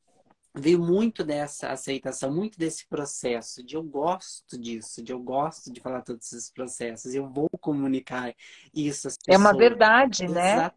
veio 0.52 0.80
muito 0.80 1.22
dessa 1.22 1.70
aceitação, 1.70 2.35
muito 2.35 2.58
desse 2.58 2.85
processo 2.88 3.62
de 3.62 3.76
eu 3.76 3.82
gosto 3.85 4.58
disso, 4.58 5.00
de 5.00 5.12
eu 5.12 5.20
gosto 5.20 5.72
de 5.72 5.80
falar 5.80 6.02
todos 6.02 6.32
esses 6.32 6.50
processos, 6.50 7.14
eu 7.14 7.28
vou 7.28 7.48
comunicar 7.61 8.35
isso 8.74 9.06
às 9.06 9.16
pessoas. 9.16 9.37
É 9.37 9.38
uma 9.38 9.56
verdade, 9.56 10.26
né? 10.26 10.72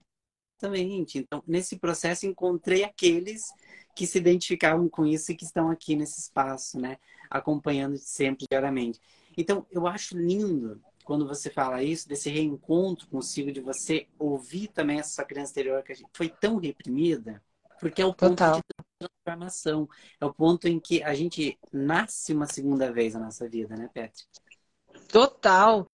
Exatamente. 0.57 1.17
Então, 1.17 1.43
nesse 1.45 1.77
processo 1.77 2.25
encontrei 2.25 2.83
aqueles 2.83 3.51
que 3.95 4.05
se 4.05 4.17
identificavam 4.17 4.89
com 4.89 5.05
isso 5.05 5.31
e 5.31 5.35
que 5.35 5.45
estão 5.45 5.69
aqui 5.69 5.95
nesse 5.95 6.19
espaço, 6.19 6.79
né? 6.79 6.97
Acompanhando 7.29 7.97
sempre 7.97 8.45
diariamente. 8.49 8.99
Então, 9.37 9.65
eu 9.69 9.87
acho 9.87 10.17
lindo 10.17 10.81
quando 11.03 11.27
você 11.27 11.49
fala 11.49 11.83
isso, 11.83 12.09
desse 12.09 12.29
reencontro 12.29 13.07
consigo, 13.07 13.51
de 13.51 13.61
você 13.61 14.07
ouvir 14.17 14.67
também 14.69 14.99
essa 14.99 15.23
criança 15.23 15.51
interior 15.51 15.83
que 15.83 15.93
foi 16.11 16.29
tão 16.29 16.57
reprimida, 16.57 17.41
porque 17.79 18.01
é 18.01 18.05
o 18.05 18.13
ponto 18.13 18.31
Total. 18.31 18.57
de 18.57 19.07
transformação. 19.25 19.87
É 20.19 20.25
o 20.25 20.33
ponto 20.33 20.67
em 20.67 20.79
que 20.79 21.03
a 21.03 21.13
gente 21.13 21.59
nasce 21.71 22.33
uma 22.33 22.47
segunda 22.47 22.91
vez 22.91 23.13
na 23.13 23.19
nossa 23.19 23.47
vida, 23.47 23.75
né, 23.75 23.89
Petri? 23.93 24.23
Total. 25.07 25.85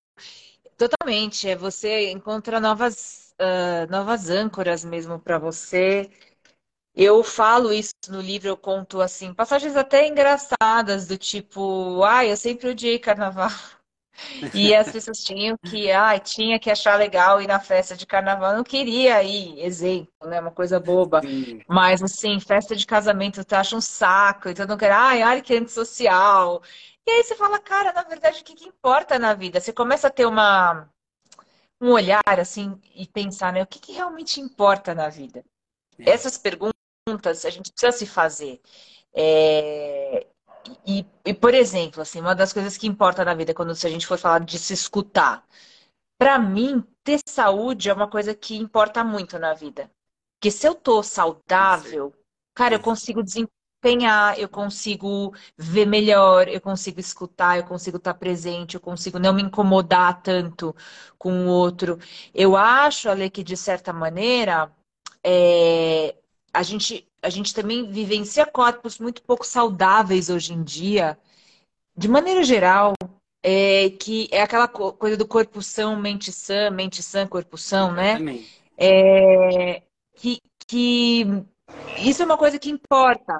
Totalmente. 0.77 1.47
É 1.47 1.55
você 1.55 2.09
encontra 2.09 2.59
novas, 2.59 3.30
uh, 3.41 3.91
novas 3.91 4.29
âncoras 4.29 4.85
mesmo 4.85 5.19
para 5.19 5.37
você 5.39 6.09
eu 6.95 7.23
falo 7.23 7.71
isso 7.71 7.93
no 8.09 8.19
livro, 8.19 8.49
eu 8.49 8.57
conto 8.57 9.01
assim, 9.01 9.33
passagens 9.33 9.75
até 9.77 10.07
engraçadas, 10.07 11.07
do 11.07 11.17
tipo, 11.17 12.03
ai, 12.03 12.27
ah, 12.27 12.31
eu 12.31 12.37
sempre 12.37 12.69
odiei 12.69 12.99
carnaval. 12.99 13.49
E 14.53 14.75
as 14.75 14.91
pessoas 14.91 15.23
tinham 15.23 15.57
que, 15.65 15.89
ai, 15.89 16.19
tinha 16.19 16.59
que 16.59 16.69
achar 16.69 16.95
legal 16.95 17.41
ir 17.41 17.47
na 17.47 17.59
festa 17.59 17.95
de 17.95 18.05
carnaval. 18.05 18.51
Eu 18.51 18.57
não 18.57 18.63
queria 18.63 19.23
ir, 19.23 19.59
exemplo, 19.59 20.11
né? 20.27 20.39
Uma 20.39 20.51
coisa 20.51 20.79
boba. 20.79 21.21
Sim. 21.21 21.61
Mas, 21.67 22.03
assim, 22.03 22.39
festa 22.39 22.75
de 22.75 22.85
casamento, 22.85 23.43
tu 23.43 23.53
acha 23.53 23.75
um 23.75 23.81
saco, 23.81 24.49
então 24.49 24.67
não 24.67 24.77
quero, 24.77 24.93
ai, 24.93 25.21
ai, 25.23 25.41
que 25.41 25.55
antissocial. 25.55 26.61
E 27.07 27.11
aí 27.11 27.23
você 27.23 27.35
fala, 27.35 27.57
cara, 27.59 27.93
na 27.93 28.03
verdade, 28.03 28.41
o 28.41 28.43
que, 28.43 28.53
que 28.53 28.67
importa 28.67 29.17
na 29.17 29.33
vida? 29.33 29.59
Você 29.59 29.73
começa 29.73 30.07
a 30.07 30.11
ter 30.11 30.25
uma, 30.27 30.87
um 31.81 31.91
olhar, 31.91 32.39
assim, 32.39 32.79
e 32.95 33.07
pensar, 33.07 33.51
né? 33.51 33.63
O 33.63 33.67
que, 33.67 33.79
que 33.79 33.91
realmente 33.91 34.39
importa 34.39 34.93
na 34.93 35.09
vida? 35.09 35.43
É. 35.97 36.11
Essas 36.11 36.37
perguntas 36.37 36.81
perguntas 37.05 37.45
a 37.45 37.49
gente 37.49 37.71
precisa 37.71 37.91
se 37.91 38.05
fazer. 38.05 38.61
É... 39.13 40.27
e, 40.85 41.05
e, 41.25 41.33
por 41.33 41.53
exemplo, 41.53 42.01
assim, 42.01 42.19
uma 42.21 42.35
das 42.35 42.53
coisas 42.53 42.77
que 42.77 42.87
importa 42.87 43.25
na 43.25 43.33
vida, 43.33 43.53
quando 43.53 43.75
se 43.75 43.87
a 43.87 43.89
gente 43.89 44.07
for 44.07 44.17
falar 44.17 44.39
de 44.39 44.57
se 44.59 44.73
escutar, 44.73 45.45
para 46.17 46.37
mim, 46.39 46.83
ter 47.03 47.19
saúde 47.27 47.89
é 47.89 47.93
uma 47.93 48.09
coisa 48.09 48.33
que 48.35 48.55
importa 48.55 49.03
muito 49.03 49.39
na 49.39 49.53
vida. 49.53 49.89
Porque 50.39 50.51
se 50.51 50.67
eu 50.67 50.75
tô 50.75 51.03
saudável, 51.03 52.13
cara, 52.55 52.75
eu 52.75 52.79
consigo 52.79 53.23
desempenhar, 53.81 54.39
eu 54.39 54.47
consigo 54.47 55.33
ver 55.57 55.85
melhor, 55.85 56.47
eu 56.47 56.61
consigo 56.61 56.99
escutar, 56.99 57.57
eu 57.57 57.65
consigo 57.65 57.97
estar 57.97 58.13
presente, 58.13 58.75
eu 58.75 58.81
consigo 58.81 59.19
não 59.19 59.33
me 59.33 59.41
incomodar 59.41 60.21
tanto 60.21 60.75
com 61.17 61.45
o 61.45 61.49
outro. 61.49 61.99
Eu 62.33 62.55
acho, 62.55 63.09
Ale, 63.09 63.29
que 63.29 63.43
de 63.43 63.57
certa 63.57 63.91
maneira, 63.91 64.71
é, 65.23 66.15
a 66.53 66.63
gente 66.63 67.07
a 67.23 67.29
gente 67.29 67.53
também 67.53 67.91
vivencia 67.91 68.47
corpos 68.47 68.97
muito 68.97 69.21
pouco 69.21 69.45
saudáveis 69.45 70.27
hoje 70.29 70.53
em 70.53 70.63
dia, 70.63 71.17
de 71.95 72.07
maneira 72.07 72.43
geral, 72.43 72.93
é, 73.43 73.91
que 73.91 74.27
é 74.31 74.41
aquela 74.41 74.67
coisa 74.67 75.17
do 75.17 75.27
corpo 75.27 75.61
são, 75.61 75.95
mente 75.95 76.31
sã, 76.31 76.71
mente 76.71 77.03
sã, 77.03 77.27
corpo 77.27 77.57
são, 77.57 77.91
né? 77.93 78.19
É, 78.77 79.83
que, 80.15 80.39
que 80.67 81.25
isso 82.07 82.23
é 82.23 82.25
uma 82.25 82.37
coisa 82.37 82.57
que 82.57 82.71
importa. 82.71 83.39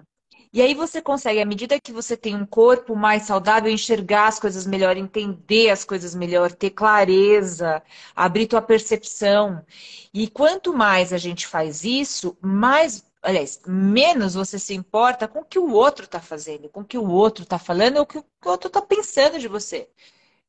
E 0.53 0.61
aí 0.61 0.73
você 0.73 1.01
consegue, 1.01 1.39
à 1.39 1.45
medida 1.45 1.79
que 1.79 1.93
você 1.93 2.17
tem 2.17 2.35
um 2.35 2.45
corpo 2.45 2.95
mais 2.95 3.23
saudável, 3.23 3.71
enxergar 3.71 4.27
as 4.27 4.39
coisas 4.39 4.65
melhor, 4.67 4.97
entender 4.97 5.69
as 5.69 5.85
coisas 5.85 6.13
melhor, 6.13 6.51
ter 6.51 6.71
clareza, 6.71 7.81
abrir 8.13 8.47
tua 8.47 8.61
percepção. 8.61 9.65
E 10.13 10.27
quanto 10.27 10.73
mais 10.73 11.13
a 11.13 11.17
gente 11.17 11.47
faz 11.47 11.85
isso, 11.85 12.37
mais 12.41 13.03
aliás, 13.21 13.61
menos 13.67 14.33
você 14.33 14.57
se 14.57 14.73
importa 14.73 15.27
com 15.27 15.39
o 15.39 15.45
que 15.45 15.59
o 15.59 15.71
outro 15.71 16.05
está 16.05 16.19
fazendo, 16.19 16.69
com 16.69 16.81
o 16.81 16.85
que 16.85 16.97
o 16.97 17.07
outro 17.09 17.43
está 17.43 17.59
falando 17.59 17.97
ou 17.97 18.03
o 18.03 18.05
que 18.05 18.17
o 18.17 18.25
outro 18.45 18.67
está 18.67 18.81
pensando 18.81 19.39
de 19.39 19.47
você. 19.47 19.87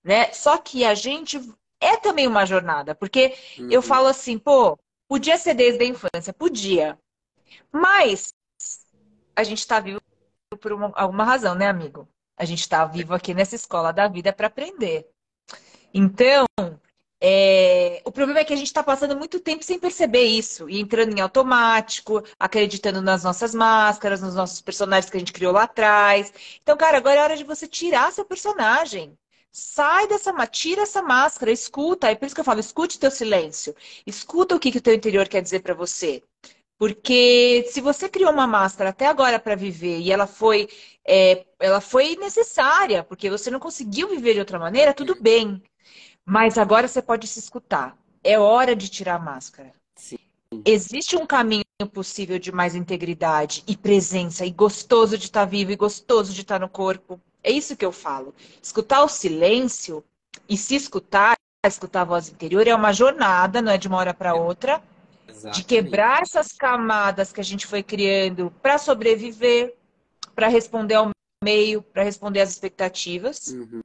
Né? 0.03 0.33
Só 0.33 0.59
que 0.59 0.85
a 0.85 0.95
gente 0.95 1.41
é 1.81 1.97
também 1.97 2.27
uma 2.27 2.47
jornada, 2.47 2.95
porque 2.95 3.37
uhum. 3.59 3.71
eu 3.71 3.83
falo 3.83 4.07
assim, 4.09 4.39
pô, 4.39 4.79
podia 5.09 5.37
ser 5.37 5.55
desde 5.55 5.85
a 5.85 5.87
infância, 5.87 6.33
podia. 6.33 6.99
Mas 7.71 8.33
a 9.35 9.43
gente 9.45 9.59
está 9.59 9.81
vivo 9.81 10.01
por 10.61 10.73
uma, 10.73 10.93
alguma 10.95 11.25
razão, 11.25 11.55
né, 11.55 11.69
amigo? 11.69 12.09
A 12.37 12.45
gente 12.45 12.61
está 12.61 12.85
vivo 12.85 13.15
aqui 13.15 13.35
nessa 13.35 13.55
escola 13.55 13.93
da 13.93 14.09
vida 14.09 14.33
para 14.33 14.47
aprender. 14.47 15.09
Então, 15.95 16.47
é... 17.21 18.03
O 18.05 18.11
problema 18.11 18.41
é 18.41 18.45
que 18.45 18.53
a 18.53 18.57
gente 18.57 18.67
está 18.67 18.83
passando 18.83 19.17
muito 19.17 19.39
tempo 19.39 19.63
sem 19.63 19.79
perceber 19.79 20.25
isso 20.25 20.69
e 20.69 20.81
entrando 20.81 21.17
em 21.17 21.21
automático, 21.21 22.23
acreditando 22.39 23.01
nas 23.01 23.23
nossas 23.23 23.55
máscaras, 23.55 24.21
nos 24.21 24.35
nossos 24.35 24.61
personagens 24.61 25.09
que 25.09 25.17
a 25.17 25.21
gente 25.21 25.33
criou 25.33 25.53
lá 25.53 25.65
atrás. 25.65 26.33
Então, 26.63 26.77
cara, 26.77 26.99
agora 26.99 27.21
é 27.21 27.23
hora 27.23 27.37
de 27.37 27.45
você 27.45 27.69
tirar 27.69 28.13
seu 28.13 28.25
personagem. 28.25 29.17
Sai 29.53 30.09
dessa, 30.09 30.33
tira 30.49 30.83
essa 30.83 31.03
máscara, 31.03 31.53
escuta. 31.53 32.11
É 32.11 32.15
por 32.17 32.27
isso 32.27 32.35
que 32.35 32.41
eu 32.41 32.45
falo, 32.45 32.61
escute 32.61 32.99
teu 32.99 33.11
silêncio. 33.11 33.75
Escuta 34.07 34.57
o 34.57 34.59
que, 34.59 34.73
que 34.73 34.79
o 34.79 34.83
teu 34.83 34.95
interior 34.95 35.29
quer 35.29 35.43
dizer 35.43 35.61
para 35.61 35.75
você. 35.75 36.23
Porque 36.79 37.65
se 37.71 37.81
você 37.81 38.09
criou 38.09 38.33
uma 38.33 38.47
máscara 38.47 38.91
até 38.91 39.07
agora 39.07 39.39
para 39.39 39.55
viver 39.55 40.01
e 40.01 40.11
ela 40.11 40.27
foi, 40.27 40.69
é, 41.07 41.45
ela 41.61 41.81
foi 41.81 42.17
necessária, 42.17 43.05
porque 43.05 43.31
você 43.31 43.51
não 43.51 43.61
conseguiu 43.61 44.09
viver 44.09 44.35
de 44.35 44.41
outra 44.41 44.59
maneira, 44.59 44.93
tudo 44.93 45.17
bem. 45.21 45.63
Mas 46.25 46.59
agora 46.59 46.89
você 46.89 47.01
pode 47.01 47.27
se 47.27 47.39
escutar. 47.39 47.97
É 48.23 48.39
hora 48.39 48.75
de 48.75 48.89
tirar 48.89 49.17
a 49.17 49.19
máscara. 49.19 49.73
Sim. 49.95 50.19
Existe 50.65 51.17
um 51.17 51.27
caminho 51.27 51.65
possível 51.93 52.39
de 52.39 52.53
mais 52.53 52.75
integridade 52.75 53.65
e 53.67 53.77
presença, 53.77 54.45
e 54.45 54.51
gostoso 54.51 55.19
de 55.19 55.25
estar 55.25 55.45
vivo, 55.45 55.73
e 55.73 55.77
gostoso 55.77 56.33
de 56.33 56.43
estar 56.43 56.61
no 56.61 56.69
corpo. 56.69 57.21
É 57.43 57.51
isso 57.51 57.77
que 57.77 57.85
eu 57.85 57.93
falo. 57.93 58.35
Escutar 58.63 59.03
o 59.03 59.09
silêncio 59.09 60.05
e 60.49 60.57
se 60.57 60.77
escutar, 60.77 61.37
escutar 61.67 62.03
a 62.03 62.05
voz 62.05 62.29
interior, 62.29 62.67
é 62.67 62.75
uma 62.75 62.93
jornada, 62.93 63.61
não 63.61 63.73
é 63.73 63.79
de 63.79 63.89
uma 63.89 63.99
hora 63.99 64.15
para 64.15 64.35
outra, 64.35 64.83
Exatamente. 65.43 65.61
de 65.61 65.65
quebrar 65.65 66.23
essas 66.23 66.53
camadas 66.53 67.33
que 67.33 67.41
a 67.41 67.45
gente 67.45 67.67
foi 67.67 67.83
criando 67.83 68.51
para 68.63 68.79
sobreviver, 68.79 69.75
para 70.35 70.49
responder 70.49 70.95
ao 70.95 71.11
meio, 71.43 71.83
para 71.83 72.03
responder 72.03 72.41
às 72.41 72.51
expectativas. 72.51 73.49
Uhum 73.49 73.83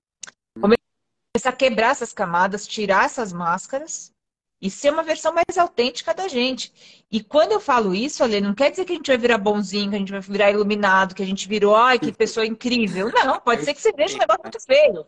começar 1.38 1.50
a 1.50 1.54
quebrar 1.54 1.91
essas 1.91 2.12
camadas, 2.12 2.67
tirar 2.67 3.06
essas 3.06 3.32
máscaras 3.32 4.12
e 4.60 4.72
ser 4.72 4.91
uma 4.91 5.04
versão 5.04 5.32
mais 5.32 5.56
autêntica 5.56 6.15
da 6.15 6.28
gente. 6.28 6.74
E 7.12 7.24
quando 7.24 7.52
eu 7.52 7.60
falo 7.60 7.93
isso, 7.93 8.24
Ale, 8.24 8.41
não 8.41 8.56
quer 8.56 8.72
dizer 8.72 8.86
que 8.86 8.93
a 8.93 8.96
gente 8.96 9.08
vai 9.08 9.17
virar 9.17 9.38
bonzinho, 9.38 9.91
que 9.91 9.96
a 9.96 10.00
gente 10.00 10.12
vai 10.12 10.20
virar 10.20 10.52
iluminado, 10.52 11.13
que 11.13 11.22
a 11.22 11.26
gente 11.26 11.48
virou, 11.48 11.76
ai, 11.76 12.00
que 12.00 12.12
pessoa 12.12 12.43
incrível. 12.43 13.12
Não, 13.13 13.39
pode 13.39 13.63
ser 13.63 13.76
que 13.76 13.82
você 13.82 13.91
veja 13.91 14.15
um 14.15 14.20
negócio 14.20 14.41
muito 14.43 14.60
feio. 14.60 15.06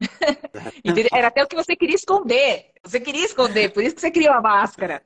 Era 1.12 1.26
até 1.26 1.42
o 1.42 1.48
que 1.48 1.56
você 1.56 1.74
queria 1.74 1.96
esconder. 1.96 2.66
Você 2.84 3.00
queria 3.00 3.24
esconder, 3.24 3.72
por 3.72 3.82
isso 3.82 3.96
que 3.96 4.00
você 4.00 4.10
criou 4.10 4.34
a 4.34 4.40
máscara. 4.40 5.02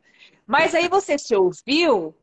Mas 0.47 0.75
aí 0.75 0.89
você 0.89 1.19
se 1.19 1.35
ouviu 1.35 2.15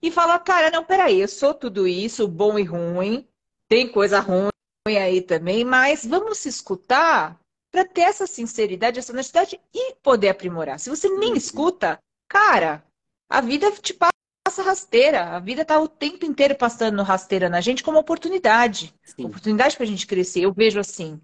e 0.00 0.10
fala, 0.10 0.38
cara, 0.38 0.70
não, 0.70 0.84
peraí, 0.84 1.20
eu 1.20 1.28
sou 1.28 1.52
tudo 1.52 1.86
isso, 1.86 2.28
bom 2.28 2.58
e 2.58 2.62
ruim, 2.62 3.26
tem 3.68 3.88
coisa 3.88 4.20
ruim 4.20 4.50
aí 4.86 5.20
também, 5.20 5.64
mas 5.64 6.04
vamos 6.04 6.38
se 6.38 6.48
escutar 6.48 7.38
para 7.70 7.84
ter 7.84 8.02
essa 8.02 8.26
sinceridade, 8.26 8.98
essa 8.98 9.12
honestidade 9.12 9.58
e 9.72 9.94
poder 10.02 10.28
aprimorar. 10.28 10.78
Se 10.78 10.90
você 10.90 11.08
nem 11.08 11.30
uhum. 11.30 11.36
escuta, 11.36 11.98
cara, 12.28 12.84
a 13.30 13.40
vida 13.40 13.70
te 13.72 13.94
passa 13.94 14.12
rasteira. 14.60 15.36
A 15.36 15.38
vida 15.38 15.64
tá 15.64 15.80
o 15.80 15.88
tempo 15.88 16.26
inteiro 16.26 16.54
passando 16.54 17.02
rasteira 17.02 17.48
na 17.48 17.62
gente 17.62 17.82
como 17.82 17.98
oportunidade. 17.98 18.92
Sim. 19.02 19.24
Oportunidade 19.24 19.74
para 19.76 19.84
a 19.84 19.88
gente 19.88 20.06
crescer. 20.06 20.42
Eu 20.42 20.52
vejo 20.52 20.78
assim. 20.78 21.18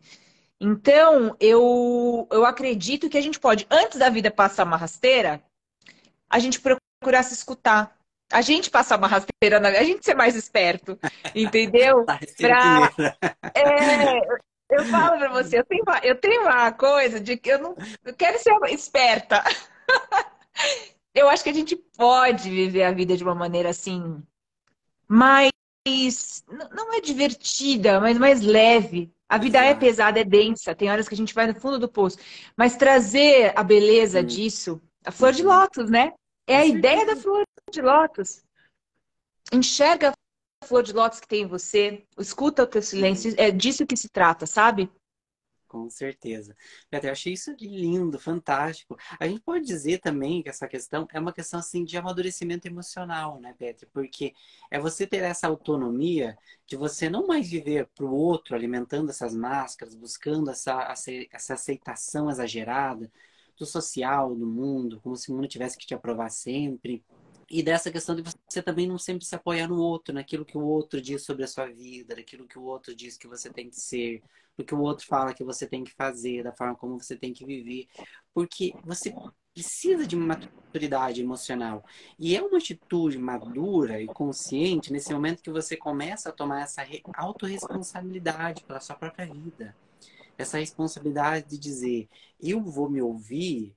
Então, 0.60 1.36
eu, 1.38 2.26
eu 2.30 2.44
acredito 2.46 3.10
que 3.10 3.18
a 3.18 3.20
gente 3.20 3.38
pode, 3.38 3.66
antes 3.70 3.98
da 3.98 4.08
vida 4.08 4.30
passar 4.30 4.64
uma 4.64 4.76
rasteira, 4.76 5.42
a 6.28 6.38
gente 6.38 6.60
procurar 6.60 7.22
se 7.22 7.34
escutar. 7.34 7.96
A 8.30 8.42
gente 8.42 8.70
passar 8.70 8.98
uma 8.98 9.08
rasteira, 9.08 9.58
a 9.58 9.82
gente 9.82 10.04
ser 10.04 10.14
mais 10.14 10.36
esperto, 10.36 10.98
entendeu? 11.34 12.04
Tá 12.06 12.18
pra, 12.36 12.92
é, 13.54 14.20
eu 14.70 14.84
falo 14.84 15.18
pra 15.18 15.30
você, 15.30 15.58
eu 15.58 15.64
tenho, 15.64 15.82
uma, 15.82 15.98
eu 15.98 16.14
tenho 16.14 16.42
uma 16.42 16.70
coisa 16.72 17.18
de 17.18 17.38
que 17.38 17.48
eu 17.48 17.58
não 17.58 17.76
eu 18.04 18.14
quero 18.14 18.38
ser 18.38 18.52
esperta. 18.68 19.42
eu 21.14 21.28
acho 21.28 21.42
que 21.42 21.48
a 21.48 21.54
gente 21.54 21.74
pode 21.96 22.50
viver 22.50 22.82
a 22.84 22.92
vida 22.92 23.16
de 23.16 23.24
uma 23.24 23.34
maneira 23.34 23.70
assim, 23.70 24.22
mais. 25.06 25.50
Não 26.70 26.92
é 26.92 27.00
divertida, 27.00 27.98
mas 27.98 28.18
mais 28.18 28.42
leve. 28.42 29.10
A 29.26 29.38
vida 29.38 29.58
é 29.64 29.74
pesada, 29.74 30.20
é 30.20 30.24
densa. 30.24 30.74
Tem 30.74 30.90
horas 30.90 31.08
que 31.08 31.14
a 31.14 31.16
gente 31.16 31.34
vai 31.34 31.46
no 31.46 31.54
fundo 31.54 31.78
do 31.78 31.88
poço. 31.88 32.18
Mas 32.56 32.76
trazer 32.76 33.52
a 33.56 33.62
beleza 33.62 34.22
disso, 34.22 34.80
a 35.08 35.10
flor 35.10 35.32
de 35.32 35.42
lótus, 35.42 35.90
né? 35.90 36.12
É 36.46 36.58
a 36.58 36.66
ideia 36.66 37.06
da 37.06 37.16
flor 37.16 37.42
de 37.72 37.80
lótus. 37.80 38.44
Enxerga 39.50 40.12
flor 40.66 40.82
de 40.82 40.92
lótus 40.92 41.18
que 41.18 41.26
tem 41.26 41.44
em 41.44 41.46
você, 41.46 42.04
escuta 42.18 42.64
o 42.64 42.66
teu 42.66 42.82
silêncio, 42.82 43.32
é 43.38 43.50
disso 43.50 43.86
que 43.86 43.96
se 43.96 44.10
trata, 44.10 44.44
sabe? 44.44 44.90
Com 45.66 45.88
certeza. 45.88 46.54
Petra, 46.90 47.08
eu 47.08 47.12
achei 47.12 47.32
isso 47.32 47.54
lindo, 47.58 48.18
fantástico. 48.18 48.98
A 49.18 49.26
gente 49.26 49.40
pode 49.40 49.64
dizer 49.64 49.98
também 49.98 50.42
que 50.42 50.50
essa 50.50 50.68
questão 50.68 51.08
é 51.10 51.18
uma 51.18 51.32
questão 51.32 51.60
assim 51.60 51.84
de 51.84 51.96
amadurecimento 51.96 52.68
emocional, 52.68 53.40
né, 53.40 53.54
Petra? 53.56 53.88
Porque 53.90 54.34
é 54.70 54.78
você 54.78 55.06
ter 55.06 55.22
essa 55.22 55.46
autonomia 55.46 56.36
de 56.66 56.76
você 56.76 57.08
não 57.08 57.26
mais 57.26 57.48
viver 57.48 57.86
para 57.94 58.04
o 58.04 58.14
outro, 58.14 58.54
alimentando 58.54 59.08
essas 59.08 59.34
máscaras, 59.34 59.94
buscando 59.94 60.50
essa, 60.50 60.94
essa 61.32 61.54
aceitação 61.54 62.30
exagerada 62.30 63.10
do 63.58 63.66
social, 63.66 64.34
do 64.34 64.46
mundo, 64.46 65.00
como 65.02 65.16
se 65.16 65.30
o 65.30 65.34
mundo 65.34 65.48
tivesse 65.48 65.76
que 65.76 65.86
te 65.86 65.94
aprovar 65.94 66.30
sempre. 66.30 67.04
E 67.50 67.62
dessa 67.62 67.90
questão 67.90 68.14
de 68.14 68.22
você 68.22 68.62
também 68.62 68.86
não 68.86 68.98
sempre 68.98 69.24
se 69.24 69.34
apoiar 69.34 69.68
no 69.68 69.80
outro, 69.80 70.14
naquilo 70.14 70.44
que 70.44 70.58
o 70.58 70.64
outro 70.64 71.00
diz 71.00 71.24
sobre 71.24 71.44
a 71.44 71.48
sua 71.48 71.66
vida, 71.66 72.14
naquilo 72.14 72.46
que 72.46 72.58
o 72.58 72.62
outro 72.62 72.94
diz 72.94 73.16
que 73.16 73.26
você 73.26 73.50
tem 73.50 73.70
que 73.70 73.80
ser, 73.80 74.22
no 74.56 74.64
que 74.64 74.74
o 74.74 74.80
outro 74.80 75.06
fala 75.06 75.32
que 75.32 75.42
você 75.42 75.66
tem 75.66 75.82
que 75.82 75.94
fazer, 75.94 76.44
da 76.44 76.52
forma 76.52 76.74
como 76.74 77.00
você 77.00 77.16
tem 77.16 77.32
que 77.32 77.46
viver. 77.46 77.86
Porque 78.34 78.74
você 78.84 79.14
precisa 79.54 80.06
de 80.06 80.14
uma 80.14 80.36
maturidade 80.36 81.22
emocional. 81.22 81.84
E 82.18 82.36
é 82.36 82.42
uma 82.42 82.58
atitude 82.58 83.18
madura 83.18 84.00
e 84.00 84.06
consciente 84.06 84.92
nesse 84.92 85.12
momento 85.12 85.42
que 85.42 85.50
você 85.50 85.74
começa 85.76 86.28
a 86.28 86.32
tomar 86.32 86.60
essa 86.62 86.86
autorresponsabilidade 87.14 88.62
pela 88.64 88.78
sua 88.78 88.94
própria 88.94 89.26
vida. 89.26 89.74
Essa 90.38 90.58
responsabilidade 90.58 91.48
de 91.48 91.58
dizer, 91.58 92.08
eu 92.40 92.62
vou 92.62 92.88
me 92.88 93.02
ouvir 93.02 93.76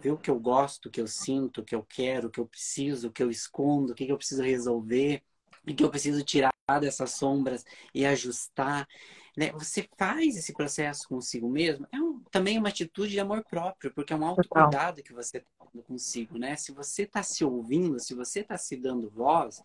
ver 0.00 0.10
o 0.10 0.18
que 0.18 0.30
eu 0.30 0.38
gosto, 0.38 0.86
o 0.86 0.90
que 0.90 1.00
eu 1.00 1.06
sinto, 1.06 1.62
o 1.62 1.64
que 1.64 1.74
eu 1.74 1.82
quero, 1.82 2.28
o 2.28 2.30
que 2.30 2.38
eu 2.38 2.46
preciso, 2.46 3.08
o 3.08 3.10
que 3.10 3.22
eu 3.22 3.30
escondo, 3.30 3.92
o 3.92 3.94
que 3.94 4.06
eu 4.06 4.18
preciso 4.18 4.42
resolver, 4.42 5.22
o 5.66 5.74
que 5.74 5.82
eu 5.82 5.88
preciso 5.88 6.22
tirar 6.22 6.52
dessas 6.78 7.12
sombras 7.12 7.64
e 7.94 8.04
ajustar. 8.04 8.86
Né? 9.34 9.50
Você 9.52 9.88
faz 9.96 10.36
esse 10.36 10.52
processo 10.52 11.08
consigo 11.08 11.48
mesmo, 11.48 11.88
é 11.90 11.98
um, 11.98 12.20
também 12.30 12.58
uma 12.58 12.68
atitude 12.68 13.12
de 13.12 13.20
amor 13.20 13.42
próprio, 13.44 13.92
porque 13.94 14.12
é 14.12 14.16
um 14.16 14.26
autocuidado 14.26 15.02
que 15.02 15.14
você 15.14 15.38
está 15.38 15.82
consigo, 15.88 16.38
né? 16.38 16.54
Se 16.54 16.70
você 16.70 17.02
está 17.02 17.22
se 17.22 17.44
ouvindo, 17.44 17.98
se 17.98 18.14
você 18.14 18.40
está 18.40 18.56
se 18.56 18.76
dando 18.76 19.10
voz, 19.10 19.60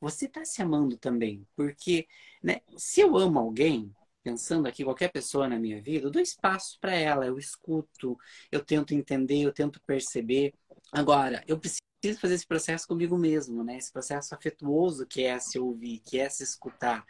você 0.00 0.26
está 0.26 0.44
se 0.44 0.62
amando 0.62 0.96
também. 0.96 1.46
Porque, 1.56 2.06
né, 2.42 2.60
se 2.76 3.00
eu 3.00 3.16
amo 3.16 3.38
alguém, 3.40 3.92
pensando 4.28 4.68
aqui, 4.68 4.84
qualquer 4.84 5.10
pessoa 5.10 5.48
na 5.48 5.58
minha 5.58 5.80
vida, 5.80 6.06
eu 6.06 6.10
dou 6.10 6.20
espaço 6.20 6.78
para 6.80 6.94
ela, 6.94 7.24
eu 7.26 7.38
escuto, 7.38 8.18
eu 8.52 8.62
tento 8.62 8.92
entender, 8.92 9.40
eu 9.40 9.52
tento 9.52 9.80
perceber. 9.86 10.52
Agora, 10.92 11.42
eu 11.46 11.58
preciso 11.58 12.20
fazer 12.20 12.34
esse 12.34 12.46
processo 12.46 12.86
comigo 12.86 13.16
mesmo, 13.16 13.64
né? 13.64 13.78
Esse 13.78 13.90
processo 13.90 14.34
afetuoso 14.34 15.06
que 15.06 15.22
é 15.24 15.38
se 15.38 15.58
ouvir, 15.58 16.00
que 16.00 16.18
é 16.18 16.28
se 16.28 16.42
escutar. 16.42 17.06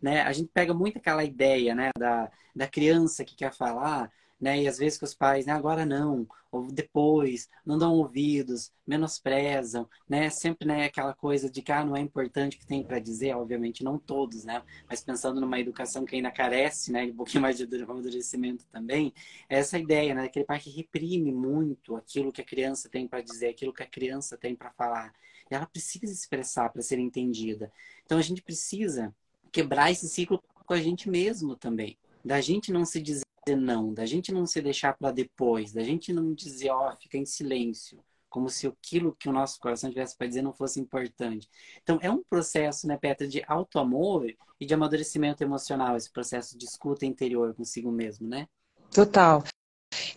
Né? 0.00 0.22
A 0.22 0.32
gente 0.32 0.50
pega 0.52 0.72
muito 0.72 0.96
aquela 0.96 1.22
ideia 1.22 1.74
né, 1.74 1.90
da, 1.96 2.30
da 2.56 2.66
criança 2.66 3.24
que 3.24 3.36
quer 3.36 3.52
falar, 3.52 4.10
né? 4.42 4.60
E 4.60 4.66
às 4.66 4.76
vezes 4.76 4.98
que 4.98 5.04
os 5.04 5.14
pais, 5.14 5.46
né, 5.46 5.52
agora 5.52 5.86
não, 5.86 6.26
ou 6.50 6.66
depois, 6.66 7.48
não 7.64 7.78
dão 7.78 7.94
ouvidos, 7.94 8.72
menosprezam, 8.84 9.88
né? 10.08 10.28
Sempre, 10.30 10.66
né, 10.66 10.84
aquela 10.86 11.14
coisa 11.14 11.48
de 11.48 11.62
que 11.62 11.70
ah, 11.70 11.84
não 11.84 11.96
é 11.96 12.00
importante 12.00 12.56
o 12.56 12.60
que 12.60 12.66
tem 12.66 12.82
para 12.82 12.98
dizer, 12.98 13.36
obviamente 13.36 13.84
não 13.84 13.96
todos, 13.96 14.44
né? 14.44 14.60
Mas 14.88 15.04
pensando 15.04 15.40
numa 15.40 15.60
educação 15.60 16.04
que 16.04 16.16
ainda 16.16 16.30
carece, 16.32 16.90
né, 16.90 17.04
um 17.04 17.14
pouquinho 17.14 17.40
mais 17.42 17.56
de 17.56 17.64
amadurecimento 17.82 18.66
também, 18.66 19.14
é 19.48 19.58
essa 19.60 19.78
ideia, 19.78 20.12
né, 20.12 20.24
aquele 20.24 20.44
pai 20.44 20.58
que 20.58 20.70
reprime 20.70 21.30
muito 21.32 21.94
aquilo 21.94 22.32
que 22.32 22.40
a 22.40 22.44
criança 22.44 22.88
tem 22.88 23.06
para 23.06 23.20
dizer, 23.20 23.48
aquilo 23.48 23.72
que 23.72 23.84
a 23.84 23.86
criança 23.86 24.36
tem 24.36 24.56
para 24.56 24.72
falar. 24.72 25.14
E 25.48 25.54
ela 25.54 25.66
precisa 25.66 26.12
expressar 26.12 26.68
para 26.70 26.82
ser 26.82 26.98
entendida. 26.98 27.72
Então 28.04 28.18
a 28.18 28.22
gente 28.22 28.42
precisa 28.42 29.14
quebrar 29.52 29.92
esse 29.92 30.08
ciclo 30.08 30.42
com 30.66 30.74
a 30.74 30.80
gente 30.80 31.08
mesmo 31.08 31.54
também. 31.54 31.96
Da 32.24 32.40
gente 32.40 32.72
não 32.72 32.84
se 32.84 33.00
dizer 33.00 33.22
não, 33.48 33.92
da 33.92 34.06
gente 34.06 34.32
não 34.32 34.46
se 34.46 34.60
deixar 34.60 34.96
para 34.96 35.10
depois, 35.10 35.72
da 35.72 35.82
gente 35.82 36.12
não 36.12 36.32
dizer, 36.32 36.70
ó, 36.70 36.92
oh, 36.92 36.96
fica 36.96 37.18
em 37.18 37.26
silêncio, 37.26 37.98
como 38.28 38.48
se 38.48 38.66
aquilo 38.66 39.14
que 39.18 39.28
o 39.28 39.32
nosso 39.32 39.58
coração 39.58 39.90
tivesse 39.90 40.16
para 40.16 40.26
dizer 40.26 40.42
não 40.42 40.52
fosse 40.52 40.80
importante. 40.80 41.48
Então, 41.82 41.98
é 42.00 42.10
um 42.10 42.22
processo, 42.22 42.86
né, 42.86 42.96
Petra, 42.96 43.26
de 43.26 43.42
auto-amor 43.46 44.26
e 44.60 44.64
de 44.64 44.72
amadurecimento 44.72 45.42
emocional, 45.42 45.96
esse 45.96 46.10
processo 46.10 46.56
de 46.56 46.64
escuta 46.64 47.04
interior 47.04 47.54
consigo 47.54 47.90
mesmo, 47.90 48.28
né? 48.28 48.46
Total. 48.90 49.42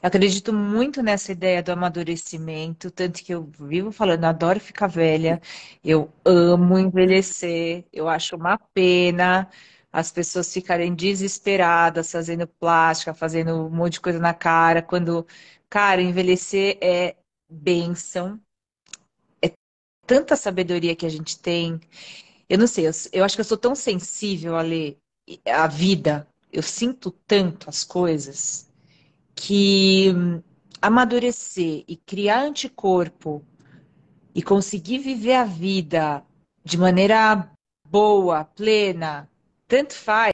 Eu 0.02 0.08
acredito 0.08 0.54
muito 0.54 1.02
nessa 1.02 1.32
ideia 1.32 1.62
do 1.62 1.72
amadurecimento, 1.72 2.90
tanto 2.92 3.24
que 3.24 3.34
eu 3.34 3.44
vivo 3.60 3.92
falando, 3.92 4.24
adoro 4.24 4.60
ficar 4.60 4.88
velha, 4.88 5.42
eu 5.84 6.10
amo 6.24 6.78
envelhecer, 6.80 7.86
eu 7.92 8.08
acho 8.08 8.36
uma 8.36 8.58
pena 8.74 9.50
as 9.96 10.12
pessoas 10.12 10.52
ficarem 10.54 10.94
desesperadas, 10.94 12.12
fazendo 12.12 12.46
plástica, 12.46 13.14
fazendo 13.14 13.54
um 13.54 13.70
monte 13.70 13.94
de 13.94 14.02
coisa 14.02 14.20
na 14.20 14.34
cara, 14.34 14.82
quando, 14.82 15.26
cara, 15.70 16.02
envelhecer 16.02 16.78
é 16.82 17.16
bênção, 17.50 18.38
é 19.42 19.54
tanta 20.06 20.36
sabedoria 20.36 20.98
que 20.98 21.06
a 21.06 21.10
gente 21.10 21.40
tem. 21.40 21.80
Eu 22.50 22.58
não 22.58 22.68
sei, 22.68 22.90
eu, 22.90 22.92
eu 23.14 23.24
acho 23.24 23.36
que 23.36 23.40
eu 23.42 23.46
sou 23.46 23.58
tão 23.58 23.74
sensível 23.74 24.58
a 24.58 24.62
ler 24.62 24.98
a 25.46 25.66
vida, 25.66 26.28
eu 26.52 26.62
sinto 26.62 27.10
tanto 27.26 27.70
as 27.70 27.86
coisas, 27.86 28.70
que 29.34 30.14
amadurecer 30.82 31.86
e 31.88 31.96
criar 31.96 32.42
anticorpo 32.42 33.42
e 34.34 34.44
conseguir 34.44 34.98
viver 35.00 35.36
a 35.36 35.46
vida 35.46 36.22
de 36.66 36.78
maneira 36.78 37.50
boa, 37.90 38.44
plena, 38.44 39.30
tanto 39.68 39.94
faz 39.94 40.34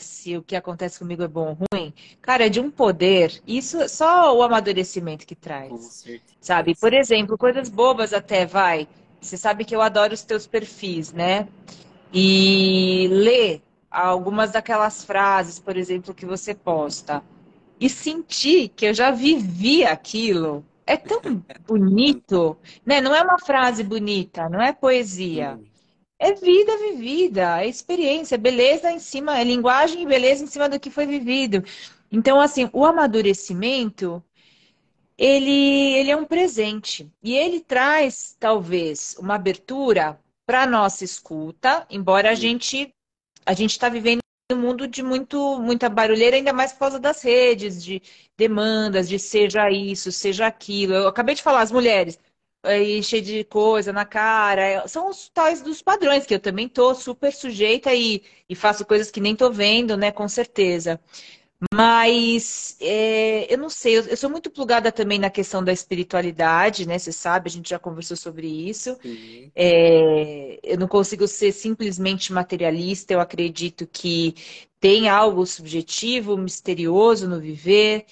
se 0.00 0.36
o 0.36 0.42
que 0.42 0.56
acontece 0.56 0.98
comigo 0.98 1.22
é 1.22 1.28
bom 1.28 1.50
ou 1.50 1.66
ruim, 1.72 1.94
cara, 2.20 2.46
é 2.46 2.48
de 2.48 2.60
um 2.60 2.70
poder. 2.70 3.40
Isso 3.46 3.80
é 3.80 3.88
só 3.88 4.36
o 4.36 4.42
amadurecimento 4.42 5.26
que 5.26 5.36
traz. 5.36 6.04
Sabe? 6.40 6.74
Por 6.74 6.92
exemplo, 6.92 7.38
coisas 7.38 7.68
bobas 7.68 8.12
até, 8.12 8.44
vai. 8.44 8.88
Você 9.20 9.36
sabe 9.36 9.64
que 9.64 9.74
eu 9.74 9.80
adoro 9.80 10.12
os 10.12 10.22
teus 10.22 10.46
perfis, 10.46 11.12
né? 11.12 11.48
E 12.12 13.08
ler 13.10 13.62
algumas 13.90 14.52
daquelas 14.52 15.04
frases, 15.04 15.58
por 15.58 15.76
exemplo, 15.76 16.14
que 16.14 16.26
você 16.26 16.54
posta. 16.54 17.22
E 17.78 17.88
sentir 17.88 18.68
que 18.68 18.86
eu 18.86 18.94
já 18.94 19.10
vivi 19.10 19.84
aquilo. 19.84 20.64
É 20.86 20.96
tão 20.96 21.20
bonito, 21.66 22.56
né? 22.84 23.00
Não 23.00 23.14
é 23.14 23.22
uma 23.22 23.38
frase 23.38 23.82
bonita, 23.82 24.48
não 24.48 24.60
é 24.60 24.72
poesia. 24.72 25.58
É 26.18 26.32
vida 26.32 26.76
vivida, 26.78 27.62
é 27.62 27.68
experiência, 27.68 28.38
beleza 28.38 28.90
em 28.90 28.98
cima, 28.98 29.38
é 29.38 29.44
linguagem 29.44 30.02
e 30.02 30.06
beleza 30.06 30.44
em 30.44 30.46
cima 30.46 30.68
do 30.68 30.80
que 30.80 30.90
foi 30.90 31.06
vivido. 31.06 31.62
Então, 32.10 32.40
assim, 32.40 32.70
o 32.72 32.84
amadurecimento, 32.84 34.22
ele, 35.18 35.94
ele 35.94 36.10
é 36.10 36.16
um 36.16 36.24
presente. 36.24 37.10
E 37.22 37.34
ele 37.34 37.60
traz, 37.60 38.36
talvez, 38.38 39.14
uma 39.18 39.34
abertura 39.34 40.18
para 40.46 40.66
nossa 40.66 41.04
escuta, 41.04 41.86
embora 41.90 42.30
a 42.30 42.34
gente 42.34 42.92
a 43.44 43.52
gente 43.52 43.70
está 43.72 43.88
vivendo 43.88 44.20
um 44.52 44.56
mundo 44.56 44.88
de 44.88 45.02
muito, 45.02 45.60
muita 45.60 45.88
barulheira, 45.88 46.36
ainda 46.36 46.52
mais 46.52 46.72
por 46.72 46.80
causa 46.80 46.98
das 46.98 47.22
redes, 47.22 47.82
de 47.82 48.02
demandas, 48.36 49.08
de 49.08 49.18
seja 49.18 49.70
isso, 49.70 50.10
seja 50.12 50.46
aquilo. 50.46 50.94
Eu 50.94 51.08
acabei 51.08 51.34
de 51.34 51.42
falar, 51.42 51.62
as 51.62 51.72
mulheres 51.72 52.18
aí 52.66 53.02
cheio 53.02 53.22
de 53.22 53.44
coisa 53.44 53.92
na 53.92 54.04
cara. 54.04 54.86
São 54.88 55.08
os 55.08 55.28
tais 55.28 55.62
dos 55.62 55.80
padrões 55.82 56.26
que 56.26 56.34
eu 56.34 56.40
também 56.40 56.68
tô 56.68 56.94
super 56.94 57.32
sujeita 57.32 57.94
e, 57.94 58.22
e 58.48 58.54
faço 58.54 58.84
coisas 58.84 59.10
que 59.10 59.20
nem 59.20 59.36
tô 59.36 59.50
vendo, 59.50 59.96
né? 59.96 60.10
Com 60.12 60.28
certeza. 60.28 61.00
Mas 61.72 62.76
é, 62.80 63.52
eu 63.52 63.56
não 63.56 63.70
sei, 63.70 63.96
eu, 63.96 64.02
eu, 64.02 64.16
sou 64.16 64.28
muito 64.28 64.50
plugada 64.50 64.92
também 64.92 65.18
na 65.18 65.30
questão 65.30 65.64
da 65.64 65.72
espiritualidade, 65.72 66.86
né? 66.86 66.98
Você 66.98 67.12
sabe, 67.12 67.48
a 67.48 67.52
gente 67.52 67.70
já 67.70 67.78
conversou 67.78 68.16
sobre 68.16 68.46
isso. 68.46 68.98
É, 69.54 70.58
eu 70.62 70.78
não 70.78 70.86
consigo 70.86 71.26
ser 71.26 71.52
simplesmente 71.52 72.32
materialista, 72.32 73.14
eu 73.14 73.20
acredito 73.20 73.86
que 73.86 74.34
tem 74.78 75.08
algo 75.08 75.46
subjetivo, 75.46 76.36
misterioso 76.36 77.26
no 77.28 77.40
viver. 77.40 78.04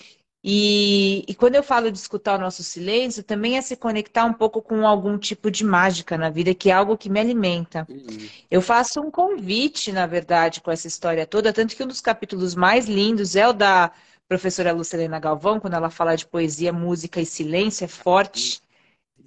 E, 0.47 1.25
e, 1.27 1.35
quando 1.35 1.55
eu 1.55 1.63
falo 1.63 1.91
de 1.91 1.97
escutar 1.97 2.39
o 2.39 2.39
nosso 2.39 2.63
silêncio, 2.63 3.23
também 3.23 3.57
é 3.57 3.63
se 3.63 3.75
conectar 3.77 4.27
um 4.27 4.35
pouco 4.35 4.61
com 4.61 4.87
algum 4.87 5.17
tipo 5.17 5.51
de 5.51 5.65
mágica 5.65 6.19
na 6.19 6.29
vida, 6.29 6.55
que 6.55 6.69
é 6.69 6.75
algo 6.75 6.99
que 6.99 7.09
me 7.09 7.19
alimenta. 7.19 7.87
Uhum. 7.89 8.29
Eu 8.51 8.61
faço 8.61 9.01
um 9.01 9.11
convite, 9.11 9.91
na 9.91 10.07
verdade, 10.07 10.61
com 10.61 10.71
essa 10.71 10.87
história 10.87 11.27
toda, 11.27 11.51
tanto 11.51 11.75
que 11.75 11.83
um 11.83 11.87
dos 11.87 12.03
capítulos 12.03 12.55
mais 12.55 12.85
lindos 12.85 13.37
é 13.37 13.49
o 13.49 13.55
da 13.55 13.91
professora 14.29 14.71
Lucilena 14.71 15.19
Galvão, 15.19 15.59
quando 15.59 15.75
ela 15.75 15.89
fala 15.89 16.15
de 16.15 16.27
poesia, 16.27 16.75
música 16.75 17.23
e 17.23 17.25
silêncio, 17.27 17.87
é 17.87 17.89
forte. 17.89 18.61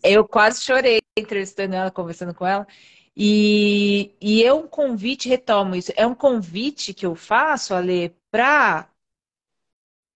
Eu 0.03 0.23
quase 0.23 0.61
chorei 0.61 0.99
entrevistando 1.17 1.73
ela, 1.73 1.89
conversando 1.89 2.31
com 2.31 2.45
ela. 2.45 2.67
E, 3.15 4.11
e 4.21 4.43
é 4.43 4.53
um 4.53 4.67
convite, 4.67 5.27
retomo 5.27 5.75
isso, 5.75 5.91
é 5.95 6.05
um 6.05 6.13
convite 6.13 6.93
que 6.93 7.07
eu 7.07 7.15
faço, 7.15 7.73
Ale, 7.73 8.15
para 8.29 8.87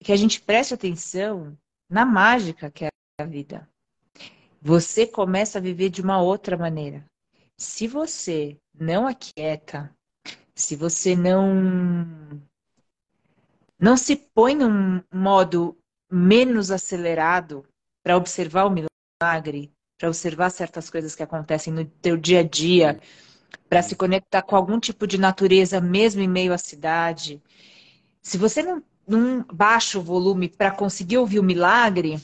que 0.04 0.12
a 0.12 0.16
gente 0.16 0.42
preste 0.42 0.74
atenção 0.74 1.58
na 1.90 2.06
mágica 2.06 2.72
que 2.72 2.86
é 2.86 2.90
a 3.20 3.26
vida. 3.26 3.68
Você 4.62 5.06
começa 5.08 5.58
a 5.58 5.62
viver 5.62 5.90
de 5.90 6.02
uma 6.02 6.22
outra 6.22 6.58
maneira. 6.58 7.06
Se 7.58 7.88
você 7.88 8.58
não 8.74 9.08
aquieta, 9.08 9.94
se 10.56 10.76
você 10.76 11.16
não 11.16 12.42
não 13.80 13.98
se 13.98 14.16
põe 14.16 14.56
num 14.56 15.02
modo 15.12 15.78
menos 16.12 16.70
acelerado 16.70 17.66
para 18.04 18.18
observar 18.18 18.66
o 18.66 18.70
milagre, 18.70 19.72
para 19.98 20.10
observar 20.10 20.52
certas 20.52 20.90
coisas 20.90 21.16
que 21.16 21.24
acontecem 21.24 21.74
no 21.74 21.86
teu 21.86 22.16
dia 22.16 22.42
a 22.42 22.44
dia, 22.44 23.00
para 23.68 23.82
se 23.82 23.96
conectar 23.96 24.42
com 24.44 24.56
algum 24.56 24.80
tipo 24.80 25.08
de 25.08 25.18
natureza 25.18 25.82
mesmo 25.82 26.22
em 26.22 26.28
meio 26.28 26.54
à 26.54 26.58
cidade. 26.58 27.42
Se 28.22 28.38
você 28.38 28.62
não 28.62 28.84
num 29.12 29.44
baixo 29.44 30.02
volume 30.02 30.48
para 30.48 30.72
conseguir 30.72 31.18
ouvir 31.18 31.38
o 31.40 31.44
milagre, 31.44 32.18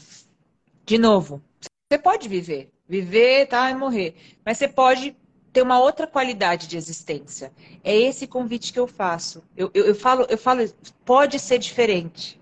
de 0.85 0.97
novo, 0.97 1.43
você 1.59 1.99
pode 1.99 2.29
viver, 2.29 2.71
viver, 2.87 3.47
tá, 3.47 3.69
e 3.69 3.75
morrer, 3.75 4.15
mas 4.45 4.57
você 4.57 4.69
pode 4.69 5.13
ter 5.51 5.61
uma 5.61 5.79
outra 5.79 6.07
qualidade 6.07 6.65
de 6.65 6.77
existência. 6.77 7.51
É 7.83 7.93
esse 7.93 8.25
convite 8.25 8.71
que 8.71 8.79
eu 8.79 8.87
faço. 8.87 9.43
Eu, 9.55 9.69
eu, 9.73 9.85
eu 9.87 9.95
falo, 9.95 10.25
eu 10.29 10.37
falo, 10.37 10.61
pode 11.03 11.39
ser 11.39 11.57
diferente, 11.57 12.39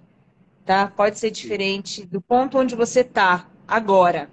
tá? 0.64 0.88
Pode 0.88 1.18
ser 1.18 1.32
diferente 1.32 2.06
do 2.06 2.22
ponto 2.22 2.60
onde 2.60 2.76
você 2.76 3.04
tá 3.04 3.50
agora. 3.68 4.30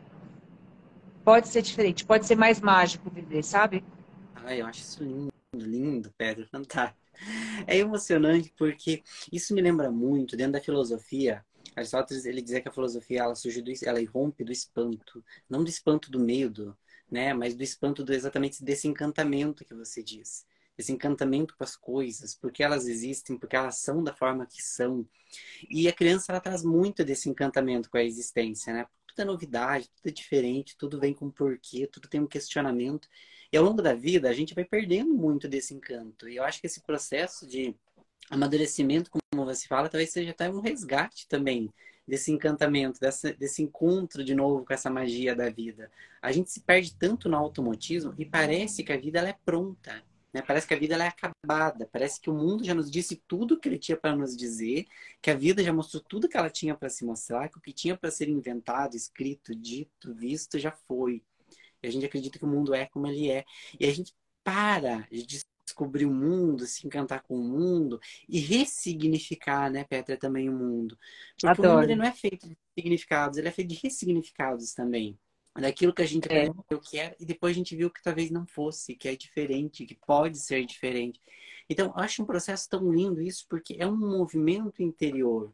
Pode 1.24 1.48
ser 1.48 1.62
diferente, 1.62 2.04
pode 2.04 2.26
ser 2.26 2.36
mais 2.36 2.60
mágico 2.60 3.08
viver, 3.08 3.42
sabe? 3.42 3.82
Ai, 4.34 4.60
eu 4.60 4.66
acho 4.66 4.80
isso 4.80 5.02
lindo, 5.02 5.32
lindo, 5.54 6.12
Pedro, 6.18 6.46
fantástico. 6.48 7.01
É 7.66 7.76
emocionante 7.76 8.52
porque 8.56 9.02
isso 9.30 9.54
me 9.54 9.60
lembra 9.60 9.90
muito, 9.90 10.36
dentro 10.36 10.52
da 10.52 10.60
filosofia, 10.60 11.44
Aristóteles 11.74 12.24
ele 12.24 12.42
dizia 12.42 12.60
que 12.60 12.68
a 12.68 12.72
filosofia 12.72 13.20
ela 13.22 13.34
surge 13.34 13.62
do, 13.62 13.72
ela 13.84 14.00
rompe 14.10 14.44
do 14.44 14.52
espanto, 14.52 15.24
não 15.48 15.62
do 15.62 15.70
espanto 15.70 16.10
do 16.10 16.18
medo, 16.18 16.76
né, 17.10 17.32
mas 17.32 17.54
do 17.54 17.62
espanto 17.62 18.04
do 18.04 18.12
exatamente 18.12 18.62
desse 18.64 18.88
encantamento 18.88 19.64
que 19.64 19.74
você 19.74 20.02
diz. 20.02 20.46
Esse 20.76 20.90
encantamento 20.90 21.54
com 21.56 21.64
as 21.64 21.76
coisas, 21.76 22.34
porque 22.34 22.62
elas 22.62 22.86
existem, 22.86 23.38
porque 23.38 23.54
elas 23.54 23.76
são 23.76 24.02
da 24.02 24.14
forma 24.14 24.46
que 24.46 24.62
são. 24.62 25.06
E 25.70 25.86
a 25.86 25.92
criança 25.92 26.32
ela 26.32 26.40
traz 26.40 26.64
muito 26.64 27.04
desse 27.04 27.28
encantamento 27.28 27.90
com 27.90 27.98
a 27.98 28.02
existência, 28.02 28.72
né? 28.72 28.86
tudo 29.12 29.22
é 29.22 29.24
novidade, 29.24 29.90
tudo 29.94 30.08
é 30.08 30.10
diferente, 30.10 30.76
tudo 30.76 30.98
vem 30.98 31.12
com 31.14 31.30
porquê, 31.30 31.86
tudo 31.86 32.08
tem 32.08 32.20
um 32.20 32.26
questionamento. 32.26 33.08
E 33.52 33.56
ao 33.56 33.64
longo 33.64 33.82
da 33.82 33.94
vida, 33.94 34.30
a 34.30 34.32
gente 34.32 34.54
vai 34.54 34.64
perdendo 34.64 35.12
muito 35.12 35.46
desse 35.46 35.74
encanto. 35.74 36.26
E 36.26 36.36
eu 36.36 36.44
acho 36.44 36.58
que 36.58 36.66
esse 36.66 36.80
processo 36.80 37.46
de 37.46 37.74
amadurecimento, 38.30 39.10
como 39.10 39.44
você 39.44 39.68
fala, 39.68 39.90
talvez 39.90 40.10
seja 40.10 40.30
até 40.30 40.48
um 40.48 40.60
resgate 40.60 41.28
também 41.28 41.70
desse 42.08 42.32
encantamento, 42.32 42.98
dessa, 42.98 43.32
desse 43.34 43.62
encontro 43.62 44.24
de 44.24 44.34
novo 44.34 44.64
com 44.64 44.72
essa 44.72 44.88
magia 44.88 45.36
da 45.36 45.50
vida. 45.50 45.90
A 46.20 46.32
gente 46.32 46.50
se 46.50 46.60
perde 46.60 46.96
tanto 46.96 47.28
no 47.28 47.36
automotismo 47.36 48.14
e 48.18 48.24
parece 48.24 48.82
que 48.82 48.92
a 48.92 48.96
vida 48.96 49.18
ela 49.18 49.28
é 49.28 49.36
pronta. 49.44 50.02
Né? 50.32 50.40
Parece 50.40 50.66
que 50.66 50.72
a 50.72 50.78
vida 50.78 50.94
ela 50.94 51.04
é 51.04 51.08
acabada. 51.08 51.86
Parece 51.92 52.20
que 52.20 52.30
o 52.30 52.34
mundo 52.34 52.64
já 52.64 52.74
nos 52.74 52.90
disse 52.90 53.22
tudo 53.28 53.58
que 53.60 53.68
ele 53.68 53.78
tinha 53.78 53.98
para 53.98 54.16
nos 54.16 54.34
dizer, 54.34 54.86
que 55.20 55.30
a 55.30 55.34
vida 55.34 55.62
já 55.62 55.72
mostrou 55.72 56.02
tudo 56.02 56.28
que 56.28 56.38
ela 56.38 56.48
tinha 56.48 56.74
para 56.74 56.88
se 56.88 57.04
mostrar, 57.04 57.50
que 57.50 57.58
o 57.58 57.60
que 57.60 57.72
tinha 57.72 57.96
para 57.96 58.10
ser 58.10 58.28
inventado, 58.28 58.96
escrito, 58.96 59.54
dito, 59.54 60.14
visto 60.14 60.58
já 60.58 60.72
foi. 60.72 61.22
A 61.82 61.90
gente 61.90 62.06
acredita 62.06 62.38
que 62.38 62.44
o 62.44 62.48
mundo 62.48 62.74
é 62.74 62.86
como 62.86 63.06
ele 63.06 63.30
é. 63.30 63.44
E 63.78 63.86
a 63.86 63.92
gente 63.92 64.12
para 64.44 65.06
de 65.10 65.42
descobrir 65.64 66.04
o 66.04 66.12
mundo, 66.12 66.66
se 66.66 66.86
encantar 66.86 67.22
com 67.22 67.34
o 67.34 67.42
mundo 67.42 68.00
e 68.28 68.38
ressignificar, 68.38 69.70
né, 69.70 69.84
Petra, 69.84 70.16
também 70.16 70.48
o 70.48 70.52
mundo. 70.52 70.98
Porque 71.40 71.60
Adoro. 71.60 71.78
o 71.78 71.80
mundo 71.80 71.96
não 71.96 72.04
é 72.04 72.12
feito 72.12 72.48
de 72.48 72.56
significados, 72.78 73.38
ele 73.38 73.48
é 73.48 73.52
feito 73.52 73.68
de 73.68 73.80
ressignificados 73.82 74.74
também. 74.74 75.18
Daquilo 75.54 75.92
que 75.92 76.00
a 76.00 76.06
gente 76.06 76.26
é. 76.32 76.48
que 76.82 76.98
era 76.98 77.14
e 77.20 77.26
depois 77.26 77.54
a 77.54 77.58
gente 77.58 77.76
viu 77.76 77.90
que 77.90 78.02
talvez 78.02 78.30
não 78.30 78.46
fosse, 78.46 78.96
que 78.96 79.06
é 79.06 79.14
diferente, 79.14 79.84
que 79.84 79.94
pode 79.94 80.38
ser 80.38 80.64
diferente. 80.64 81.20
Então, 81.68 81.86
eu 81.86 82.02
acho 82.02 82.22
um 82.22 82.26
processo 82.26 82.68
tão 82.68 82.90
lindo 82.90 83.20
isso, 83.20 83.46
porque 83.48 83.76
é 83.78 83.86
um 83.86 83.96
movimento 83.96 84.82
interior 84.82 85.52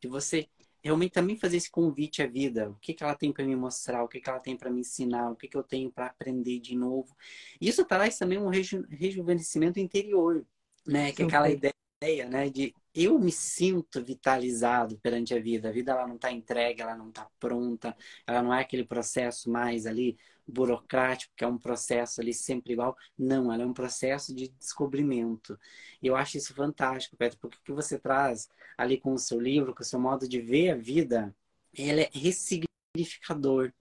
de 0.00 0.08
você 0.08 0.48
realmente 0.86 1.12
também 1.12 1.36
fazer 1.36 1.56
esse 1.56 1.70
convite 1.70 2.22
à 2.22 2.26
vida. 2.26 2.70
O 2.70 2.76
que, 2.76 2.94
que 2.94 3.02
ela 3.02 3.14
tem 3.14 3.32
para 3.32 3.44
me 3.44 3.56
mostrar, 3.56 4.02
o 4.02 4.08
que, 4.08 4.20
que 4.20 4.30
ela 4.30 4.40
tem 4.40 4.56
para 4.56 4.70
me 4.70 4.80
ensinar, 4.80 5.30
o 5.30 5.36
que, 5.36 5.48
que 5.48 5.56
eu 5.56 5.62
tenho 5.62 5.90
para 5.90 6.06
aprender 6.06 6.60
de 6.60 6.76
novo. 6.76 7.14
Isso 7.60 7.84
traz 7.84 8.16
também 8.16 8.38
um 8.38 8.48
reju 8.48 8.84
rejuvenescimento 8.88 9.80
interior, 9.80 10.46
né? 10.86 11.12
Que 11.12 11.22
é 11.22 11.26
aquela 11.26 11.50
ideia, 11.50 11.74
né, 12.02 12.50
de 12.50 12.74
eu 12.94 13.18
me 13.18 13.32
sinto 13.32 14.04
vitalizado 14.04 14.98
perante 14.98 15.34
a 15.34 15.40
vida. 15.40 15.68
A 15.68 15.72
vida 15.72 15.92
ela 15.92 16.06
não 16.06 16.16
está 16.16 16.30
entregue, 16.30 16.82
ela 16.82 16.96
não 16.96 17.08
está 17.08 17.26
pronta, 17.38 17.96
ela 18.26 18.42
não 18.42 18.52
é 18.52 18.60
aquele 18.60 18.84
processo 18.84 19.50
mais 19.50 19.86
ali 19.86 20.18
burocrático, 20.46 21.32
que 21.36 21.44
é 21.44 21.46
um 21.46 21.58
processo 21.58 22.20
ali 22.20 22.34
sempre 22.34 22.74
igual. 22.74 22.96
Não, 23.18 23.52
ela 23.52 23.62
é 23.62 23.66
um 23.66 23.72
processo 23.72 24.34
de 24.34 24.48
descobrimento. 24.48 25.58
E 26.02 26.06
eu 26.06 26.16
acho 26.16 26.36
isso 26.36 26.54
fantástico, 26.54 27.16
Petro, 27.16 27.38
porque 27.40 27.56
o 27.56 27.62
que 27.62 27.72
você 27.72 27.98
traz 27.98 28.48
ali 28.76 28.98
com 28.98 29.12
o 29.14 29.18
seu 29.18 29.40
livro, 29.40 29.74
com 29.74 29.82
o 29.82 29.86
seu 29.86 29.98
modo 29.98 30.28
de 30.28 30.40
ver 30.40 30.70
a 30.70 30.76
vida, 30.76 31.34
ele 31.74 32.02
é 32.02 32.10
ressignificador 32.12 33.72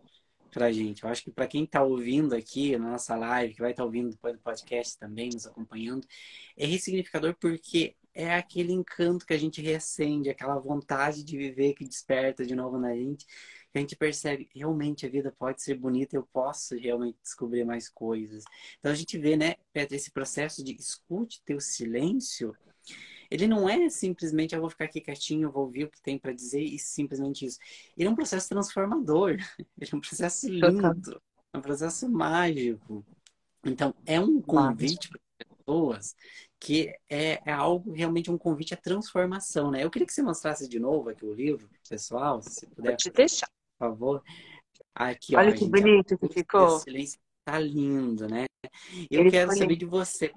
para 0.52 0.68
a 0.68 0.72
gente. 0.72 1.04
Eu 1.04 1.10
acho 1.10 1.24
que 1.24 1.32
para 1.32 1.48
quem 1.48 1.66
está 1.66 1.84
ouvindo 1.84 2.34
aqui 2.34 2.78
na 2.78 2.92
nossa 2.92 3.16
live, 3.16 3.54
que 3.54 3.62
vai 3.62 3.72
estar 3.72 3.84
tá 3.84 3.86
ouvindo 3.86 4.12
depois 4.12 4.36
do 4.36 4.42
podcast 4.42 4.98
também, 4.98 5.30
nos 5.30 5.46
acompanhando, 5.46 6.08
é 6.58 6.66
ressignificador 6.66 7.36
porque 7.40 7.96
é 8.16 8.34
aquele 8.34 8.72
encanto 8.72 9.26
que 9.26 9.34
a 9.34 9.38
gente 9.38 9.62
reacende, 9.62 10.30
aquela 10.30 10.58
vontade 10.58 11.24
de 11.24 11.38
viver 11.38 11.74
que 11.74 11.86
desperta 11.86 12.46
de 12.46 12.56
novo 12.56 12.80
na 12.80 12.96
gente 12.96 13.28
que 13.76 13.80
a 13.80 13.82
gente 13.82 13.96
percebe 13.98 14.50
realmente 14.56 15.06
a 15.06 15.10
vida 15.10 15.36
pode 15.38 15.62
ser 15.62 15.76
bonita, 15.76 16.16
eu 16.16 16.24
posso 16.32 16.78
realmente 16.78 17.18
descobrir 17.22 17.66
mais 17.66 17.90
coisas. 17.90 18.46
Então 18.80 18.90
a 18.90 18.96
gente 18.96 19.18
vê, 19.18 19.36
né, 19.36 19.56
Petra, 19.74 19.98
esse 19.98 20.12
processo 20.12 20.64
de 20.64 20.74
escute 20.76 21.42
teu 21.44 21.60
silêncio, 21.60 22.56
ele 23.30 23.48
não 23.48 23.68
é 23.68 23.90
simplesmente 23.90 24.56
eu 24.56 24.62
vou 24.62 24.70
ficar 24.70 24.86
aqui 24.86 25.02
quietinho, 25.02 25.52
vou 25.52 25.64
ouvir 25.64 25.84
o 25.84 25.92
que 25.92 26.02
tem 26.02 26.18
para 26.18 26.32
dizer 26.32 26.62
e 26.62 26.80
simplesmente 26.80 27.46
isso. 27.46 27.60
Ele 27.98 28.08
é 28.08 28.12
um 28.12 28.16
processo 28.16 28.48
transformador, 28.48 29.32
ele 29.78 29.90
é 29.92 29.96
um 29.96 30.00
processo 30.00 30.48
lindo, 30.48 31.22
é 31.52 31.58
um 31.58 31.62
processo 31.62 32.08
mágico. 32.08 33.06
Então 33.66 33.94
é 34.06 34.22
um 34.22 34.42
convite 34.42 35.10
para 35.10 35.20
pessoas 35.66 36.16
que 36.60 36.94
é, 37.10 37.42
é, 37.46 37.52
algo 37.52 37.92
realmente 37.92 38.32
um 38.32 38.38
convite 38.38 38.74
à 38.74 38.78
transformação, 38.78 39.72
né? 39.72 39.84
Eu 39.84 39.90
queria 39.90 40.06
que 40.06 40.14
você 40.14 40.22
mostrasse 40.22 40.68
de 40.70 40.80
novo 40.80 41.10
aqui 41.10 41.26
o 41.26 41.34
livro, 41.34 41.70
pessoal, 41.88 42.42
se 42.42 42.68
puder. 42.68 42.92
Vou 42.92 42.98
te 42.98 43.10
deixar 43.12 43.48
por 43.78 43.90
favor. 43.90 44.24
Aqui, 44.94 45.36
Olha 45.36 45.50
ó, 45.50 45.54
que 45.54 45.60
gente, 45.60 45.70
bonito 45.70 46.18
que 46.18 46.30
ficou. 46.30 46.80
Silêncio 46.80 47.20
tá 47.44 47.60
lindo, 47.60 48.28
né? 48.28 48.46
Eu 49.12 49.22
Ele 49.22 49.32
quero 49.32 49.52
saber 49.52 49.74
lindo. 49.74 49.80
de 49.80 49.86
você, 49.86 50.32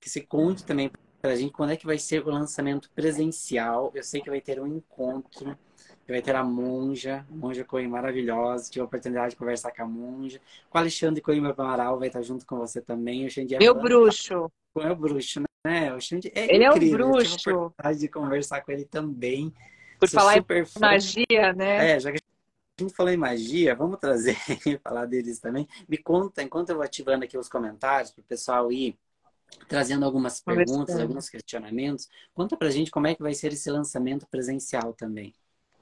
que 0.00 0.08
se 0.08 0.20
conte 0.22 0.64
também 0.64 0.90
pra 1.20 1.34
gente 1.34 1.52
quando 1.52 1.70
é 1.70 1.76
que 1.76 1.86
vai 1.86 1.98
ser 1.98 2.24
o 2.24 2.30
lançamento 2.30 2.90
presencial. 2.92 3.90
Eu 3.94 4.02
sei 4.02 4.20
que 4.20 4.30
vai 4.30 4.40
ter 4.40 4.60
um 4.60 4.66
encontro, 4.66 5.58
que 6.04 6.12
vai 6.12 6.20
ter 6.20 6.34
a 6.36 6.44
Monja, 6.44 7.26
Monja 7.30 7.64
Coimbra 7.64 8.00
maravilhosa. 8.00 8.70
Tive 8.70 8.82
a 8.82 8.84
oportunidade 8.84 9.30
de 9.30 9.36
conversar 9.36 9.72
com 9.72 9.82
a 9.82 9.86
Monja. 9.86 10.40
Com 10.68 10.78
o 10.78 10.80
Alexandre 10.80 11.20
Coimbra 11.22 11.54
Amaral 11.56 11.98
vai 11.98 12.08
estar 12.08 12.22
junto 12.22 12.44
com 12.44 12.58
você 12.58 12.80
também. 12.80 13.26
O 13.26 13.28
é 13.28 13.58
Meu 13.58 13.74
bruxo. 13.74 14.50
É 14.76 14.90
o 14.90 14.96
bruxo, 14.96 15.40
né? 15.64 15.94
O 15.94 15.98
é 15.98 16.54
ele 16.54 16.66
incrível. 16.66 17.00
é 17.00 17.06
um 17.06 17.12
bruxo. 17.12 17.32
Eu 17.32 17.38
tive 17.38 17.50
a 17.50 17.56
oportunidade 17.56 17.98
de 17.98 18.08
conversar 18.08 18.60
com 18.60 18.72
ele 18.72 18.84
também. 18.84 19.52
Por 19.98 20.08
Sou 20.08 20.20
falar 20.20 20.36
em 20.36 20.44
magia, 20.78 21.52
né? 21.54 21.92
É, 21.92 22.00
já 22.00 22.12
que 22.12 22.18
a 22.18 22.82
gente 22.82 22.94
falou 22.94 23.12
em 23.12 23.16
magia, 23.16 23.74
vamos 23.74 23.98
trazer 23.98 24.36
falar 24.82 25.06
deles 25.06 25.38
também. 25.38 25.66
Me 25.88 25.96
conta, 25.96 26.42
enquanto 26.42 26.70
eu 26.70 26.76
vou 26.76 26.84
ativando 26.84 27.24
aqui 27.24 27.38
os 27.38 27.48
comentários 27.48 28.10
para 28.10 28.20
o 28.20 28.24
pessoal 28.24 28.70
ir 28.70 28.98
trazendo 29.68 30.04
algumas 30.04 30.40
perguntas, 30.40 30.98
alguns 30.98 31.28
questionamentos, 31.28 32.08
conta 32.34 32.56
pra 32.56 32.70
gente 32.70 32.90
como 32.90 33.06
é 33.06 33.14
que 33.14 33.22
vai 33.22 33.32
ser 33.32 33.52
esse 33.52 33.70
lançamento 33.70 34.26
presencial 34.26 34.92
também. 34.92 35.32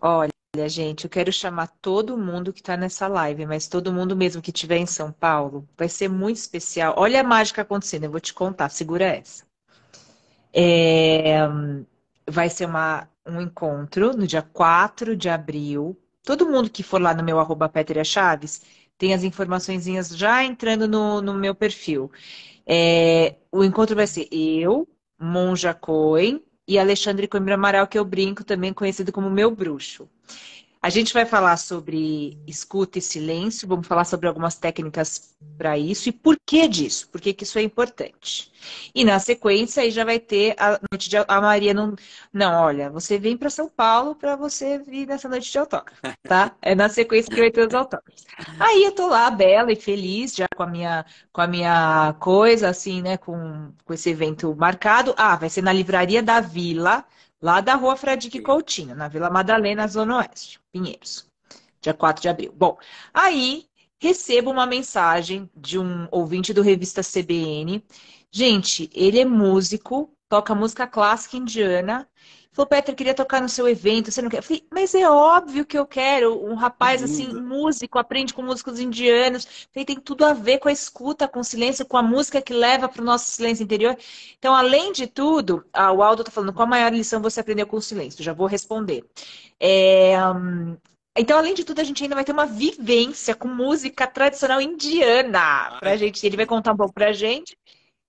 Olha, 0.02 0.68
gente, 0.68 1.04
eu 1.04 1.10
quero 1.10 1.32
chamar 1.32 1.68
todo 1.80 2.18
mundo 2.18 2.52
que 2.52 2.60
está 2.60 2.76
nessa 2.76 3.06
live, 3.06 3.46
mas 3.46 3.68
todo 3.68 3.92
mundo 3.92 4.16
mesmo 4.16 4.42
que 4.42 4.50
estiver 4.50 4.76
em 4.76 4.86
São 4.86 5.12
Paulo, 5.12 5.66
vai 5.78 5.88
ser 5.88 6.08
muito 6.08 6.36
especial. 6.36 6.94
Olha 6.98 7.20
a 7.20 7.24
mágica 7.24 7.62
acontecendo, 7.62 8.04
eu 8.04 8.10
vou 8.10 8.20
te 8.20 8.34
contar, 8.34 8.68
segura 8.68 9.04
essa. 9.04 9.44
É, 10.52 11.38
vai 12.28 12.50
ser 12.50 12.66
uma, 12.66 13.08
um 13.26 13.40
encontro 13.40 14.16
no 14.16 14.26
dia 14.26 14.42
4 14.42 15.16
de 15.16 15.28
abril, 15.28 15.96
Todo 16.24 16.48
mundo 16.48 16.70
que 16.70 16.82
for 16.82 17.00
lá 17.00 17.12
no 17.14 17.22
meu 17.24 17.40
arroba 17.40 17.68
Petria 17.68 18.04
Chaves 18.04 18.62
tem 18.96 19.12
as 19.12 19.24
informações 19.24 19.84
já 20.16 20.44
entrando 20.44 20.86
no, 20.86 21.20
no 21.20 21.34
meu 21.34 21.54
perfil. 21.54 22.10
É, 22.64 23.36
o 23.50 23.64
encontro 23.64 23.96
vai 23.96 24.06
ser 24.06 24.28
eu, 24.32 24.88
Monja 25.20 25.74
Coen 25.74 26.42
e 26.66 26.78
Alexandre 26.78 27.28
Coimbra 27.28 27.54
Amaral, 27.54 27.86
que 27.86 27.98
eu 27.98 28.04
brinco, 28.04 28.44
também 28.44 28.72
conhecido 28.72 29.12
como 29.12 29.30
meu 29.30 29.50
bruxo. 29.50 30.08
A 30.82 30.90
gente 30.90 31.14
vai 31.14 31.24
falar 31.24 31.56
sobre 31.58 32.36
escuta 32.44 32.98
e 32.98 33.00
silêncio, 33.00 33.68
vamos 33.68 33.86
falar 33.86 34.04
sobre 34.04 34.26
algumas 34.26 34.56
técnicas 34.56 35.32
para 35.56 35.78
isso 35.78 36.08
e 36.08 36.12
por 36.12 36.36
que 36.44 36.66
disso, 36.66 37.08
por 37.08 37.20
que, 37.20 37.32
que 37.32 37.44
isso 37.44 37.56
é 37.56 37.62
importante. 37.62 38.50
E 38.92 39.04
na 39.04 39.20
sequência 39.20 39.84
aí 39.84 39.92
já 39.92 40.04
vai 40.04 40.18
ter 40.18 40.56
a 40.58 40.80
noite 40.90 41.08
de 41.08 41.16
a 41.16 41.40
Maria 41.40 41.72
não, 41.72 41.94
não, 42.32 42.64
olha, 42.64 42.90
você 42.90 43.16
vem 43.16 43.36
para 43.36 43.48
São 43.48 43.68
Paulo 43.68 44.16
para 44.16 44.34
você 44.34 44.78
vir 44.78 45.06
nessa 45.06 45.28
noite 45.28 45.52
de 45.52 45.56
autógrafo, 45.56 46.00
tá? 46.24 46.52
É 46.60 46.74
na 46.74 46.88
sequência 46.88 47.32
que 47.32 47.40
vai 47.40 47.50
ter 47.52 47.68
os 47.68 47.74
autógrafos. 47.74 48.24
Aí 48.58 48.82
eu 48.82 48.92
tô 48.92 49.06
lá 49.06 49.30
bela 49.30 49.70
e 49.70 49.76
feliz 49.76 50.34
já 50.34 50.48
com 50.56 50.64
a 50.64 50.66
minha 50.66 51.06
com 51.32 51.40
a 51.40 51.46
minha 51.46 52.14
coisa 52.18 52.68
assim, 52.68 53.02
né, 53.02 53.16
com 53.16 53.72
com 53.84 53.94
esse 53.94 54.10
evento 54.10 54.54
marcado. 54.56 55.14
Ah, 55.16 55.36
vai 55.36 55.48
ser 55.48 55.62
na 55.62 55.72
livraria 55.72 56.22
da 56.22 56.40
Vila 56.40 57.04
lá 57.42 57.60
da 57.60 57.74
rua 57.74 57.96
Fradique 57.96 58.40
Coutinho, 58.40 58.94
na 58.94 59.08
Vila 59.08 59.28
Madalena, 59.28 59.88
Zona 59.88 60.18
Oeste, 60.18 60.60
Pinheiros, 60.72 61.26
dia 61.80 61.92
4 61.92 62.22
de 62.22 62.28
abril. 62.28 62.54
Bom, 62.56 62.78
aí 63.12 63.66
recebo 64.00 64.50
uma 64.50 64.64
mensagem 64.64 65.50
de 65.54 65.78
um 65.78 66.06
ouvinte 66.10 66.54
do 66.54 66.62
revista 66.62 67.02
CBN. 67.02 67.84
Gente, 68.30 68.88
ele 68.94 69.20
é 69.20 69.24
músico, 69.24 70.10
toca 70.28 70.54
música 70.54 70.86
clássica 70.86 71.36
indiana 71.36 72.08
Falou, 72.52 72.68
Petra, 72.68 72.92
eu 72.92 72.96
queria 72.96 73.14
tocar 73.14 73.40
no 73.40 73.48
seu 73.48 73.66
evento, 73.66 74.10
você 74.10 74.20
não 74.20 74.28
quer? 74.28 74.38
Eu 74.38 74.42
falei, 74.42 74.62
mas 74.70 74.94
é 74.94 75.08
óbvio 75.08 75.64
que 75.64 75.78
eu 75.78 75.86
quero. 75.86 76.44
Um 76.44 76.54
rapaz, 76.54 77.02
assim, 77.02 77.32
músico, 77.32 77.98
aprende 77.98 78.34
com 78.34 78.42
músicos 78.42 78.78
indianos. 78.78 79.66
Falei, 79.72 79.86
tem 79.86 79.98
tudo 79.98 80.24
a 80.24 80.34
ver 80.34 80.58
com 80.58 80.68
a 80.68 80.72
escuta, 80.72 81.26
com 81.26 81.40
o 81.40 81.44
silêncio, 81.44 81.86
com 81.86 81.96
a 81.96 82.02
música 82.02 82.42
que 82.42 82.52
leva 82.52 82.90
para 82.90 83.00
o 83.00 83.04
nosso 83.04 83.30
silêncio 83.30 83.64
interior. 83.64 83.96
Então, 84.38 84.54
além 84.54 84.92
de 84.92 85.06
tudo, 85.06 85.64
ah, 85.72 85.92
o 85.92 86.02
Aldo 86.02 86.22
está 86.22 86.30
falando, 86.30 86.52
qual 86.52 86.66
a 86.66 86.70
maior 86.70 86.92
lição 86.92 87.22
você 87.22 87.40
aprendeu 87.40 87.66
com 87.66 87.78
o 87.78 87.82
silêncio? 87.82 88.22
Já 88.22 88.34
vou 88.34 88.46
responder. 88.46 89.02
É, 89.58 90.14
então, 91.16 91.38
além 91.38 91.54
de 91.54 91.64
tudo, 91.64 91.80
a 91.80 91.84
gente 91.84 92.02
ainda 92.02 92.14
vai 92.14 92.24
ter 92.24 92.32
uma 92.32 92.46
vivência 92.46 93.34
com 93.34 93.48
música 93.48 94.06
tradicional 94.06 94.60
indiana 94.60 95.78
pra 95.78 95.96
gente. 95.96 96.26
Ele 96.26 96.36
vai 96.36 96.46
contar 96.46 96.72
um 96.72 96.76
pouco 96.76 96.92
pra 96.92 97.12
gente. 97.12 97.56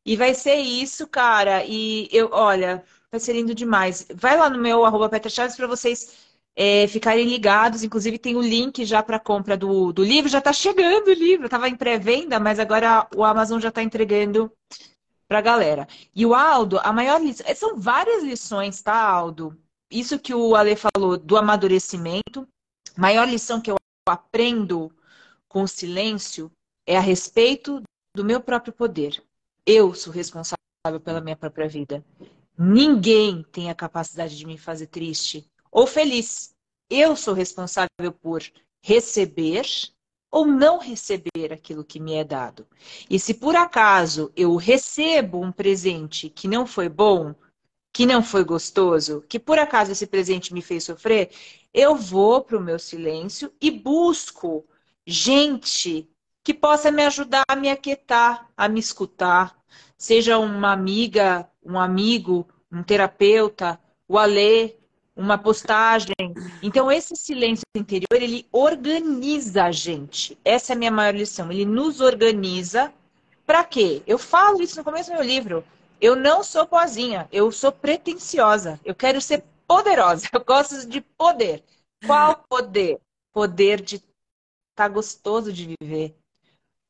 E 0.05 0.15
vai 0.17 0.33
ser 0.33 0.55
isso, 0.55 1.07
cara. 1.07 1.63
E 1.65 2.09
eu, 2.11 2.29
olha, 2.31 2.83
Vai 3.14 3.20
ser 3.20 3.34
lindo 3.34 3.53
demais. 3.53 4.07
Vai 4.16 4.36
lá 4.36 4.49
no 4.49 4.57
meu 4.57 4.84
arroba 4.84 5.07
Petra 5.07 5.30
Chaves 5.30 5.55
para 5.55 5.68
vocês 5.68 6.18
é, 6.55 6.88
ficarem 6.88 7.28
ligados. 7.28 7.84
Inclusive, 7.84 8.18
tem 8.18 8.36
o 8.36 8.41
link 8.41 8.84
já 8.86 9.03
para 9.03 9.20
compra 9.20 9.55
do, 9.55 9.93
do 9.93 10.03
livro. 10.03 10.32
Já 10.32 10.39
está 10.39 10.51
chegando 10.51 11.09
o 11.09 11.14
livro. 11.14 11.45
Estava 11.45 11.70
em 11.70 11.76
pré-venda, 11.76 12.39
mas 12.39 12.57
agora 12.57 13.07
o 13.16 13.24
Amazon 13.24 13.59
já 13.59 13.70
está 13.70 13.84
entregando 13.84 14.51
para 15.28 15.38
a 15.38 15.41
galera. 15.43 15.88
E 16.16 16.26
o 16.26 16.34
Aldo, 16.34 16.80
a 16.80 16.91
maior 16.91 17.22
lição. 17.22 17.45
É, 17.47 17.53
são 17.53 17.78
várias 17.78 18.24
lições, 18.24 18.82
tá, 18.82 18.99
Aldo? 18.99 19.55
Isso 19.91 20.18
que 20.18 20.34
o 20.34 20.55
Ale 20.55 20.76
falou 20.76 21.16
do 21.16 21.38
amadurecimento. 21.38 22.47
Maior 22.97 23.28
lição 23.28 23.61
que 23.61 23.70
eu 23.70 23.76
aprendo 24.09 24.91
com 25.47 25.61
o 25.61 25.68
silêncio 25.68 26.49
é 26.88 26.97
a 26.97 26.99
respeito 26.99 27.80
do 28.18 28.26
meu 28.26 28.41
próprio 28.41 28.74
poder. 28.74 29.24
Eu 29.68 29.93
sou 29.93 30.11
responsável 30.11 30.99
pela 30.99 31.22
minha 31.22 31.38
própria 31.38 31.70
vida. 31.70 32.03
Ninguém 32.57 33.43
tem 33.51 33.69
a 33.69 33.75
capacidade 33.75 34.37
de 34.37 34.45
me 34.45 34.57
fazer 34.57 34.87
triste 34.87 35.49
ou 35.71 35.87
feliz. 35.87 36.53
Eu 36.89 37.15
sou 37.15 37.33
responsável 37.33 38.11
por 38.21 38.43
receber 38.81 39.65
ou 40.29 40.45
não 40.45 40.79
receber 40.79 41.53
aquilo 41.53 41.83
que 41.83 41.99
me 41.99 42.15
é 42.15 42.23
dado. 42.23 42.67
E 43.09 43.19
se 43.19 43.33
por 43.33 43.55
acaso 43.55 44.31
eu 44.35 44.55
recebo 44.55 45.39
um 45.39 45.51
presente 45.51 46.29
que 46.29 46.47
não 46.47 46.65
foi 46.65 46.89
bom, 46.89 47.35
que 47.93 48.05
não 48.05 48.23
foi 48.23 48.43
gostoso, 48.43 49.23
que 49.29 49.39
por 49.39 49.59
acaso 49.59 49.91
esse 49.91 50.07
presente 50.07 50.53
me 50.53 50.61
fez 50.61 50.83
sofrer, 50.83 51.29
eu 51.71 51.95
vou 51.95 52.41
para 52.41 52.57
o 52.57 52.61
meu 52.61 52.79
silêncio 52.79 53.53
e 53.61 53.69
busco 53.69 54.65
gente 55.05 56.09
que 56.43 56.53
possa 56.53 56.91
me 56.91 57.03
ajudar 57.05 57.43
a 57.47 57.55
me 57.55 57.69
aquietar, 57.69 58.51
a 58.57 58.67
me 58.67 58.79
escutar, 58.79 59.55
seja 59.95 60.39
uma 60.39 60.71
amiga, 60.71 61.47
um 61.66 61.80
amigo, 61.80 62.47
um 62.72 62.84
terapeuta, 62.84 63.80
o 64.07 64.18
Alê, 64.18 64.76
uma 65.16 65.38
postagem. 65.38 66.14
Então, 66.61 66.91
esse 66.91 67.16
silêncio 67.16 67.64
interior, 67.76 68.22
ele 68.22 68.47
organiza 68.51 69.66
a 69.66 69.72
gente. 69.72 70.38
Essa 70.43 70.74
é 70.74 70.76
a 70.76 70.78
minha 70.78 70.91
maior 70.91 71.16
lição. 71.16 71.51
Ele 71.51 71.66
nos 71.66 72.01
organiza. 72.01 72.91
Para 73.45 73.64
quê? 73.64 74.01
Eu 74.07 74.18
falo 74.18 74.61
isso 74.61 74.78
no 74.78 74.84
começo 74.84 75.11
do 75.11 75.16
meu 75.16 75.24
livro. 75.24 75.64
Eu 75.99 76.16
não 76.16 76.43
sou 76.43 76.68
boazinha, 76.68 77.28
eu 77.32 77.51
sou 77.51 77.72
pretensiosa. 77.72 78.80
Eu 78.84 78.95
quero 78.95 79.22
ser 79.22 79.43
poderosa. 79.68 80.28
Eu 80.34 80.43
gosto 80.43 80.88
de 80.88 81.01
poder. 81.01 81.64
Qual 82.05 82.43
poder? 82.49 82.99
Poder 83.32 83.82
de 83.82 83.95
estar 83.95 84.05
tá 84.76 84.88
gostoso 84.88 85.51
de 85.51 85.76
viver. 85.80 86.16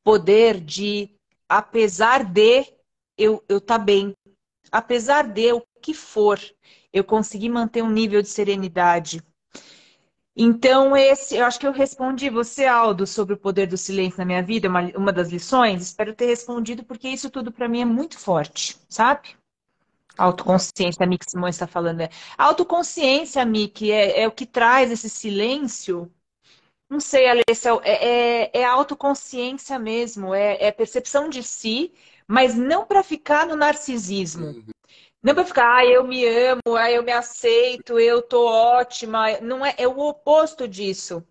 Poder 0.02 0.60
de, 0.60 1.10
apesar 1.48 2.24
de 2.24 2.66
eu 3.16 3.36
estar 3.36 3.54
eu 3.54 3.60
tá 3.60 3.78
bem. 3.78 4.12
Apesar 4.74 5.28
de 5.28 5.52
o 5.52 5.62
que 5.80 5.94
for, 5.94 6.40
eu 6.92 7.04
consegui 7.04 7.48
manter 7.48 7.80
um 7.80 7.88
nível 7.88 8.20
de 8.20 8.26
serenidade. 8.26 9.22
Então, 10.36 10.96
esse, 10.96 11.36
eu 11.36 11.44
acho 11.44 11.60
que 11.60 11.66
eu 11.68 11.70
respondi 11.70 12.28
você, 12.28 12.66
Aldo, 12.66 13.06
sobre 13.06 13.34
o 13.34 13.38
poder 13.38 13.68
do 13.68 13.76
silêncio 13.76 14.18
na 14.18 14.24
minha 14.24 14.42
vida, 14.42 14.68
uma, 14.68 14.80
uma 14.96 15.12
das 15.12 15.30
lições. 15.30 15.80
Espero 15.80 16.12
ter 16.12 16.26
respondido, 16.26 16.84
porque 16.84 17.08
isso 17.08 17.30
tudo 17.30 17.52
para 17.52 17.68
mim 17.68 17.82
é 17.82 17.84
muito 17.84 18.18
forte, 18.18 18.76
sabe? 18.88 19.36
Autoconsciência, 20.18 21.04
a 21.04 21.06
Mick 21.06 21.24
Simões 21.30 21.54
está 21.54 21.68
falando. 21.68 22.00
É. 22.00 22.10
Autoconsciência, 22.36 23.44
Mick, 23.44 23.92
é, 23.92 24.22
é 24.22 24.26
o 24.26 24.32
que 24.32 24.44
traz 24.44 24.90
esse 24.90 25.08
silêncio. 25.08 26.10
Não 26.90 26.98
sei, 26.98 27.28
Alessia, 27.28 27.70
é, 27.84 28.48
é, 28.48 28.50
é 28.60 28.64
autoconsciência 28.64 29.78
mesmo, 29.78 30.34
é, 30.34 30.64
é 30.64 30.72
percepção 30.72 31.28
de 31.28 31.44
si, 31.44 31.92
mas 32.26 32.54
não 32.54 32.86
para 32.86 33.02
ficar 33.02 33.46
no 33.46 33.56
narcisismo. 33.56 34.46
Uhum. 34.46 34.64
Não 35.22 35.34
para 35.34 35.44
ficar, 35.44 35.76
ah, 35.76 35.86
eu 35.86 36.04
me 36.06 36.24
amo, 36.26 36.76
ah, 36.76 36.90
eu 36.90 37.02
me 37.02 37.12
aceito, 37.12 37.98
eu 37.98 38.20
tô 38.20 38.46
ótima. 38.46 39.40
Não 39.40 39.64
é, 39.64 39.74
é 39.78 39.88
o 39.88 39.98
oposto 39.98 40.68
disso. 40.68 41.24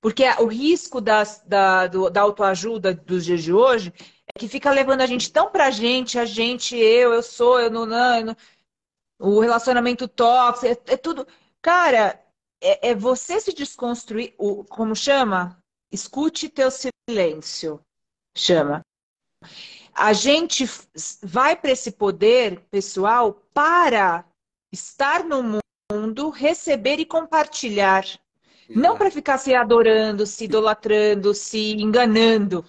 Porque 0.00 0.24
o 0.38 0.46
risco 0.46 1.00
das, 1.00 1.42
da, 1.46 1.86
do, 1.86 2.10
da 2.10 2.20
autoajuda 2.20 2.94
dos 2.94 3.24
dias 3.24 3.42
de 3.42 3.52
hoje 3.52 3.92
é 4.32 4.38
que 4.38 4.48
fica 4.48 4.70
levando 4.70 5.00
a 5.00 5.06
gente 5.06 5.32
tão 5.32 5.50
pra 5.50 5.70
gente, 5.70 6.18
a 6.18 6.24
gente, 6.24 6.76
eu, 6.76 7.12
eu 7.12 7.22
sou, 7.22 7.58
eu 7.58 7.70
não, 7.70 7.86
não, 7.86 8.18
eu 8.18 8.26
não 8.26 8.36
o 9.18 9.40
relacionamento 9.40 10.06
tóxico, 10.06 10.66
é, 10.66 10.92
é, 10.92 10.96
tudo. 10.96 11.26
Cara, 11.62 12.20
é, 12.60 12.90
é 12.90 12.94
você 12.94 13.40
se 13.40 13.52
desconstruir, 13.52 14.34
o, 14.38 14.64
como 14.64 14.94
chama? 14.94 15.58
Escute 15.90 16.48
teu 16.48 16.70
silêncio. 16.70 17.80
Chama 18.36 18.84
a 19.94 20.12
gente 20.12 20.68
vai 21.22 21.54
para 21.54 21.70
esse 21.70 21.92
poder 21.92 22.60
pessoal 22.70 23.40
para 23.52 24.24
estar 24.72 25.24
no 25.24 25.60
mundo, 25.92 26.30
receber 26.30 26.98
e 26.98 27.06
compartilhar. 27.06 28.04
Não 28.68 28.96
para 28.96 29.10
ficar 29.10 29.38
se 29.38 29.54
adorando, 29.54 30.26
se 30.26 30.44
idolatrando, 30.44 31.34
se 31.34 31.72
enganando. 31.74 32.64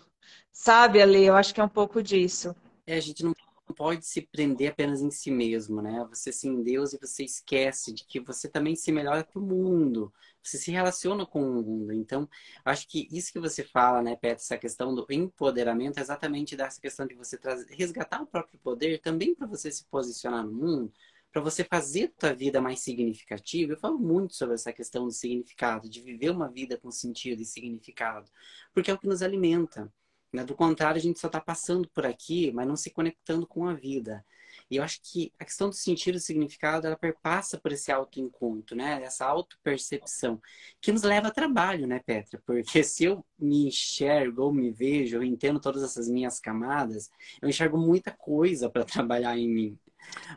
Sabe, 0.51 1.01
Ale? 1.01 1.25
Eu 1.25 1.35
acho 1.35 1.53
que 1.53 1.61
é 1.61 1.63
um 1.63 1.69
pouco 1.69 2.03
disso. 2.03 2.55
É, 2.85 2.97
a 2.97 3.01
gente 3.01 3.23
não 3.23 3.33
pode 3.75 4.05
se 4.05 4.21
prender 4.21 4.71
apenas 4.71 5.01
em 5.01 5.09
si 5.09 5.31
mesmo, 5.31 5.81
né? 5.81 6.05
Você 6.09 6.31
se 6.31 6.47
em 6.47 6.61
Deus 6.61 6.93
e 6.93 6.99
você 6.99 7.23
esquece 7.23 7.93
de 7.93 8.05
que 8.05 8.19
você 8.19 8.47
também 8.47 8.75
se 8.75 8.91
melhora 8.91 9.23
para 9.23 9.39
o 9.39 9.43
mundo 9.43 10.13
você 10.49 10.57
se 10.57 10.71
relaciona 10.71 11.25
com 11.25 11.41
o 11.41 11.63
mundo. 11.63 11.93
Então, 11.93 12.29
acho 12.63 12.87
que 12.87 13.07
isso 13.11 13.31
que 13.31 13.39
você 13.39 13.63
fala, 13.63 14.01
né, 14.01 14.15
Petra, 14.15 14.43
essa 14.43 14.57
questão 14.57 14.93
do 14.93 15.05
empoderamento, 15.09 15.97
é 15.97 16.01
exatamente 16.01 16.55
dessa 16.55 16.79
questão 16.79 17.07
de 17.07 17.15
você 17.15 17.37
trazer, 17.37 17.65
resgatar 17.73 18.21
o 18.21 18.27
próprio 18.27 18.59
poder 18.59 18.99
também 18.99 19.33
para 19.35 19.47
você 19.47 19.71
se 19.71 19.85
posicionar 19.85 20.45
no 20.45 20.51
mundo, 20.51 20.93
para 21.31 21.41
você 21.41 21.63
fazer 21.63 22.05
a 22.15 22.19
tua 22.19 22.33
vida 22.33 22.61
mais 22.61 22.79
significativa. 22.79 23.73
Eu 23.73 23.77
falo 23.77 23.97
muito 23.97 24.35
sobre 24.35 24.55
essa 24.55 24.71
questão 24.71 25.05
do 25.05 25.11
significado, 25.11 25.89
de 25.89 26.01
viver 26.01 26.29
uma 26.29 26.49
vida 26.49 26.77
com 26.77 26.89
sentido 26.91 27.41
e 27.41 27.45
significado, 27.45 28.29
porque 28.73 28.89
é 28.89 28.93
o 28.93 28.97
que 28.97 29.07
nos 29.07 29.21
alimenta. 29.21 29.91
Né? 30.33 30.43
Do 30.43 30.55
contrário, 30.55 30.97
a 30.97 31.01
gente 31.01 31.19
só 31.19 31.27
está 31.27 31.39
passando 31.39 31.87
por 31.89 32.05
aqui, 32.05 32.51
mas 32.51 32.67
não 32.67 32.75
se 32.75 32.89
conectando 32.89 33.47
com 33.47 33.67
a 33.67 33.73
vida. 33.73 34.23
E 34.69 34.77
eu 34.77 34.83
acho 34.83 34.99
que 35.03 35.31
a 35.39 35.45
questão 35.45 35.69
do 35.69 35.75
sentido 35.75 36.17
e 36.17 36.19
significado, 36.19 36.87
ela 36.87 36.95
perpassa 36.95 37.57
por 37.57 37.71
esse 37.71 37.91
autoencontro, 37.91 38.75
né? 38.75 39.01
Essa 39.03 39.25
autopercepção, 39.25 40.41
que 40.81 40.91
nos 40.91 41.03
leva 41.03 41.27
a 41.27 41.31
trabalho, 41.31 41.85
né, 41.85 42.01
Petra? 42.05 42.41
Porque 42.45 42.83
se 42.83 43.03
eu 43.05 43.23
me 43.37 43.67
enxergo 43.67 44.43
ou 44.43 44.53
me 44.53 44.71
vejo, 44.71 45.17
eu 45.17 45.23
entendo 45.23 45.59
todas 45.59 45.83
essas 45.83 46.09
minhas 46.09 46.39
camadas, 46.39 47.11
eu 47.41 47.49
enxergo 47.49 47.77
muita 47.77 48.11
coisa 48.11 48.69
para 48.69 48.83
trabalhar 48.85 49.37
em 49.37 49.47
mim. 49.47 49.79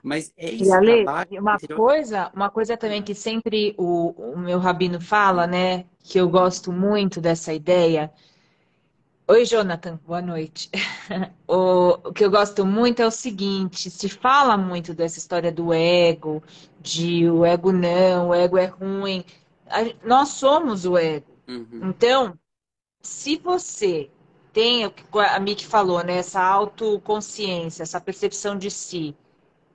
Mas 0.02 0.32
é 0.36 0.50
isso. 0.50 0.64
E 0.64 0.72
Ale, 0.72 1.04
uma 1.38 1.58
coisa, 1.58 2.30
uma 2.34 2.50
coisa 2.50 2.76
também 2.76 3.02
que 3.02 3.14
sempre 3.14 3.74
o, 3.76 4.10
o 4.10 4.38
meu 4.38 4.58
rabino 4.58 5.00
fala, 5.00 5.46
né? 5.46 5.84
Que 6.00 6.18
eu 6.18 6.28
gosto 6.28 6.72
muito 6.72 7.20
dessa 7.20 7.52
ideia, 7.52 8.10
Oi, 9.30 9.44
Jonathan, 9.44 10.00
boa 10.06 10.22
noite. 10.22 10.70
o, 11.46 12.12
que 12.14 12.24
eu 12.24 12.30
gosto 12.30 12.64
muito 12.64 13.02
é 13.02 13.06
o 13.06 13.10
seguinte: 13.10 13.90
se 13.90 14.08
fala 14.08 14.56
muito 14.56 14.94
dessa 14.94 15.18
história 15.18 15.52
do 15.52 15.70
ego, 15.70 16.42
de 16.80 17.28
o 17.28 17.44
ego 17.44 17.70
não, 17.70 18.30
o 18.30 18.34
ego 18.34 18.56
é 18.56 18.64
ruim. 18.64 19.22
A, 19.66 19.80
nós 20.02 20.30
somos 20.30 20.86
o 20.86 20.96
ego. 20.96 21.26
Uhum. 21.46 21.90
Então, 21.90 22.38
se 23.02 23.36
você 23.36 24.10
tem 24.50 24.86
o 24.86 24.90
que 24.90 25.04
a 25.18 25.38
Miki 25.38 25.66
falou, 25.66 26.02
né? 26.02 26.16
Essa 26.16 26.40
autoconsciência, 26.40 27.82
essa 27.82 28.00
percepção 28.00 28.56
de 28.56 28.70
si, 28.70 29.14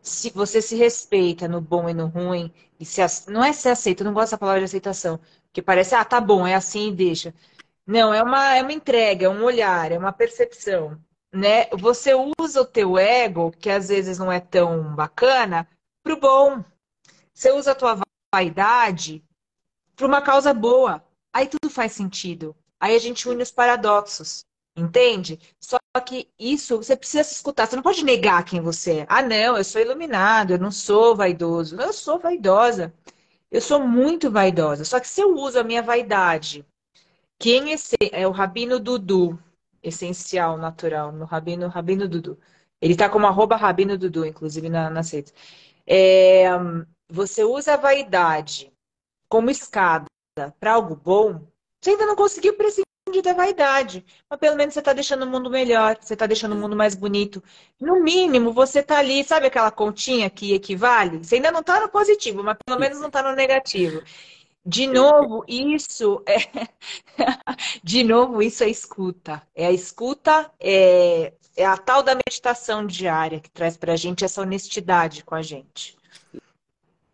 se 0.02 0.32
você 0.32 0.64
se 0.64 0.76
respeita 0.76 1.48
no 1.48 1.62
bom 1.62 1.88
e 1.88 1.94
no 1.94 2.08
ruim, 2.08 2.52
e 2.80 2.86
se, 2.86 3.02
não 3.30 3.44
é 3.44 3.54
se 3.54 3.70
aceita, 3.70 4.02
eu 4.02 4.06
não 4.06 4.16
gosto 4.16 4.32
da 4.32 4.38
palavra 4.40 4.62
de 4.62 4.66
aceitação, 4.66 5.20
que 5.54 5.62
parece, 5.62 5.94
ah, 5.94 6.04
tá 6.04 6.20
bom, 6.20 6.48
é 6.48 6.56
assim 6.56 6.90
e 6.90 6.92
deixa. 6.92 7.36
Não, 7.86 8.14
é 8.14 8.24
uma, 8.24 8.56
é 8.56 8.62
uma 8.62 8.72
entrega, 8.72 9.26
é 9.26 9.30
um 9.30 9.44
olhar, 9.44 9.92
é 9.92 9.98
uma 9.98 10.14
percepção. 10.14 10.98
Né? 11.34 11.66
Você 11.72 12.12
usa 12.40 12.62
o 12.62 12.66
teu 12.66 12.98
ego, 12.98 13.52
que 13.52 13.70
às 13.70 13.90
vezes 13.90 14.18
não 14.20 14.32
é 14.32 14.40
tão 14.40 14.96
bacana, 14.96 15.68
para 16.04 16.14
o 16.14 16.20
bom. 16.20 16.64
Você 17.34 17.52
usa 17.52 17.72
a 17.72 17.76
tua 17.76 18.00
vaidade 18.34 19.24
para 19.96 20.08
uma 20.08 20.22
causa 20.22 20.54
boa. 20.54 21.04
Aí 21.34 21.48
tudo 21.48 21.70
faz 21.70 21.92
sentido. 21.92 22.56
Aí 22.80 22.96
a 22.96 23.00
gente 23.00 23.28
une 23.28 23.44
os 23.44 23.52
paradoxos. 23.52 24.46
Entende? 24.76 25.40
Só 25.60 25.78
que 26.06 26.30
isso 26.40 26.78
você 26.78 26.96
precisa 26.96 27.24
se 27.24 27.36
escutar. 27.36 27.68
Você 27.68 27.76
não 27.76 27.84
pode 27.84 28.04
negar 28.04 28.44
quem 28.44 28.62
você 28.62 29.00
é. 29.00 29.06
Ah, 29.10 29.22
não, 29.22 29.58
eu 29.58 29.64
sou 29.64 29.82
iluminado, 29.82 30.54
eu 30.54 30.60
não 30.60 30.72
sou 30.72 31.16
vaidoso. 31.16 31.80
Eu 31.80 31.94
sou 31.94 32.20
vaidosa. 32.20 32.94
Eu 33.52 33.62
sou 33.62 33.80
muito 33.80 34.32
vaidosa. 34.32 34.86
Só 34.86 35.00
que 35.00 35.08
se 35.08 35.22
eu 35.22 35.36
uso 35.36 35.60
a 35.60 35.64
minha 35.64 35.82
vaidade 35.84 36.66
quem 37.40 37.74
é, 37.74 37.78
é 38.12 38.28
o 38.28 38.32
Rabino 38.32 38.80
Dudu, 38.80 39.40
essencial, 39.82 40.58
natural, 40.58 41.12
no 41.12 41.26
Rabino, 41.26 41.68
Rabino 41.68 42.08
Dudu. 42.08 42.40
Ele 42.82 42.94
está 42.94 43.10
como 43.10 43.28
arroba 43.28 43.56
Rabino 43.56 43.98
Dudu, 43.98 44.26
inclusive, 44.26 44.70
na, 44.70 44.90
na 44.90 45.04
seita. 45.04 45.32
É, 45.86 46.46
você 47.10 47.44
usa 47.44 47.74
a 47.74 47.78
vaidade 47.78 48.72
como 49.30 49.50
escada 49.50 50.06
para 50.60 50.74
algo 50.74 50.96
bom, 50.96 51.48
você 51.82 51.92
ainda 51.92 52.06
não 52.06 52.16
conseguiu 52.16 52.56
prescindir 52.56 53.22
da 53.24 53.34
vaidade. 53.34 54.06
Mas 54.30 54.40
pelo 54.40 54.56
menos 54.56 54.74
você 54.74 54.80
está 54.80 54.94
deixando 54.94 55.24
o 55.24 55.28
mundo 55.28 55.50
melhor, 55.50 55.98
você 56.00 56.14
está 56.14 56.26
deixando 56.26 56.54
o 56.54 56.56
mundo 56.56 56.76
mais 56.76 56.96
bonito. 56.96 57.44
No 57.80 58.02
mínimo, 58.02 58.54
você 58.54 58.80
está 58.80 59.00
ali, 59.00 59.24
sabe 59.24 59.48
aquela 59.48 59.72
continha 59.72 60.30
que 60.30 60.54
equivale? 60.54 61.24
Você 61.24 61.36
ainda 61.36 61.52
não 61.52 61.60
está 61.60 61.80
no 61.80 61.90
positivo, 61.90 62.44
mas 62.44 62.58
pelo 62.66 62.80
menos 62.80 63.00
não 63.00 63.08
está 63.08 63.22
no 63.22 63.36
negativo. 63.36 64.02
De 64.66 64.88
novo, 64.88 65.44
isso 65.48 66.24
é 66.26 66.38
de 67.84 68.04
novo, 68.04 68.42
isso 68.42 68.64
é 68.64 68.70
escuta. 68.70 69.46
É 69.54 69.66
a 69.66 69.72
escuta, 69.72 70.50
é, 70.60 71.34
é 71.56 71.66
a 71.66 71.78
tal 71.78 72.02
da 72.02 72.16
meditação 72.16 72.86
diária 72.88 73.42
que 73.42 73.52
traz 73.52 73.76
para 73.76 73.94
a 73.94 73.98
gente 73.98 74.24
essa 74.24 74.42
honestidade 74.42 75.24
com 75.24 75.36
a 75.36 75.42
gente. 75.42 75.98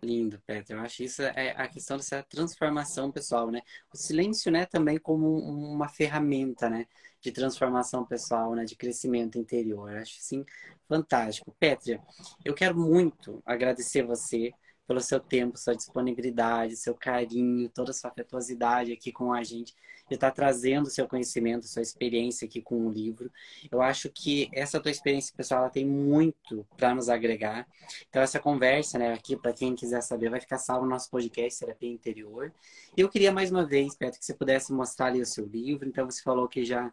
Lindo, 0.01 0.39
Petra. 0.45 0.77
Eu 0.77 0.81
acho 0.81 1.03
isso 1.03 1.21
é 1.21 1.51
a 1.57 1.67
questão 1.67 1.97
dessa 1.97 2.23
transformação 2.23 3.11
pessoal, 3.11 3.51
né? 3.51 3.61
O 3.93 3.97
silêncio, 3.97 4.51
né, 4.51 4.65
também 4.65 4.97
como 4.97 5.37
uma 5.37 5.89
ferramenta, 5.89 6.69
né, 6.69 6.85
de 7.19 7.31
transformação 7.31 8.05
pessoal, 8.05 8.55
né, 8.55 8.63
de 8.63 8.75
crescimento 8.75 9.37
interior. 9.37 9.91
Eu 9.91 9.99
acho 9.99 10.17
assim 10.19 10.45
fantástico. 10.87 11.53
Petra, 11.59 12.01
eu 12.45 12.53
quero 12.53 12.77
muito 12.77 13.41
agradecer 13.45 14.03
você 14.03 14.53
pelo 14.89 15.01
seu 15.01 15.19
tempo, 15.19 15.55
sua 15.55 15.75
disponibilidade, 15.75 16.75
seu 16.75 16.95
carinho, 16.95 17.69
toda 17.69 17.91
a 17.91 17.93
sua 17.93 18.09
afetuosidade 18.09 18.91
aqui 18.91 19.11
com 19.11 19.31
a 19.31 19.43
gente, 19.43 19.75
de 20.09 20.15
estar 20.15 20.31
trazendo 20.31 20.89
seu 20.89 21.07
conhecimento, 21.07 21.67
sua 21.67 21.83
experiência 21.83 22.47
aqui 22.47 22.59
com 22.59 22.87
o 22.87 22.91
livro. 22.91 23.31
Eu 23.71 23.83
acho 23.83 24.09
que 24.09 24.49
essa 24.51 24.79
tua 24.79 24.89
experiência 24.89 25.31
pessoal 25.37 25.61
ela 25.61 25.69
tem 25.69 25.85
muito 25.85 26.65
para 26.75 26.95
nos 26.95 27.07
agregar. 27.07 27.67
Então 28.09 28.19
essa 28.19 28.39
conversa, 28.39 28.97
né, 28.97 29.13
aqui 29.13 29.37
para 29.37 29.53
quem 29.53 29.75
quiser 29.75 30.01
saber, 30.01 30.31
vai 30.31 30.41
ficar 30.41 30.57
salvo 30.57 30.85
no 30.85 30.89
nosso 30.89 31.07
podcast 31.11 31.59
Terapia 31.59 31.91
Interior. 31.91 32.51
E 32.97 33.01
eu 33.01 33.09
queria 33.09 33.31
mais 33.31 33.51
uma 33.51 33.67
vez, 33.67 33.95
Petro, 33.95 34.17
que 34.19 34.25
você 34.25 34.33
pudesse 34.33 34.73
mostrar 34.73 35.05
ali 35.05 35.21
o 35.21 35.25
seu 35.25 35.45
livro. 35.45 35.87
Então 35.87 36.09
você 36.09 36.23
falou 36.23 36.47
que 36.47 36.65
já 36.65 36.91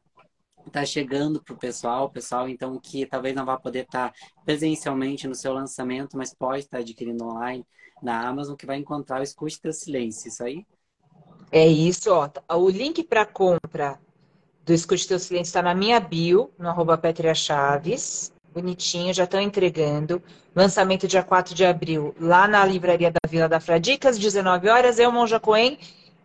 está 0.67 0.85
chegando 0.85 1.43
para 1.43 1.55
o 1.55 1.59
pessoal, 1.59 2.11
pessoal 2.11 2.47
então 2.47 2.79
que 2.79 3.07
talvez 3.07 3.35
não 3.35 3.47
vá 3.47 3.57
poder 3.57 3.85
estar 3.85 4.13
tá 4.13 4.19
presencialmente 4.45 5.27
no 5.27 5.35
seu 5.35 5.55
lançamento, 5.55 6.15
mas 6.15 6.35
pode 6.35 6.65
estar 6.65 6.77
tá 6.77 6.83
adquirindo 6.83 7.25
online 7.25 7.65
na 8.03 8.29
Amazon, 8.29 8.57
que 8.57 8.67
vai 8.67 8.77
encontrar 8.77 9.21
o 9.21 9.23
Escute 9.23 9.61
Teu 9.61 9.73
Silêncio, 9.73 10.29
isso 10.29 10.45
aí? 10.45 10.67
É 11.51 11.67
isso, 11.67 12.11
ó. 12.13 12.29
O 12.57 12.69
link 12.69 13.03
para 13.05 13.25
compra 13.25 13.99
do 14.65 14.73
Escute 14.73 15.07
Teu 15.07 15.19
Silêncio 15.19 15.51
está 15.51 15.63
na 15.63 15.75
minha 15.75 16.01
bio, 16.01 16.51
no 16.59 16.69
arroba 16.69 16.99
Petria 16.99 17.35
Chaves. 17.35 18.33
Bonitinho, 18.53 19.13
já 19.13 19.25
estão 19.25 19.41
entregando. 19.41 20.23
Lançamento 20.55 21.07
dia 21.07 21.23
4 21.23 21.55
de 21.55 21.65
abril, 21.65 22.15
lá 22.19 22.49
na 22.49 22.65
livraria 22.65 23.11
da 23.11 23.29
Vila 23.29 23.49
da 23.49 23.61
Fradicas, 23.61 24.19
19 24.19 24.69
horas. 24.69 24.99
Eu, 24.99 25.13
Monja 25.13 25.39
Coen, 25.39 25.79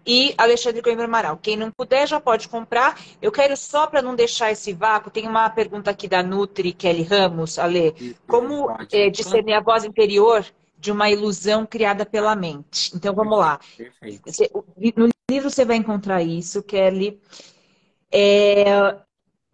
e 0.06 0.34
Alexandre 0.38 0.82
Coimbra 0.82 1.06
Amaral. 1.06 1.38
Quem 1.42 1.56
não 1.56 1.72
puder 1.72 2.08
já 2.08 2.20
pode 2.20 2.48
comprar. 2.48 3.00
Eu 3.22 3.32
quero 3.32 3.56
só 3.56 3.88
para 3.88 4.02
não 4.02 4.16
deixar 4.16 4.52
esse 4.52 4.74
vácuo, 4.74 5.12
tem 5.12 5.28
uma 5.28 5.50
pergunta 5.50 5.92
aqui 5.92 6.08
da 6.08 6.24
Nutri 6.24 6.74
Kelly 6.74 7.04
Ramos, 7.04 7.60
Ale. 7.60 8.16
Como 8.28 8.70
é, 8.92 9.10
discernir 9.10 9.54
a 9.54 9.62
voz 9.62 9.84
interior 9.84 10.46
de 10.82 10.92
uma 10.92 11.12
ilusão 11.12 11.66
criada 11.66 12.06
pela 12.06 12.36
mente? 12.36 12.92
Então 12.96 13.14
vamos 13.14 13.38
lá. 13.38 13.60
No 14.98 15.10
livro 15.30 15.50
você 15.50 15.64
vai 15.64 15.78
encontrar 15.78 16.24
isso, 16.24 16.64
Kelly. 16.64 17.22
É, 18.12 19.00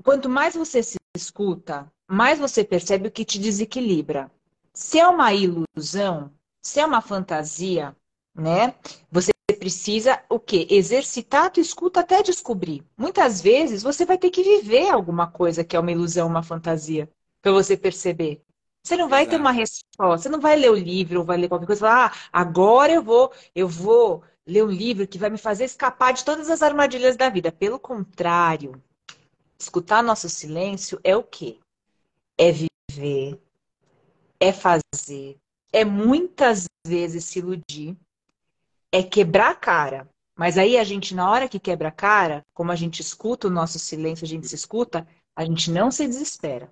quanto 0.01 0.29
mais 0.29 0.55
você 0.55 0.81
se 0.81 0.95
escuta, 1.15 1.91
mais 2.09 2.39
você 2.39 2.63
percebe 2.63 3.09
o 3.09 3.11
que 3.11 3.25
te 3.25 3.37
desequilibra. 3.37 4.31
Se 4.73 4.99
é 4.99 5.07
uma 5.07 5.33
ilusão, 5.33 6.31
se 6.63 6.79
é 6.79 6.85
uma 6.85 7.01
fantasia, 7.01 7.93
né? 8.33 8.73
Você 9.11 9.31
precisa 9.59 10.23
o 10.29 10.39
quê? 10.39 10.65
Exercitar 10.69 11.45
a 11.45 11.49
tua 11.49 11.61
escuta 11.61 11.99
até 11.99 12.23
descobrir. 12.23 12.85
Muitas 12.97 13.41
vezes 13.41 13.83
você 13.83 14.05
vai 14.05 14.17
ter 14.17 14.29
que 14.29 14.43
viver 14.43 14.89
alguma 14.89 15.27
coisa 15.29 15.63
que 15.63 15.75
é 15.75 15.79
uma 15.79 15.91
ilusão, 15.91 16.27
uma 16.27 16.43
fantasia, 16.43 17.09
para 17.41 17.51
você 17.51 17.75
perceber. 17.75 18.41
Você 18.87 18.95
não 18.95 19.09
vai 19.09 19.23
Exato. 19.23 19.35
ter 19.35 19.41
uma 19.41 19.51
resposta, 19.51 20.17
você 20.17 20.29
não 20.29 20.39
vai 20.39 20.55
ler 20.55 20.71
o 20.71 20.75
livro 20.75 21.19
ou 21.19 21.25
vai 21.25 21.35
ler 21.35 21.49
qualquer 21.49 21.65
coisa 21.65 21.79
e 21.79 21.87
falar, 21.89 22.05
ah, 22.05 22.29
agora 22.31 22.93
eu 22.93 23.03
vou, 23.03 23.33
eu 23.53 23.67
vou 23.67 24.23
ler 24.45 24.63
um 24.63 24.71
livro 24.71 25.05
que 25.05 25.17
vai 25.17 25.29
me 25.29 25.37
fazer 25.37 25.65
escapar 25.65 26.13
de 26.13 26.23
todas 26.23 26.49
as 26.49 26.61
armadilhas 26.61 27.17
da 27.17 27.29
vida. 27.29 27.51
Pelo 27.51 27.77
contrário, 27.77 28.81
escutar 29.59 30.01
nosso 30.01 30.29
silêncio 30.29 31.01
é 31.03 31.17
o 31.17 31.21
quê? 31.21 31.59
É 32.37 32.49
viver, 32.49 33.37
é 34.39 34.53
fazer, 34.53 35.37
é 35.73 35.83
muitas 35.83 36.63
vezes 36.87 37.25
se 37.25 37.39
iludir, 37.39 37.93
é 38.89 39.03
quebrar 39.03 39.51
a 39.51 39.55
cara. 39.55 40.09
Mas 40.33 40.57
aí 40.57 40.77
a 40.77 40.83
gente, 40.85 41.13
na 41.13 41.29
hora 41.29 41.49
que 41.49 41.59
quebra 41.59 41.89
a 41.89 41.91
cara, 41.91 42.45
como 42.53 42.71
a 42.71 42.75
gente 42.77 43.01
escuta 43.01 43.49
o 43.49 43.51
nosso 43.51 43.79
silêncio, 43.79 44.23
a 44.23 44.29
gente 44.29 44.47
se 44.47 44.55
escuta, 44.55 45.05
a 45.35 45.43
gente 45.43 45.69
não 45.71 45.91
se 45.91 46.07
desespera. 46.07 46.71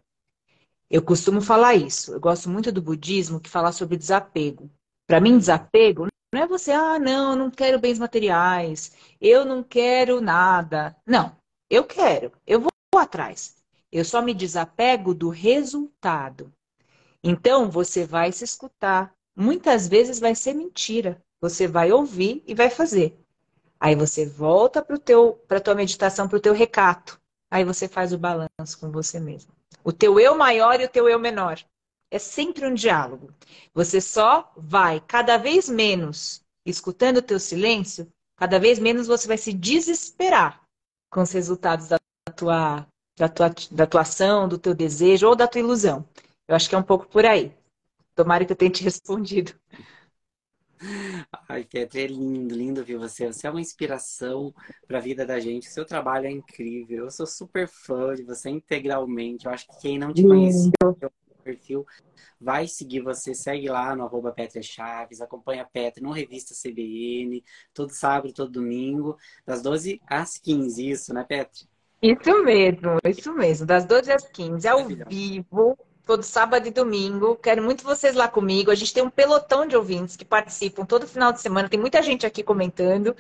Eu 0.90 1.02
costumo 1.02 1.42
falar 1.42 1.76
isso. 1.76 2.14
Eu 2.14 2.20
gosto 2.20 2.50
muito 2.50 2.72
do 2.72 2.82
budismo 2.82 3.40
que 3.40 3.50
fala 3.50 3.72
sobre 3.72 3.98
desapego. 3.98 4.70
Para 5.08 5.20
mim, 5.20 5.38
desapego 5.38 6.08
não 6.34 6.42
é 6.42 6.48
você, 6.48 6.72
ah, 6.74 7.00
não, 7.00 7.32
eu 7.32 7.36
não 7.38 7.50
quero 7.50 7.80
bens 7.80 7.98
materiais, 7.98 8.92
eu 9.22 9.46
não 9.46 9.64
quero 9.64 10.20
nada. 10.20 10.94
Não, 11.06 11.34
eu 11.70 11.86
quero, 11.86 12.30
eu 12.46 12.60
vou 12.60 12.72
atrás. 12.98 13.56
Eu 13.90 14.04
só 14.04 14.22
me 14.22 14.34
desapego 14.34 15.14
do 15.14 15.30
resultado. 15.30 16.52
Então, 17.24 17.72
você 17.72 18.06
vai 18.06 18.34
se 18.34 18.44
escutar. 18.44 19.14
Muitas 19.34 19.88
vezes 19.88 20.20
vai 20.20 20.36
ser 20.36 20.54
mentira. 20.54 21.24
Você 21.40 21.68
vai 21.68 21.94
ouvir 21.94 22.44
e 22.46 22.54
vai 22.54 22.70
fazer. 22.70 23.18
Aí 23.80 23.96
você 23.96 24.26
volta 24.26 24.84
para 24.84 24.98
a 24.98 25.62
tua 25.62 25.76
meditação, 25.76 26.28
para 26.28 26.38
o 26.38 26.42
teu 26.42 26.54
recato. 26.54 27.18
Aí 27.50 27.64
você 27.64 27.88
faz 27.88 28.12
o 28.12 28.18
balanço 28.18 28.78
com 28.80 28.92
você 28.92 29.22
mesmo. 29.22 29.55
O 29.86 29.94
teu 29.94 30.20
eu 30.20 30.36
maior 30.36 30.82
e 30.82 30.86
o 30.86 30.90
teu 30.90 31.08
eu 31.08 31.20
menor. 31.20 31.64
É 32.10 32.18
sempre 32.18 32.66
um 32.66 32.74
diálogo. 32.74 33.32
Você 33.72 34.02
só 34.02 34.52
vai 34.58 35.00
cada 35.00 35.38
vez 35.38 35.70
menos 35.70 36.44
escutando 36.66 37.18
o 37.18 37.22
teu 37.22 37.40
silêncio, 37.40 38.12
cada 38.36 38.60
vez 38.60 38.80
menos 38.80 39.06
você 39.06 39.28
vai 39.28 39.38
se 39.38 39.54
desesperar 39.54 40.60
com 41.12 41.22
os 41.22 41.32
resultados 41.32 41.90
da 41.90 42.00
tua, 42.36 42.88
da 43.16 43.30
tua, 43.30 43.54
da 43.72 43.86
tua 43.86 44.02
ação, 44.02 44.50
do 44.50 44.58
teu 44.58 44.74
desejo 44.74 45.28
ou 45.28 45.36
da 45.36 45.48
tua 45.48 45.62
ilusão. 45.62 46.04
Eu 46.48 46.56
acho 46.56 46.68
que 46.68 46.74
é 46.74 46.80
um 46.80 46.84
pouco 46.84 47.06
por 47.08 47.24
aí. 47.24 47.56
Tomara 48.16 48.44
que 48.44 48.54
eu 48.54 48.58
tenha 48.58 48.72
te 48.72 48.82
respondido. 48.84 49.54
Ai, 51.48 51.64
Petra, 51.64 52.02
é 52.02 52.08
lindo, 52.08 52.56
lindo 52.56 52.84
ver 52.84 52.98
você. 52.98 53.28
Você 53.28 53.48
é 53.48 53.50
uma 53.50 53.62
inspiração 53.62 54.54
para 54.88 54.98
a 54.98 55.02
vida 55.02 55.26
da 55.26 55.40
gente. 55.40 55.70
seu 55.70 55.86
trabalho 55.86 56.28
é 56.28 56.32
incrível. 56.32 57.06
Eu 57.06 57.12
sou 57.12 57.26
super 57.26 57.68
fã 57.68 58.14
de 58.14 58.24
você 58.24 58.50
integralmente. 58.50 59.46
Eu 59.46 59.52
acho 59.52 59.68
que 59.68 59.80
quem 59.82 59.98
não 59.98 60.14
te 60.14 60.24
conhece 60.24 60.72
perfil, 61.46 61.86
vai 62.42 62.68
seguir 62.68 63.02
você, 63.02 63.36
segue 63.36 63.70
lá 63.70 63.96
no 63.96 64.04
arroba 64.04 64.32
Petra 64.32 64.62
Chaves, 64.62 65.22
acompanha 65.22 65.62
a 65.62 65.66
Petra 65.66 66.04
no 66.04 66.12
Revista 66.12 66.56
CBN, 66.56 67.44
todo 67.74 67.92
sábado, 67.92 68.34
todo 68.34 68.52
domingo, 68.52 69.16
das 69.46 69.62
12 69.62 70.02
às 70.08 70.38
15, 70.38 70.90
isso, 70.90 71.14
né, 71.14 71.24
Petra? 71.24 71.68
Isso 72.02 72.44
mesmo, 72.44 72.98
isso 73.08 73.34
mesmo, 73.34 73.66
das 73.66 73.86
12 73.86 74.12
às 74.12 74.28
15, 74.28 74.68
ao 74.68 74.88
vivo, 74.88 75.78
todo 76.06 76.24
sábado 76.24 76.68
e 76.68 76.72
domingo. 76.72 77.36
Quero 77.36 77.64
muito 77.64 77.84
vocês 77.84 78.16
lá 78.16 78.28
comigo. 78.28 78.72
A 78.72 78.76
gente 78.76 78.94
tem 78.94 79.04
um 79.04 79.10
pelotão 79.10 79.66
de 79.66 79.76
ouvintes 79.76 80.16
que 80.16 80.24
participam 80.24 80.86
todo 80.86 81.08
final 81.08 81.34
de 81.34 81.42
semana. 81.42 81.68
Tem 81.68 81.80
muita 81.80 82.02
gente 82.02 82.26
aqui 82.26 82.44
comentando. 82.44 83.16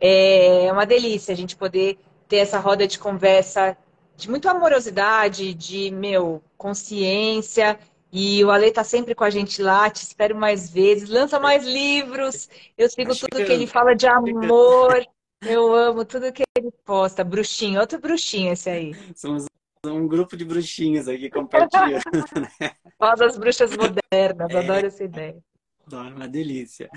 É 0.00 0.68
uma 0.72 0.86
delícia 0.86 1.32
a 1.32 1.36
gente 1.36 1.54
poder 1.54 1.98
ter 2.26 2.38
essa 2.38 2.58
roda 2.58 2.86
de 2.86 2.98
conversa 2.98 3.76
de 4.16 4.30
muita 4.30 4.50
amorosidade, 4.50 5.54
de 5.54 5.90
meu 5.90 6.42
consciência. 6.56 7.78
E 8.10 8.44
o 8.44 8.50
Ale 8.50 8.70
tá 8.70 8.84
sempre 8.84 9.14
com 9.14 9.24
a 9.24 9.30
gente 9.30 9.62
lá, 9.62 9.88
te 9.88 10.02
espero 10.02 10.36
mais 10.36 10.70
vezes. 10.70 11.08
Lança 11.08 11.38
mais 11.40 11.64
livros. 11.64 12.48
Eu 12.76 12.88
sigo 12.88 13.14
tudo 13.14 13.44
que 13.44 13.52
ele 13.52 13.66
fala 13.66 13.94
de 13.94 14.06
amor. 14.06 15.04
Eu 15.44 15.74
amo 15.74 16.04
tudo 16.04 16.32
que 16.32 16.44
ele 16.56 16.70
posta. 16.84 17.24
Bruxinho, 17.24 17.80
outro 17.80 17.98
bruxinho 17.98 18.52
esse 18.52 18.70
aí. 18.70 18.94
Somos 19.16 19.46
um 19.90 20.06
grupo 20.06 20.36
de 20.36 20.44
bruxinhos 20.44 21.08
aqui 21.08 21.28
compartilhando. 21.28 22.02
né? 22.60 22.70
das 23.18 23.36
bruxas 23.36 23.72
modernas, 23.76 24.50
é. 24.50 24.58
adoro 24.58 24.86
essa 24.86 25.02
ideia. 25.02 25.36
Uma 25.92 26.26
delícia. 26.26 26.88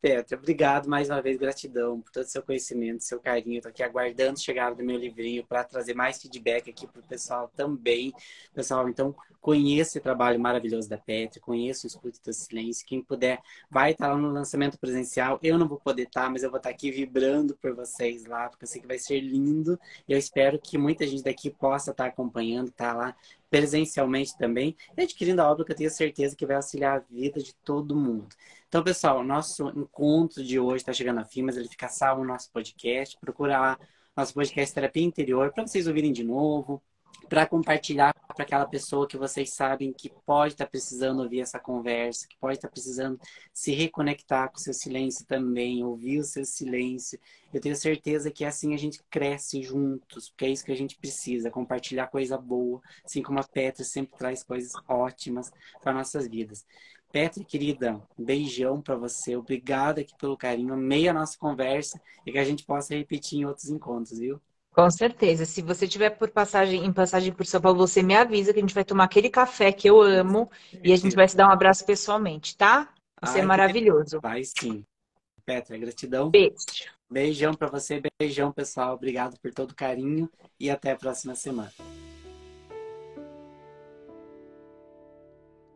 Petra, 0.00 0.36
obrigado 0.36 0.88
mais 0.88 1.08
uma 1.08 1.22
vez, 1.22 1.36
gratidão 1.38 2.00
por 2.00 2.10
todo 2.10 2.24
o 2.24 2.28
seu 2.28 2.42
conhecimento, 2.42 3.04
seu 3.04 3.20
carinho. 3.20 3.58
Estou 3.58 3.70
aqui 3.70 3.82
aguardando 3.82 4.40
chegar 4.40 4.74
do 4.74 4.82
meu 4.82 4.98
livrinho 4.98 5.46
para 5.46 5.62
trazer 5.62 5.94
mais 5.94 6.20
feedback 6.20 6.68
aqui 6.68 6.86
para 6.86 7.00
o 7.00 7.06
pessoal 7.06 7.50
também. 7.54 8.12
Pessoal, 8.52 8.88
então 8.88 9.14
conheça 9.40 9.98
o 9.98 10.02
trabalho 10.02 10.40
maravilhoso 10.40 10.88
da 10.88 10.98
Petra, 10.98 11.40
conheça 11.40 11.86
o 11.86 11.88
Escute 11.88 12.20
do 12.20 12.32
Silêncio. 12.32 12.86
Quem 12.86 13.02
puder, 13.02 13.40
vai 13.70 13.92
estar 13.92 14.08
lá 14.08 14.16
no 14.16 14.30
lançamento 14.30 14.78
presencial. 14.78 15.38
Eu 15.42 15.56
não 15.56 15.68
vou 15.68 15.78
poder 15.78 16.04
estar, 16.04 16.28
mas 16.28 16.42
eu 16.42 16.50
vou 16.50 16.58
estar 16.58 16.70
aqui 16.70 16.90
vibrando 16.90 17.56
por 17.56 17.74
vocês 17.74 18.24
lá, 18.24 18.48
porque 18.48 18.64
eu 18.64 18.68
sei 18.68 18.80
que 18.80 18.88
vai 18.88 18.98
ser 18.98 19.20
lindo. 19.20 19.78
Eu 20.08 20.18
espero 20.18 20.58
que 20.58 20.76
muita 20.76 21.06
gente 21.06 21.22
daqui 21.22 21.48
possa 21.48 21.92
estar 21.92 22.06
acompanhando, 22.06 22.68
estar 22.68 22.92
tá 22.92 22.98
lá 22.98 23.16
presencialmente 23.52 24.34
também, 24.38 24.74
e 24.96 25.02
adquirindo 25.02 25.42
a 25.42 25.50
obra 25.50 25.62
que 25.62 25.72
eu 25.72 25.76
tenho 25.76 25.90
certeza 25.90 26.34
que 26.34 26.46
vai 26.46 26.56
auxiliar 26.56 26.96
a 26.96 27.00
vida 27.00 27.38
de 27.38 27.54
todo 27.56 27.94
mundo. 27.94 28.34
Então, 28.66 28.82
pessoal, 28.82 29.22
nosso 29.22 29.68
encontro 29.68 30.42
de 30.42 30.58
hoje 30.58 30.78
está 30.78 30.90
chegando 30.90 31.20
a 31.20 31.24
fim, 31.26 31.42
mas 31.42 31.58
ele 31.58 31.68
fica 31.68 31.86
salvo 31.86 32.22
no 32.22 32.28
nosso 32.28 32.50
podcast. 32.50 33.14
Procura 33.20 33.60
lá 33.60 33.78
nosso 34.16 34.32
podcast 34.32 34.74
Terapia 34.74 35.02
Interior 35.02 35.52
para 35.52 35.66
vocês 35.66 35.86
ouvirem 35.86 36.14
de 36.14 36.24
novo, 36.24 36.82
para 37.28 37.46
compartilhar 37.46 38.14
para 38.34 38.44
aquela 38.44 38.66
pessoa 38.66 39.06
que 39.06 39.16
vocês 39.16 39.52
sabem 39.52 39.92
que 39.92 40.10
pode 40.24 40.54
estar 40.54 40.64
tá 40.64 40.70
precisando 40.70 41.22
ouvir 41.22 41.40
essa 41.40 41.58
conversa, 41.58 42.26
que 42.28 42.36
pode 42.38 42.56
estar 42.56 42.68
tá 42.68 42.72
precisando 42.72 43.20
se 43.52 43.72
reconectar 43.72 44.50
com 44.50 44.56
o 44.56 44.60
seu 44.60 44.72
silêncio 44.72 45.26
também, 45.26 45.84
ouvir 45.84 46.18
o 46.18 46.24
seu 46.24 46.44
silêncio. 46.44 47.18
Eu 47.52 47.60
tenho 47.60 47.76
certeza 47.76 48.30
que 48.30 48.44
assim 48.44 48.74
a 48.74 48.76
gente 48.76 49.02
cresce 49.10 49.62
juntos, 49.62 50.30
porque 50.30 50.46
é 50.46 50.50
isso 50.50 50.64
que 50.64 50.72
a 50.72 50.76
gente 50.76 50.96
precisa, 50.96 51.50
compartilhar 51.50 52.06
coisa 52.08 52.38
boa, 52.38 52.80
assim 53.04 53.22
como 53.22 53.38
a 53.38 53.44
Petra 53.44 53.84
sempre 53.84 54.16
traz 54.16 54.42
coisas 54.42 54.72
ótimas 54.88 55.52
para 55.80 55.92
nossas 55.92 56.26
vidas. 56.26 56.64
Petra, 57.12 57.44
querida, 57.44 58.00
beijão 58.18 58.80
para 58.80 58.96
você. 58.96 59.36
Obrigada 59.36 60.00
aqui 60.00 60.14
pelo 60.16 60.36
carinho. 60.36 60.72
Amei 60.72 61.06
a 61.08 61.12
nossa 61.12 61.36
conversa 61.36 62.00
e 62.24 62.32
que 62.32 62.38
a 62.38 62.44
gente 62.44 62.64
possa 62.64 62.94
repetir 62.94 63.40
em 63.40 63.44
outros 63.44 63.68
encontros, 63.68 64.18
viu? 64.18 64.40
Com 64.72 64.90
certeza. 64.90 65.44
Se 65.44 65.60
você 65.60 65.86
tiver 65.86 66.10
por 66.10 66.30
passagem, 66.30 66.84
em 66.84 66.92
passagem 66.92 67.32
por 67.32 67.44
São 67.44 67.60
Paulo, 67.60 67.78
você 67.78 68.02
me 68.02 68.14
avisa 68.14 68.52
que 68.52 68.58
a 68.58 68.62
gente 68.62 68.74
vai 68.74 68.84
tomar 68.84 69.04
aquele 69.04 69.28
café 69.28 69.70
que 69.70 69.88
eu 69.88 70.00
amo 70.00 70.50
e 70.82 70.92
a 70.92 70.96
gente 70.96 71.14
vai 71.14 71.28
se 71.28 71.36
dar 71.36 71.48
um 71.48 71.52
abraço 71.52 71.84
pessoalmente, 71.84 72.56
tá? 72.56 72.88
Você 73.22 73.38
é 73.38 73.40
Ai, 73.40 73.44
é 73.44 73.46
maravilhoso. 73.46 74.18
Vai 74.20 74.42
sim. 74.44 74.84
Petra, 75.44 75.76
gratidão. 75.76 76.30
Beijo. 76.30 76.56
Beijão 77.10 77.52
para 77.52 77.68
você, 77.68 78.00
beijão, 78.18 78.50
pessoal. 78.50 78.94
Obrigado 78.94 79.38
por 79.38 79.52
todo 79.52 79.72
o 79.72 79.74
carinho 79.74 80.30
e 80.58 80.70
até 80.70 80.92
a 80.92 80.96
próxima 80.96 81.34
semana. 81.34 81.70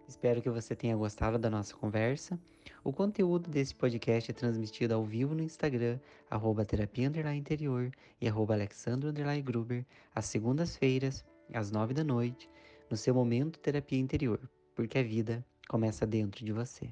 Espero 0.09 0.41
que 0.41 0.49
você 0.49 0.77
tenha 0.77 0.97
gostado 0.97 1.39
da 1.39 1.51
nossa 1.51 1.75
conversa. 1.75 2.39
O 2.85 2.93
conteúdo 2.93 3.51
desse 3.51 3.75
podcast 3.75 4.31
é 4.31 4.35
transmitido 4.35 4.95
ao 4.95 5.05
vivo 5.05 5.35
no 5.35 5.43
Instagram, 5.43 5.99
arroba 6.31 6.65
terapia 6.65 7.11
interior 7.35 7.91
e 8.21 8.29
arroba 8.29 8.55
alexandro 8.55 9.13
gruber, 9.43 9.85
às 10.15 10.27
segundas-feiras, 10.27 11.25
às 11.53 11.71
nove 11.73 11.93
da 11.93 12.05
noite, 12.05 12.49
no 12.89 12.97
seu 12.97 13.15
momento 13.15 13.59
terapia 13.59 13.99
interior, 13.99 14.41
porque 14.75 14.99
a 14.99 15.03
vida 15.03 15.45
começa 15.69 16.07
dentro 16.07 16.45
de 16.45 16.53
você. 16.53 16.89